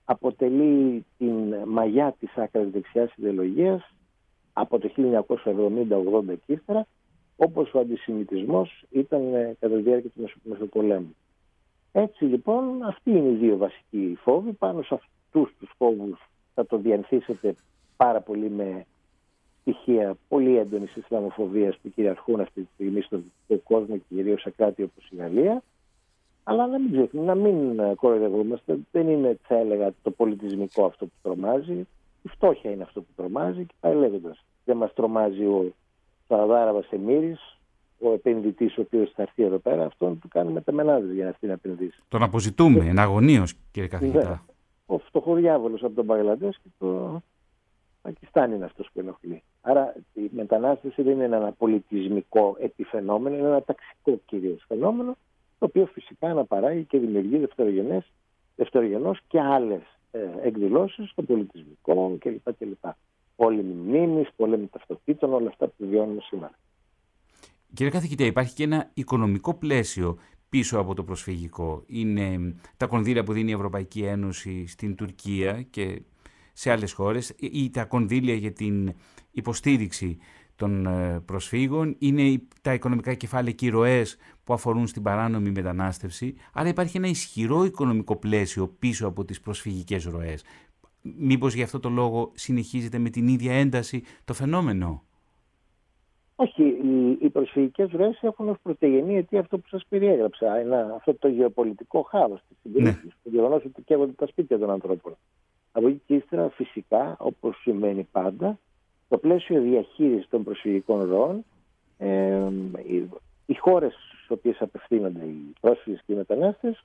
αποτελεί 0.06 1.06
την 1.18 1.56
μαγιά 1.66 2.16
της 2.20 2.38
άκρας 2.38 2.70
δεξιάς 2.70 3.14
ιδεολογίας 3.16 3.94
από 4.54 4.80
το 4.80 4.90
1970-80 4.96 6.36
και 6.46 6.54
ύστερα 6.54 6.88
όπως 7.36 7.74
ο 7.74 7.80
αντισημιτισμός 7.80 8.84
ήταν 8.90 9.34
ε, 9.34 9.56
κατά 9.60 9.76
τη 9.76 9.82
διάρκεια 9.82 10.10
του 10.10 10.30
Μεσοπολέμου. 10.44 11.16
Έτσι 11.92 12.26
λοιπόν 12.26 12.84
αυτοί 12.84 13.12
είναι 13.12 13.30
οι 13.30 13.36
δύο 13.36 13.58
βασικοί 13.58 14.18
φόβοι. 14.22 14.52
Πάνω 14.52 14.82
σε 14.82 14.94
αυτούς 14.94 15.56
τους 15.60 15.72
φόβους 15.78 16.30
θα 16.54 16.66
το 16.66 16.78
διανθίσετε 16.78 17.56
πάρα 17.98 18.22
πολύ 18.22 18.50
με 18.50 18.86
στοιχεία 19.62 20.18
πολύ 20.28 20.58
έντονης 20.58 20.96
Ισλαμοφοβίας 20.96 21.78
που 21.78 21.90
κυριαρχούν 21.90 22.40
αυτή 22.40 22.62
τη 22.62 22.68
στιγμή 22.74 23.02
στον 23.02 23.24
κόσμο 23.64 23.98
και 23.98 24.04
κυρίως 24.10 24.42
σε 24.42 24.50
κράτη 24.50 24.84
όπως 24.84 25.10
η 25.10 25.16
Γαλλία. 25.16 25.64
Αλλά 26.50 26.68
να 26.68 26.80
μην 26.80 26.92
ξεχνούμε, 26.92 27.26
να 27.26 27.36
μην 27.36 27.80
κοροϊδευόμαστε. 27.96 28.78
Δεν 28.92 29.10
είναι, 29.10 29.38
θα 29.48 29.56
έλεγα, 29.56 29.94
το 30.02 30.12
πολιτισμικό 30.12 30.86
αυτό 30.86 31.06
που 31.06 31.12
τρομάζει. 31.22 31.88
Η 32.22 32.28
φτώχεια 32.30 32.72
είναι 32.72 32.84
αυτό 32.84 33.02
που 33.02 33.08
τρομάζει 33.16 33.66
και 33.66 33.74
πάει 33.80 33.96
λέγοντας. 33.96 34.46
Δεν 34.66 34.78
μας 34.78 34.94
τρομάζει 34.94 35.44
ο 35.44 35.74
Σαραδάρα 36.28 36.80
Εμμύρης, 36.90 37.58
ο 38.00 38.12
επενδυτής 38.14 38.78
ο 38.78 38.82
οποίος 38.82 39.12
θα 39.16 39.22
έρθει 39.22 39.44
εδώ 39.44 39.58
πέρα, 39.58 39.86
αυτόν 39.86 40.20
που 40.20 40.28
κάνουμε 40.28 40.62
τα 40.62 40.72
μενάδε 40.72 41.14
για 41.14 41.24
να 41.24 41.30
αυτή 41.30 41.48
να 41.48 41.54
επενδύσει. 41.54 42.04
Τον 42.08 42.24
αποζητούμε, 42.24 42.86
ε, 42.86 42.90
εναγωνίω, 42.90 43.44
κύριε 43.72 43.90
καθηγητά. 43.90 44.46
Ο 44.86 44.98
φτωχοδιάβολος 44.98 45.84
από 45.84 45.96
τον 45.96 46.06
Παγκλαντέ 46.06 46.50
και 46.50 46.70
το 46.78 47.22
Πακιστάν 48.02 48.52
είναι 48.52 48.66
αυτός 48.66 48.90
που 48.94 49.00
ενοχλεί. 49.00 49.44
Άρα 49.62 49.96
η 50.14 50.30
μετανάστευση 50.32 51.02
δεν 51.02 51.14
είναι 51.14 51.36
ένα 51.36 51.52
πολιτισμικό 51.52 52.56
επιφαινόμενο, 52.60 53.36
είναι 53.36 53.48
ένα 53.48 53.62
ταξικό 53.62 54.20
κυρίως 54.26 54.64
φαινόμενο 54.68 55.18
το 55.60 55.66
οποίο 55.66 55.86
φυσικά 55.86 56.30
αναπαράγει 56.30 56.84
και 56.84 57.00
δημιουργεί 57.00 57.38
δευτερογενές, 57.38 58.12
δευτερογενώς 58.56 59.20
και 59.28 59.40
άλλες 59.40 59.82
ε, 60.12 60.20
εκδηλώσεις 60.42 61.12
των 61.16 61.26
πολιτισμικών 61.26 62.18
κλπ. 62.18 62.54
κλπ. 62.58 62.86
Πόλεμη 63.36 63.74
μνήμης, 63.74 64.28
πόλεμη 64.36 64.68
ταυτοτήτων, 64.68 65.34
όλα 65.34 65.48
αυτά 65.48 65.68
που 65.68 65.88
βιώνουμε 65.90 66.22
σήμερα. 66.22 66.54
Κύριε 67.74 67.92
καθηγητή, 67.92 68.26
υπάρχει 68.26 68.54
και 68.54 68.64
ένα 68.64 68.90
οικονομικό 68.94 69.54
πλαίσιο 69.54 70.18
πίσω 70.50 70.80
από 70.80 70.94
το 70.94 71.04
προσφυγικό. 71.04 71.84
Είναι 71.86 72.56
τα 72.78 72.86
κονδύλια 72.86 73.24
που 73.24 73.34
δίνει 73.34 73.50
η 73.50 73.54
Ευρωπαϊκή 73.54 74.04
Ένωση 74.04 74.68
στην 74.68 74.96
Τουρκία 74.96 75.62
και 75.62 76.02
σε 76.54 76.72
άλλες 76.72 76.94
χώρες 76.94 77.34
ή 77.40 77.70
τα 77.70 77.86
κονδύλια 77.86 78.34
για 78.34 78.54
την 78.54 78.94
υποστήριξη 79.32 80.18
των 80.56 80.86
ε, 80.86 81.20
προσφύγων, 81.26 81.96
είναι 82.00 82.42
τα 82.62 82.74
οικονομικά 82.74 83.14
κεφάλαια 83.14 83.54
και 83.54 83.66
οι 83.66 83.70
ροές 83.70 84.18
που 84.48 84.54
αφορούν 84.54 84.88
στην 84.88 85.04
παράνομη 85.04 85.52
μετανάστευση, 85.52 86.36
άρα 86.54 86.68
υπάρχει 86.68 86.98
ένα 86.98 87.08
ισχυρό 87.08 87.64
οικονομικό 87.64 88.16
πλαίσιο 88.16 88.68
πίσω 88.80 89.08
από 89.08 89.26
τις 89.26 89.42
προσφυγικές 89.42 90.06
ροές. 90.06 90.44
Μήπως 91.02 91.54
γι' 91.54 91.62
αυτό 91.62 91.80
το 91.80 91.90
λόγο 91.90 92.32
συνεχίζεται 92.34 92.98
με 92.98 93.10
την 93.10 93.28
ίδια 93.28 93.54
ένταση 93.54 94.04
το 94.26 94.34
φαινόμενο; 94.34 95.04
Όχι, 96.36 96.64
οι, 96.64 97.18
οι 97.22 97.30
προσφυγικές 97.30 97.92
ροές 97.92 98.20
έχουν 98.22 98.50
ως 98.50 98.58
πρωτογενή 98.64 99.18
αιτία 99.18 99.40
αυτό 99.40 99.58
που 99.58 99.68
σας 99.68 99.86
περιέγραψα, 99.90 100.56
ένα, 100.56 100.94
αυτό 100.96 101.16
το 101.16 101.28
γεωπολιτικό 101.28 102.02
χάος 102.02 102.42
της 102.48 102.58
συγκρίσης, 102.62 103.04
ναι. 103.04 103.12
το 103.24 103.30
γεγονός 103.30 103.66
ότι 103.66 103.82
καίγονται 103.82 104.12
τα 104.12 104.28
σπίτια 104.28 104.60
των 104.60 104.70
ανθρώπων. 104.70 105.18
Από 105.72 105.88
εκεί 105.88 106.02
και 106.06 106.16
ύστερα 106.16 106.50
φυσικά, 106.50 107.16
όπως 107.20 107.62
σημαίνει 107.62 108.08
πάντα, 108.12 108.60
στο 109.06 109.18
πλαίσιο 109.18 109.62
διαχείρισης 109.62 110.30
των 110.30 110.44
προσφυγικών 110.44 111.10
ροών, 111.10 111.44
ε, 111.98 112.50
οι, 112.88 113.10
οι 113.46 113.54
χώρες 114.28 114.46
στις 114.46 114.56
οποίες 114.56 114.62
απευθύνονται 114.62 115.26
οι 115.26 115.54
πρόσφυγες 115.62 116.02
και 116.06 116.14
οι 116.14 116.16
μετανάστες 116.16 116.84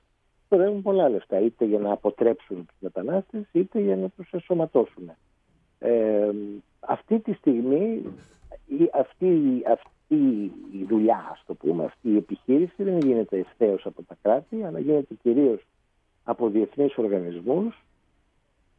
ξοδεύουν 0.49 0.81
πολλά 0.81 1.09
λεφτά, 1.09 1.39
είτε 1.39 1.65
για 1.65 1.79
να 1.79 1.91
αποτρέψουν 1.91 2.65
τους 2.65 2.77
μετανάστες, 2.79 3.43
είτε 3.51 3.79
για 3.79 3.95
να 3.95 4.09
τους 4.09 4.31
εσωματώσουν. 4.31 5.11
Ε, 5.79 6.29
αυτή 6.79 7.19
τη 7.19 7.33
στιγμή 7.33 8.03
αυτή, 8.93 9.63
αυτή 9.71 10.51
η 10.71 10.83
δουλειά, 10.87 11.29
ας 11.31 11.43
το 11.45 11.53
πούμε, 11.53 11.83
αυτή 11.83 12.09
η 12.09 12.17
επιχείρηση 12.17 12.83
δεν 12.83 12.97
γίνεται 12.97 13.37
ευθέως 13.37 13.85
από 13.85 14.03
τα 14.03 14.17
κράτη, 14.21 14.63
αλλά 14.63 14.79
γίνεται 14.79 15.13
κυρίως 15.21 15.65
από 16.23 16.49
διεθνείς 16.49 16.97
οργανισμούς 16.97 17.83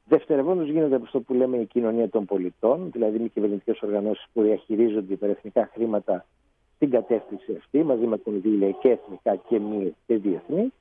Δευτερευόντως 0.06 0.68
γίνεται 0.68 0.94
αυτό 0.94 1.20
που 1.20 1.34
λέμε 1.34 1.56
η 1.56 1.66
κοινωνία 1.66 2.08
των 2.08 2.24
πολιτών, 2.24 2.90
δηλαδή 2.90 3.18
μη 3.18 3.28
κυβερνητικές 3.28 3.82
οργανώσεις 3.82 4.26
που 4.32 4.42
διαχειρίζονται 4.42 5.12
υπερεθνικά 5.12 5.70
χρήματα 5.72 6.26
στην 6.75 6.91
κατεύθυνση 6.91 7.57
αυτή, 7.59 7.83
μαζί 7.83 8.07
με 8.07 8.16
κονδύλια 8.16 8.70
και 8.70 8.89
εθνικά 8.89 9.37
και 9.37 9.59
μη 9.59 9.95
και 10.07 10.16
διεθνή. 10.16 10.72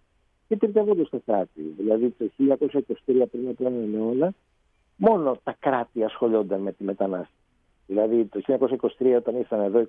Και 0.48 0.58
τριτευόντω 0.58 1.04
τα 1.04 1.22
κράτη. 1.26 1.62
Δηλαδή 1.78 2.10
το 2.10 2.30
1923 2.38 2.96
πριν 3.06 3.50
από 3.50 3.66
έναν 3.66 3.94
αιώνα, 3.94 4.34
μόνο 4.96 5.40
τα 5.44 5.56
κράτη 5.60 6.04
ασχολιόνταν 6.04 6.62
με 6.62 6.72
τη 6.72 6.84
μετανάστευση. 6.84 7.42
Δηλαδή 7.88 8.26
το 8.26 8.42
1923 9.00 9.16
όταν 9.18 9.36
ήρθαν 9.36 9.60
εδώ 9.60 9.88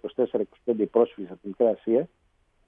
24-25 0.65 0.85
πρόσφυγες 0.91 1.31
από 1.31 1.41
την 1.41 1.55
Μικρά 1.59 1.69
Ασία, 1.69 2.09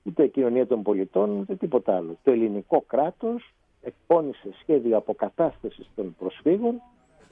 ούτε 0.02 0.22
η 0.22 0.28
κοινωνία 0.28 0.66
των 0.66 0.82
πολιτών, 0.82 1.38
ούτε 1.38 1.54
τίποτα 1.54 1.96
άλλο. 1.96 2.16
Το 2.22 2.30
ελληνικό 2.30 2.84
κράτος 2.86 3.54
εκπώνησε 3.82 4.48
σχέδιο 4.60 4.96
αποκατάστασης 4.96 5.90
των 5.94 6.14
προσφύγων 6.18 6.80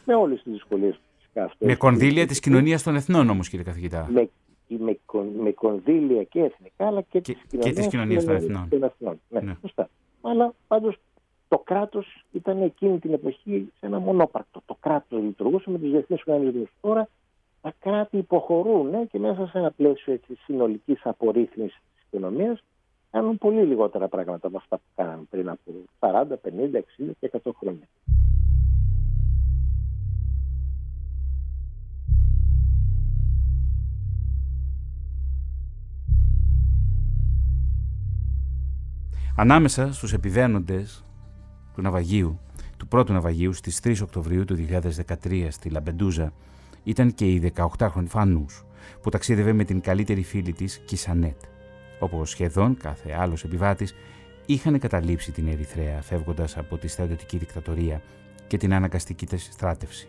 με 0.05 0.15
όλες 0.15 0.43
τις 0.43 0.53
δυσκολίες 0.53 0.95
που 0.95 1.01
φυσικά 1.17 1.45
αυτό. 1.45 1.67
Με 1.67 1.75
κονδύλια 1.75 2.27
της 2.27 2.41
κοινωνίας 2.41 2.83
των 2.83 2.97
εθνών 2.97 3.31
όμως, 3.31 3.49
κύριε 3.49 3.65
καθηγητά. 3.65 4.09
Με, 4.11 4.31
με, 4.69 4.99
με 5.43 5.51
κονδύλια 5.51 6.23
και 6.23 6.41
εθνικά, 6.41 6.87
αλλά 6.87 7.01
και, 7.01 7.21
και 7.21 7.73
τη 7.73 7.89
κοινωνία 7.89 8.25
των 8.25 8.35
εθνών. 8.35 8.69
Των 8.69 8.83
εθνών. 8.83 9.21
Ναι, 9.29 9.41
ναι. 9.41 9.57
Σωστά. 9.61 9.89
Αλλά 10.21 10.55
πάντως 10.69 10.97
το 11.49 11.59
κράτος 11.59 12.25
ήταν 12.33 12.63
εκείνη 12.63 12.99
την 12.99 13.13
εποχή 13.13 13.73
σε 13.79 13.87
ένα 13.87 13.99
μονόπαρκτο. 13.99 14.63
Το 14.67 14.77
κράτος 14.81 15.23
λειτουργούσε 15.23 15.71
με 15.71 15.79
τους 15.79 15.91
διεθνείς 15.91 16.23
οργανισμούς. 16.27 16.71
Τώρα 16.81 17.09
τα 17.61 17.75
κράτη 17.79 18.17
υποχωρούν 18.17 18.91
ναι, 18.91 19.05
και 19.05 19.19
μέσα 19.19 19.47
σε 19.47 19.59
ένα 19.59 19.71
πλαίσιο 19.71 20.21
συνολικής 20.45 21.01
απορρίθμισης 21.05 21.81
της 21.95 22.05
οικονομίας 22.07 22.65
κάνουν 23.11 23.39
πολύ 23.39 23.63
λιγότερα 23.63 24.09
πράγματα 24.09 24.47
από 24.47 24.57
αυτά 24.57 24.77
που 24.77 24.83
κάναν 24.95 25.27
πριν 25.31 25.49
από 25.49 25.73
40, 25.99 26.23
50, 26.23 26.83
60 26.99 27.11
και 27.21 27.31
100 27.45 27.51
χρόνια. 27.59 27.89
Ανάμεσα 39.37 39.93
στους 39.93 40.13
επιβαίνοντες 40.13 41.05
του 41.75 41.83
ναυαγίου, 41.83 42.41
του 42.77 42.89
πρώτου 42.89 43.13
ναυαγίου 43.13 43.53
στις 43.53 43.81
3 43.85 44.03
Οκτωβρίου 44.03 44.45
του 44.45 44.57
2013 45.25 45.47
στη 45.51 45.71
Λαμπεντούζα 45.71 46.33
ήταν 46.85 47.15
και 47.15 47.25
η 47.25 47.53
18χρονη 47.57 48.07
Φανούς 48.07 48.65
που 49.03 49.11
ταξίδευε 49.11 49.53
με 49.53 49.65
την 49.65 49.81
καλύτερη 49.81 50.23
φίλη 50.23 50.53
της 50.53 50.79
Κισανέτ 50.79 51.37
όπως 51.99 52.31
σχεδόν 52.31 52.77
κάθε 52.77 53.13
άλλος 53.13 53.45
επιβάτης, 53.45 53.95
είχαν 54.47 54.79
καταλήψει 54.79 55.33
την 55.33 55.49
Ερυθρέα 55.49 56.03
φεύγοντας 56.03 56.57
από 56.57 56.77
τη 56.77 56.89
στρατιωτική 56.89 57.37
δικτατορία 57.37 58.03
και 58.47 58.57
την 58.57 58.75
αναγκαστική 58.75 59.27
της 59.27 59.49
στράτευση. 59.53 60.09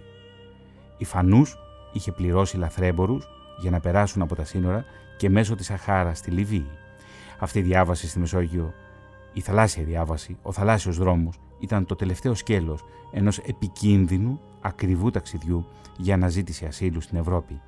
Η 0.97 1.05
Φανούς 1.05 1.57
είχε 1.93 2.11
πληρώσει 2.11 2.57
λαθρέμπορους 2.57 3.27
για 3.59 3.71
να 3.71 3.79
περάσουν 3.79 4.21
από 4.21 4.35
τα 4.35 4.43
σύνορα 4.43 4.85
και 5.17 5.29
μέσω 5.29 5.55
της 5.55 5.65
Σαχάρα 5.65 6.13
στη 6.13 6.31
Λιβύη. 6.31 6.69
Αυτή 7.39 7.59
η 7.59 7.61
διάβαση 7.61 8.07
στη 8.07 8.19
Μεσόγειο, 8.19 8.73
η 9.35 9.41
θαλάσσια 9.41 9.83
διάβαση, 9.83 10.37
ο 10.41 10.51
θαλάσσιος 10.51 10.97
δρόμος, 10.97 11.39
ήταν 11.59 11.85
το 11.85 11.95
τελευταίο 11.95 12.33
σκέλος 12.33 12.85
ενός 13.11 13.37
επικίνδυνου, 13.37 14.39
ακριβού 14.61 15.09
ταξιδιού 15.09 15.65
για 15.97 16.13
αναζήτηση 16.13 16.65
ασύλου 16.65 17.01
στην 17.01 17.17
Ευρώπη. 17.17 17.61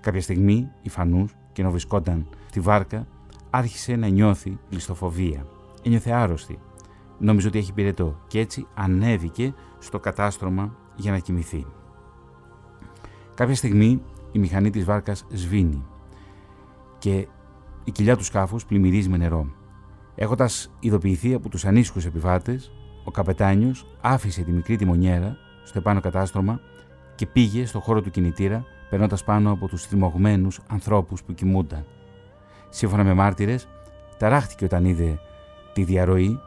Κάποια 0.00 0.20
στιγμή 0.20 0.70
η 0.82 0.88
Φανούς, 0.88 1.36
και 1.52 1.62
ενώ 1.62 1.70
βρισκόταν 1.70 2.26
στη 2.48 2.60
βάρκα, 2.60 3.06
άρχισε 3.50 3.96
να 3.96 4.08
νιώθει 4.08 4.58
ληστοφοβία. 4.68 5.46
Ένιωθε 5.82 6.10
άρρωστη. 6.10 6.58
Νόμιζε 7.18 7.48
ότι 7.48 7.58
έχει 7.58 7.72
πυρετό 7.72 8.20
και 8.26 8.38
έτσι 8.38 8.66
ανέβηκε 8.74 9.54
στο 9.78 9.98
κατάστρωμα 9.98 10.76
για 10.96 11.10
να 11.10 11.18
κοιμηθεί. 11.18 11.66
Κάποια 13.34 13.54
στιγμή 13.54 14.02
η 14.32 14.38
μηχανή 14.38 14.70
της 14.70 14.84
βάρκας 14.84 15.26
σβήνει 15.32 15.84
και 16.98 17.28
η 17.84 17.90
κοιλιά 17.90 18.16
του 18.16 18.24
σκάφους 18.24 18.64
πλημμυρίζει 18.64 19.08
με 19.08 19.16
νερό. 19.16 19.46
Έχοντας 20.22 20.70
ειδοποιηθεί 20.80 21.34
από 21.34 21.48
τους 21.48 21.64
ανήσυχους 21.64 22.04
επιβάτες 22.04 22.72
ο 23.04 23.10
καπετάνιος 23.10 23.86
άφησε 24.00 24.42
τη 24.42 24.52
μικρή 24.52 24.76
τιμονιέρα 24.76 25.36
στο 25.64 25.78
επάνω 25.78 26.00
κατάστρωμα 26.00 26.60
και 27.14 27.26
πήγε 27.26 27.66
στο 27.66 27.80
χώρο 27.80 28.00
του 28.00 28.10
κινητήρα 28.10 28.64
περνώντας 28.90 29.24
πάνω 29.24 29.50
από 29.50 29.68
τους 29.68 29.86
θυμωγμένους 29.86 30.60
ανθρώπους 30.66 31.22
που 31.22 31.34
κοιμούνταν. 31.34 31.84
Σύμφωνα 32.68 33.04
με 33.04 33.14
μάρτυρες, 33.14 33.68
ταράχτηκε 34.18 34.64
όταν 34.64 34.84
είδε 34.84 35.18
τη 35.72 35.84
διαρροή, 35.84 36.38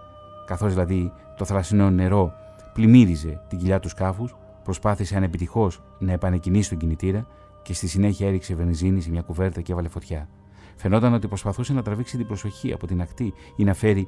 καθώς 0.45 0.73
δηλαδή 0.73 1.11
το 1.37 1.45
θαλασσινό 1.45 1.89
νερό 1.89 2.33
πλημμύριζε 2.73 3.41
την 3.47 3.57
κοιλιά 3.57 3.79
του 3.79 3.89
σκάφους, 3.89 4.35
προσπάθησε 4.63 5.15
ανεπιτυχώς 5.15 5.81
να 5.99 6.11
επανεκκινήσει 6.11 6.69
τον 6.69 6.77
κινητήρα 6.77 7.27
και 7.61 7.73
στη 7.73 7.87
συνέχεια 7.87 8.27
έριξε 8.27 8.55
βενζίνη 8.55 9.01
σε 9.01 9.09
μια 9.09 9.21
κουβέρτα 9.21 9.61
και 9.61 9.71
έβαλε 9.71 9.87
φωτιά. 9.87 10.29
Φαινόταν 10.75 11.13
ότι 11.13 11.27
προσπαθούσε 11.27 11.73
να 11.73 11.81
τραβήξει 11.81 12.17
την 12.17 12.27
προσοχή 12.27 12.73
από 12.73 12.87
την 12.87 13.01
ακτή 13.01 13.33
ή 13.55 13.63
να 13.63 13.73
φέρει 13.73 14.07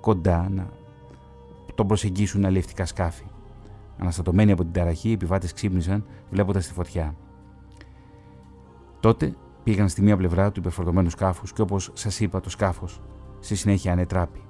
κοντά 0.00 0.48
να 0.50 0.68
τον 1.74 1.86
προσεγγίσουν 1.86 2.44
αλληλευτικά 2.44 2.86
σκάφη. 2.86 3.24
Αναστατωμένοι 3.98 4.52
από 4.52 4.62
την 4.62 4.72
ταραχή, 4.72 5.08
οι 5.08 5.12
επιβάτες 5.12 5.52
ξύπνησαν 5.52 6.04
βλέποντας 6.30 6.66
τη 6.66 6.72
φωτιά. 6.72 7.14
Τότε 9.00 9.34
πήγαν 9.62 9.88
στη 9.88 10.02
μία 10.02 10.16
πλευρά 10.16 10.52
του 10.52 10.60
υπερφορτωμένου 10.60 11.10
σκάφους 11.10 11.52
και 11.52 11.62
όπως 11.62 11.90
σας 11.94 12.20
είπα, 12.20 12.40
το 12.40 12.50
σκάφος 12.50 13.00
στη 13.40 13.54
συνέχεια 13.54 13.92
ανετράπη. 13.92 14.42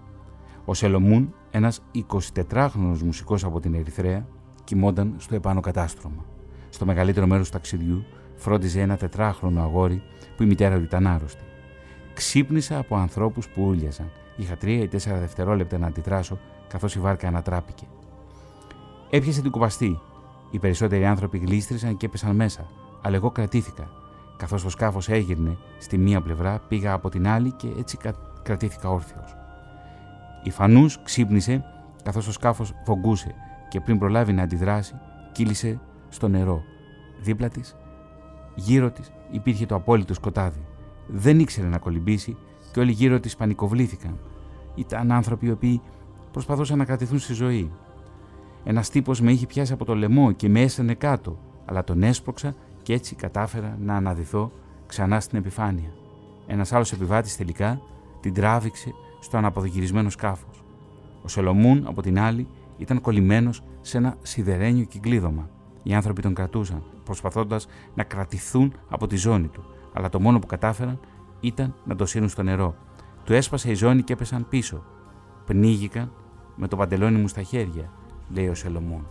Ο 0.64 0.74
Σελομούν, 0.74 1.34
ένας 1.50 1.80
24χρονο 1.92 2.98
μουσικός 3.04 3.44
από 3.44 3.60
την 3.60 3.74
Ερυθρέα, 3.74 4.26
κοιμόταν 4.64 5.14
στο 5.16 5.34
επάνω 5.34 5.60
κατάστρωμα. 5.60 6.24
Στο 6.68 6.84
μεγαλύτερο 6.84 7.26
μέρος 7.26 7.46
του 7.46 7.52
ταξιδιού 7.52 8.04
φρόντιζε 8.36 8.80
ένα 8.80 8.96
τετράχρονο 8.96 9.62
αγόρι 9.62 10.02
που 10.36 10.42
η 10.42 10.46
μητέρα 10.46 10.76
του 10.76 10.82
ήταν 10.82 11.06
άρρωστη. 11.06 11.44
Ξύπνησα 12.14 12.78
από 12.78 12.96
ανθρώπους 12.96 13.48
που 13.48 13.62
ούλιαζαν. 13.62 14.10
Είχα 14.36 14.56
τρία 14.56 14.82
ή 14.82 14.88
τέσσερα 14.88 15.18
δευτερόλεπτα 15.18 15.78
να 15.78 15.86
αντιδράσω 15.86 16.38
καθώς 16.68 16.94
η 16.94 17.00
βάρκα 17.00 17.28
ανατράπηκε. 17.28 17.84
Έπιασε 19.10 19.40
την 19.40 19.50
κουπαστή. 19.50 20.00
Οι 20.50 20.58
περισσότεροι 20.58 21.06
άνθρωποι 21.06 21.38
γλίστρησαν 21.38 21.96
και 21.96 22.06
έπεσαν 22.06 22.36
μέσα, 22.36 22.66
αλλά 23.02 23.16
εγώ 23.16 23.30
κρατήθηκα. 23.30 23.90
Καθώς 24.36 24.62
το 24.62 24.70
σκάφος 24.70 25.08
έγυρνε 25.08 25.56
στη 25.78 25.98
μία 25.98 26.20
πλευρά, 26.20 26.60
πήγα 26.68 26.92
από 26.92 27.08
την 27.08 27.28
άλλη 27.28 27.52
και 27.52 27.68
έτσι 27.78 27.98
κρατήθηκα 28.42 28.88
όρθιος. 28.88 29.36
Η 30.42 30.50
φανούς 30.50 31.02
ξύπνησε 31.02 31.64
καθώς 32.02 32.24
το 32.24 32.32
σκάφος 32.32 32.72
βογκούσε 32.86 33.34
και 33.68 33.80
πριν 33.80 33.98
προλάβει 33.98 34.32
να 34.32 34.42
αντιδράσει, 34.42 34.94
κύλησε 35.32 35.80
στο 36.08 36.28
νερό. 36.28 36.62
Δίπλα 37.20 37.48
της, 37.48 37.76
γύρω 38.54 38.90
της, 38.90 39.12
υπήρχε 39.30 39.66
το 39.66 39.74
απόλυτο 39.74 40.14
σκοτάδι. 40.14 40.66
Δεν 41.06 41.40
ήξερε 41.40 41.68
να 41.68 41.78
κολυμπήσει 41.78 42.36
και 42.72 42.80
όλοι 42.80 42.92
γύρω 42.92 43.20
της 43.20 43.36
πανικοβλήθηκαν. 43.36 44.18
Ήταν 44.74 45.12
άνθρωποι 45.12 45.46
οι 45.46 45.50
οποίοι 45.50 45.80
προσπαθούσαν 46.32 46.78
να 46.78 46.84
κρατηθούν 46.84 47.18
στη 47.18 47.32
ζωή. 47.32 47.70
Ένας 48.64 48.90
τύπος 48.90 49.20
με 49.20 49.32
είχε 49.32 49.46
πιάσει 49.46 49.72
από 49.72 49.84
το 49.84 49.94
λαιμό 49.94 50.32
και 50.32 50.48
με 50.48 50.60
έστενε 50.60 50.94
κάτω, 50.94 51.38
αλλά 51.64 51.84
τον 51.84 52.02
έσπρωξα 52.02 52.54
και 52.82 52.92
έτσι 52.92 53.14
κατάφερα 53.14 53.78
να 53.80 53.94
αναδυθώ 53.94 54.50
ξανά 54.86 55.20
στην 55.20 55.38
επιφάνεια. 55.38 55.92
Ένας 56.46 56.72
άλλος 56.72 56.92
επιβάτης 56.92 57.36
τελικά 57.36 57.80
την 58.20 58.34
τράβηξε 58.34 58.92
στο 59.20 59.36
αναποδογυρισμένο 59.36 60.10
σκάφος. 60.10 60.62
Ο 61.22 61.28
Σελομούν, 61.28 61.86
από 61.86 62.02
την 62.02 62.18
άλλη, 62.18 62.46
ήταν 62.78 63.00
κολλημένος 63.00 63.62
σε 63.80 63.96
ένα 63.96 64.16
σιδερένιο 64.22 64.84
κυκλίδωμα. 64.84 65.48
Οι 65.82 65.94
άνθρωποι 65.94 66.22
τον 66.22 66.34
κρατούσαν, 66.34 66.82
προσπαθώντας 67.04 67.66
να 67.94 68.02
κρατηθούν 68.02 68.72
από 68.88 69.06
τη 69.06 69.16
ζώνη 69.16 69.46
του, 69.48 69.64
αλλά 69.94 70.08
το 70.08 70.20
μόνο 70.20 70.38
που 70.38 70.46
κατάφεραν 70.46 71.00
ήταν 71.40 71.74
να 71.84 71.96
το 71.96 72.06
σύρουν 72.06 72.28
στο 72.28 72.42
νερό. 72.42 72.74
Του 73.24 73.32
έσπασε 73.32 73.70
η 73.70 73.74
ζώνη 73.74 74.02
και 74.02 74.12
έπεσαν 74.12 74.48
πίσω. 74.48 74.84
Πνίγηκαν 75.44 76.12
με 76.56 76.68
το 76.68 76.76
παντελόνι 76.76 77.18
μου 77.18 77.28
στα 77.28 77.42
χέρια, 77.42 77.90
λέει 78.28 78.48
ο 78.48 78.54
Σελομούν. 78.54 79.06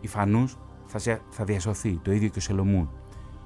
Η 0.00 0.06
Φανούς 0.06 0.56
θα, 0.86 1.18
θα 1.30 1.44
διασωθεί, 1.44 2.00
το 2.02 2.12
ίδιο 2.12 2.28
και 2.28 2.38
ο 2.38 2.40
Σελομούν. 2.40 2.90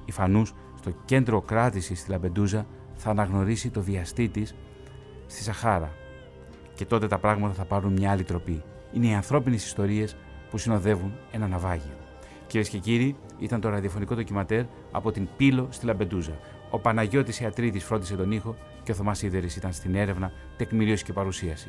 Η 0.05 0.13
Φανούς 0.13 0.55
στο 0.79 0.91
κέντρο 1.05 1.41
κράτησης 1.41 2.01
στη 2.01 2.11
Λαμπεντούζα 2.11 2.67
θα 2.95 3.11
αναγνωρίσει 3.11 3.71
το 3.71 3.83
βιαστή 3.83 4.29
της 4.29 4.55
στη 5.27 5.43
Σαχάρα. 5.43 5.93
Και 6.75 6.85
τότε 6.85 7.07
τα 7.07 7.19
πράγματα 7.19 7.55
θα 7.55 7.65
πάρουν 7.65 7.93
μια 7.93 8.11
άλλη 8.11 8.23
τροπή. 8.23 8.63
Είναι 8.93 9.07
οι 9.07 9.15
ανθρώπινες 9.15 9.65
ιστορίες 9.65 10.17
που 10.51 10.59
συνοδεύουν 10.59 11.13
ένα 11.31 11.49
ναυάγιο. 11.49 11.97
Κυρίες 12.47 12.69
και 12.69 12.79
κύριοι, 12.79 13.17
ήταν 13.39 13.61
το 13.61 13.69
ραδιοφωνικό 13.69 14.15
ντοκιμαντέρ 14.15 14.65
από 14.93 15.13
την 15.13 15.29
Πύλο 15.37 15.67
στη 15.71 15.87
Λαμπεντούζα. 15.87 16.39
Ο 16.71 16.79
Παναγιώτης 16.79 17.41
Ιατρίδης 17.41 17.85
φρόντισε 17.85 18.17
τον 18.17 18.33
ήχο 18.33 18.57
και 18.83 18.93
ο 18.93 18.95
Θωμάς 18.95 19.23
Σίδερης 19.23 19.57
ήταν 19.57 19.73
στην 19.73 19.95
έρευνα, 19.95 20.33
τεκμηρίωση 20.57 21.05
και 21.05 21.13
παρουσίαση. 21.13 21.69